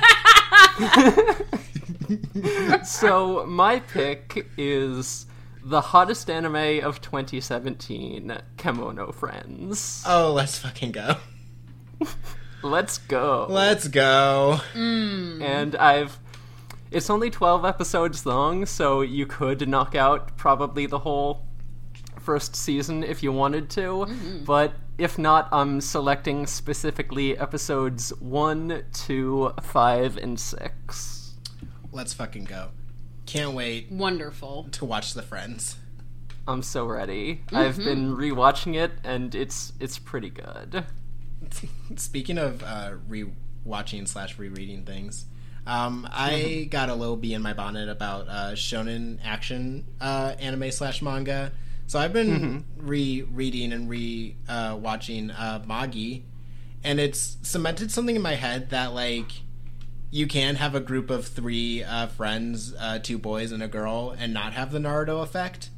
[2.85, 5.27] so my pick is
[5.62, 10.03] the hottest anime of 2017, Kemono Friends.
[10.07, 11.16] oh, let's fucking go.
[12.62, 13.47] Let's go.
[13.49, 14.61] Let's go.
[14.74, 15.43] Mm.
[15.43, 16.19] and I've
[16.90, 21.44] it's only 12 episodes long, so you could knock out probably the whole
[22.20, 24.06] first season if you wanted to.
[24.44, 31.35] But if not, I'm selecting specifically episodes 1, 2, 5, and 6.
[31.93, 32.69] Let's fucking go.
[33.27, 34.69] Can't wait Wonderful.
[34.73, 35.77] to watch The Friends.
[36.47, 37.43] I'm so ready.
[37.52, 40.86] I've been rewatching it and it's it's pretty good.
[41.97, 45.27] Speaking of uh, re-watching slash rereading things,
[45.69, 50.73] um, I got a little bee in my bonnet about uh, shonen action uh, anime
[50.73, 51.53] slash manga.
[51.86, 56.20] So I've been re-reading and re-watching uh, Magi,
[56.82, 59.31] and it's cemented something in my head that like
[60.11, 64.15] you can have a group of three uh, friends, uh, two boys and a girl,
[64.19, 65.70] and not have the Naruto effect.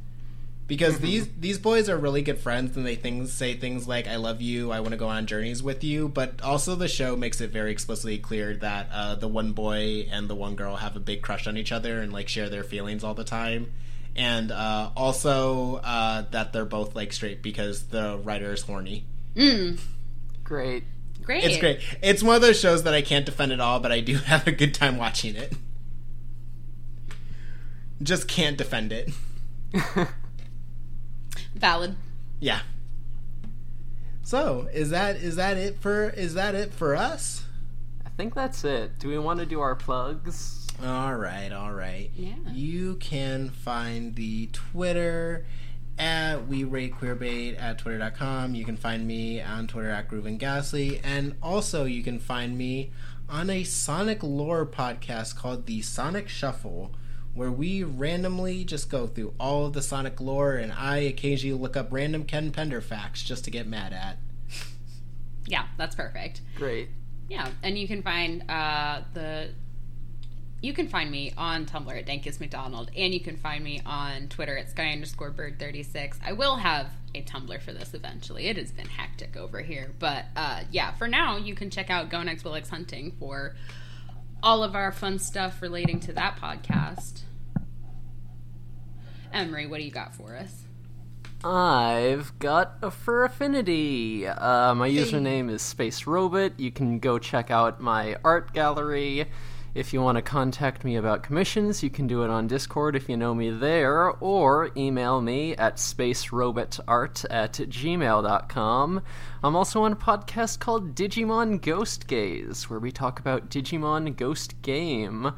[0.71, 4.15] Because these these boys are really good friends, and they things say things like "I
[4.15, 7.41] love you," "I want to go on journeys with you," but also the show makes
[7.41, 11.01] it very explicitly clear that uh, the one boy and the one girl have a
[11.01, 13.73] big crush on each other and like share their feelings all the time,
[14.15, 19.05] and uh, also uh, that they're both like straight because the writer is horny.
[20.45, 20.85] Great.
[21.25, 21.43] Great.
[21.43, 21.81] It's great.
[22.01, 24.47] It's one of those shows that I can't defend at all, but I do have
[24.47, 25.53] a good time watching it.
[28.01, 29.11] Just can't defend it.
[31.55, 31.97] Valid.
[32.39, 32.61] Yeah.
[34.23, 37.45] So is that is that it for is that it for us?
[38.07, 38.99] I think that's it.
[38.99, 40.67] Do we want to do our plugs?
[40.83, 42.11] All right, all right.
[42.15, 42.35] Yeah.
[42.53, 45.45] You can find the Twitter
[45.99, 48.55] at we rate queerbait at twitter.com.
[48.55, 52.57] You can find me on Twitter at Groove and Ghastly, and also you can find
[52.57, 52.91] me
[53.29, 56.93] on a Sonic lore podcast called the Sonic Shuffle,
[57.35, 61.77] where we randomly just go through all of the Sonic lore, and I occasionally look
[61.77, 64.19] up random Ken Pender facts just to get mad at.
[65.47, 66.43] Yeah, that's perfect.
[66.57, 66.89] Great.
[67.29, 69.51] Yeah, and you can find uh, the.
[70.63, 74.29] You can find me on Tumblr at Dankus McDonald, and you can find me on
[74.29, 76.19] Twitter at Sky underscore Bird thirty six.
[76.23, 78.49] I will have a Tumblr for this eventually.
[78.49, 82.11] It has been hectic over here, but uh, yeah, for now you can check out
[82.11, 83.57] Go Next Willix Hunting for
[84.43, 87.23] all of our fun stuff relating to that podcast.
[89.33, 90.65] Emory, what do you got for us?
[91.43, 94.27] I've got a fur affinity.
[94.27, 96.59] Uh, my username is Space Robot.
[96.61, 99.27] You can go check out my art gallery.
[99.73, 103.09] If you want to contact me about commissions, you can do it on Discord if
[103.09, 109.03] you know me there, or email me at spacerobotart at gmail.com.
[109.45, 114.61] I'm also on a podcast called Digimon Ghost Gays, where we talk about Digimon Ghost
[114.63, 115.33] Game.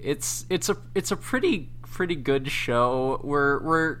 [0.00, 3.20] It's it's a it's a pretty pretty good show.
[3.22, 3.98] We're we're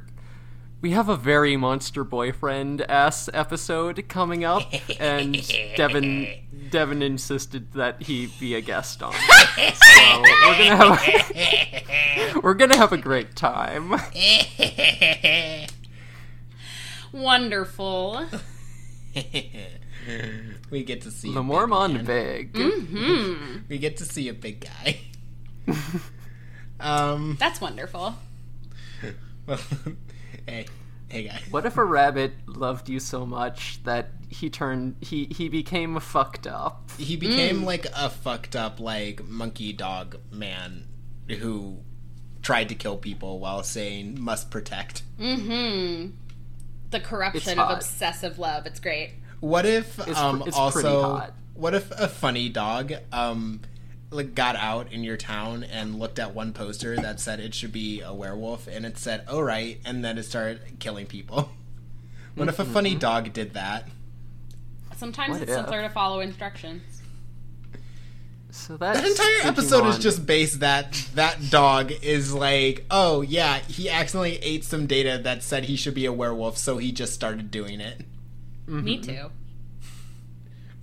[0.86, 4.62] we have a very monster boyfriend ass episode coming up,
[5.00, 5.34] and
[5.76, 6.28] Devon
[6.70, 9.12] Devon insisted that he be a guest on.
[9.12, 9.74] it.
[9.96, 13.94] So we're gonna have we're gonna have a great time.
[17.12, 18.24] Wonderful.
[20.70, 22.04] we get to see The a big Mormon man.
[22.04, 22.56] big.
[22.56, 23.56] Hmm.
[23.68, 25.00] We get to see a big guy.
[26.78, 27.36] um.
[27.40, 28.14] That's wonderful.
[29.48, 29.58] Well,
[30.46, 30.66] hey,
[31.08, 31.40] hey, guy.
[31.50, 36.46] What if a rabbit loved you so much that he turned he he became fucked
[36.46, 36.90] up?
[36.98, 40.88] He became like a fucked up like monkey dog man
[41.28, 41.78] who
[42.42, 45.02] tried to kill people while saying must protect.
[45.20, 46.10] Mm-hmm.
[46.90, 48.66] The corruption of obsessive love.
[48.66, 49.12] It's great.
[49.40, 51.34] What if It's um pr- it's pretty also hot.
[51.54, 53.60] what if a funny dog um
[54.10, 57.72] like got out in your town and looked at one poster that said it should
[57.72, 61.50] be a werewolf and it said oh right and then it started killing people.
[62.36, 62.98] What if a funny Mm-hmm.
[62.98, 63.88] dog did that?
[64.96, 65.56] Sometimes What it's if?
[65.56, 66.82] simpler to follow instructions.
[68.50, 73.58] So that The entire episode is just based that that dog is like, oh yeah,
[73.60, 77.12] he accidentally ate some data that said he should be a werewolf, so he just
[77.14, 78.02] started doing it.
[78.66, 79.30] Me too.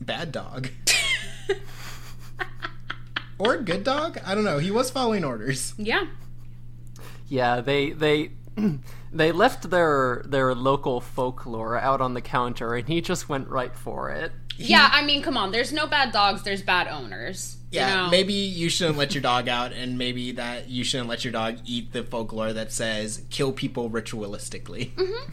[0.01, 0.69] Bad dog.
[3.39, 4.19] or good dog?
[4.25, 4.57] I don't know.
[4.59, 5.73] He was following orders.
[5.77, 6.05] Yeah.
[7.27, 8.31] Yeah, they they
[9.13, 13.75] they left their their local folklore out on the counter, and he just went right
[13.75, 14.31] for it.
[14.57, 15.51] Yeah, I mean, come on.
[15.51, 16.43] There's no bad dogs.
[16.43, 17.57] There's bad owners.
[17.71, 18.09] you Yeah, know?
[18.11, 21.57] maybe you shouldn't let your dog out, and maybe that you shouldn't let your dog
[21.65, 24.93] eat the folklore that says kill people ritualistically.
[24.93, 25.31] Mm-hmm.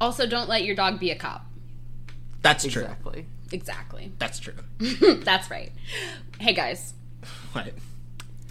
[0.00, 1.46] Also, don't let your dog be a cop.
[2.42, 2.82] That's true.
[2.82, 3.26] Exactly.
[3.52, 4.12] Exactly.
[4.18, 4.54] That's true.
[4.78, 5.72] That's right.
[6.38, 6.94] Hey guys,
[7.52, 7.68] What?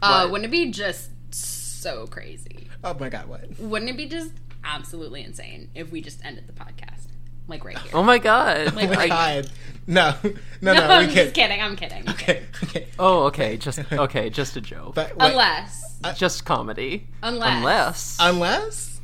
[0.02, 0.32] uh, What?
[0.32, 2.68] wouldn't it be just so crazy?
[2.84, 3.60] Oh my god, what?
[3.60, 4.32] Wouldn't it be just
[4.64, 7.07] absolutely insane if we just ended the podcast
[7.48, 7.91] like right here?
[7.94, 8.68] Oh my god.
[8.68, 9.49] Oh my Like- god.
[9.90, 10.14] No.
[10.22, 11.61] No, no, no, I'm just kidding.
[11.61, 12.10] I'm kidding.
[12.10, 12.88] Okay, okay.
[12.99, 13.56] Oh, okay.
[13.56, 14.30] Just okay.
[14.30, 14.95] Just a joke.
[14.95, 17.07] But wait, Unless, just comedy.
[17.24, 18.18] unless, Unless.
[18.19, 18.99] unless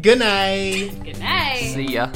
[0.00, 0.92] Good night.
[1.04, 1.72] Good night.
[1.74, 2.10] See ya.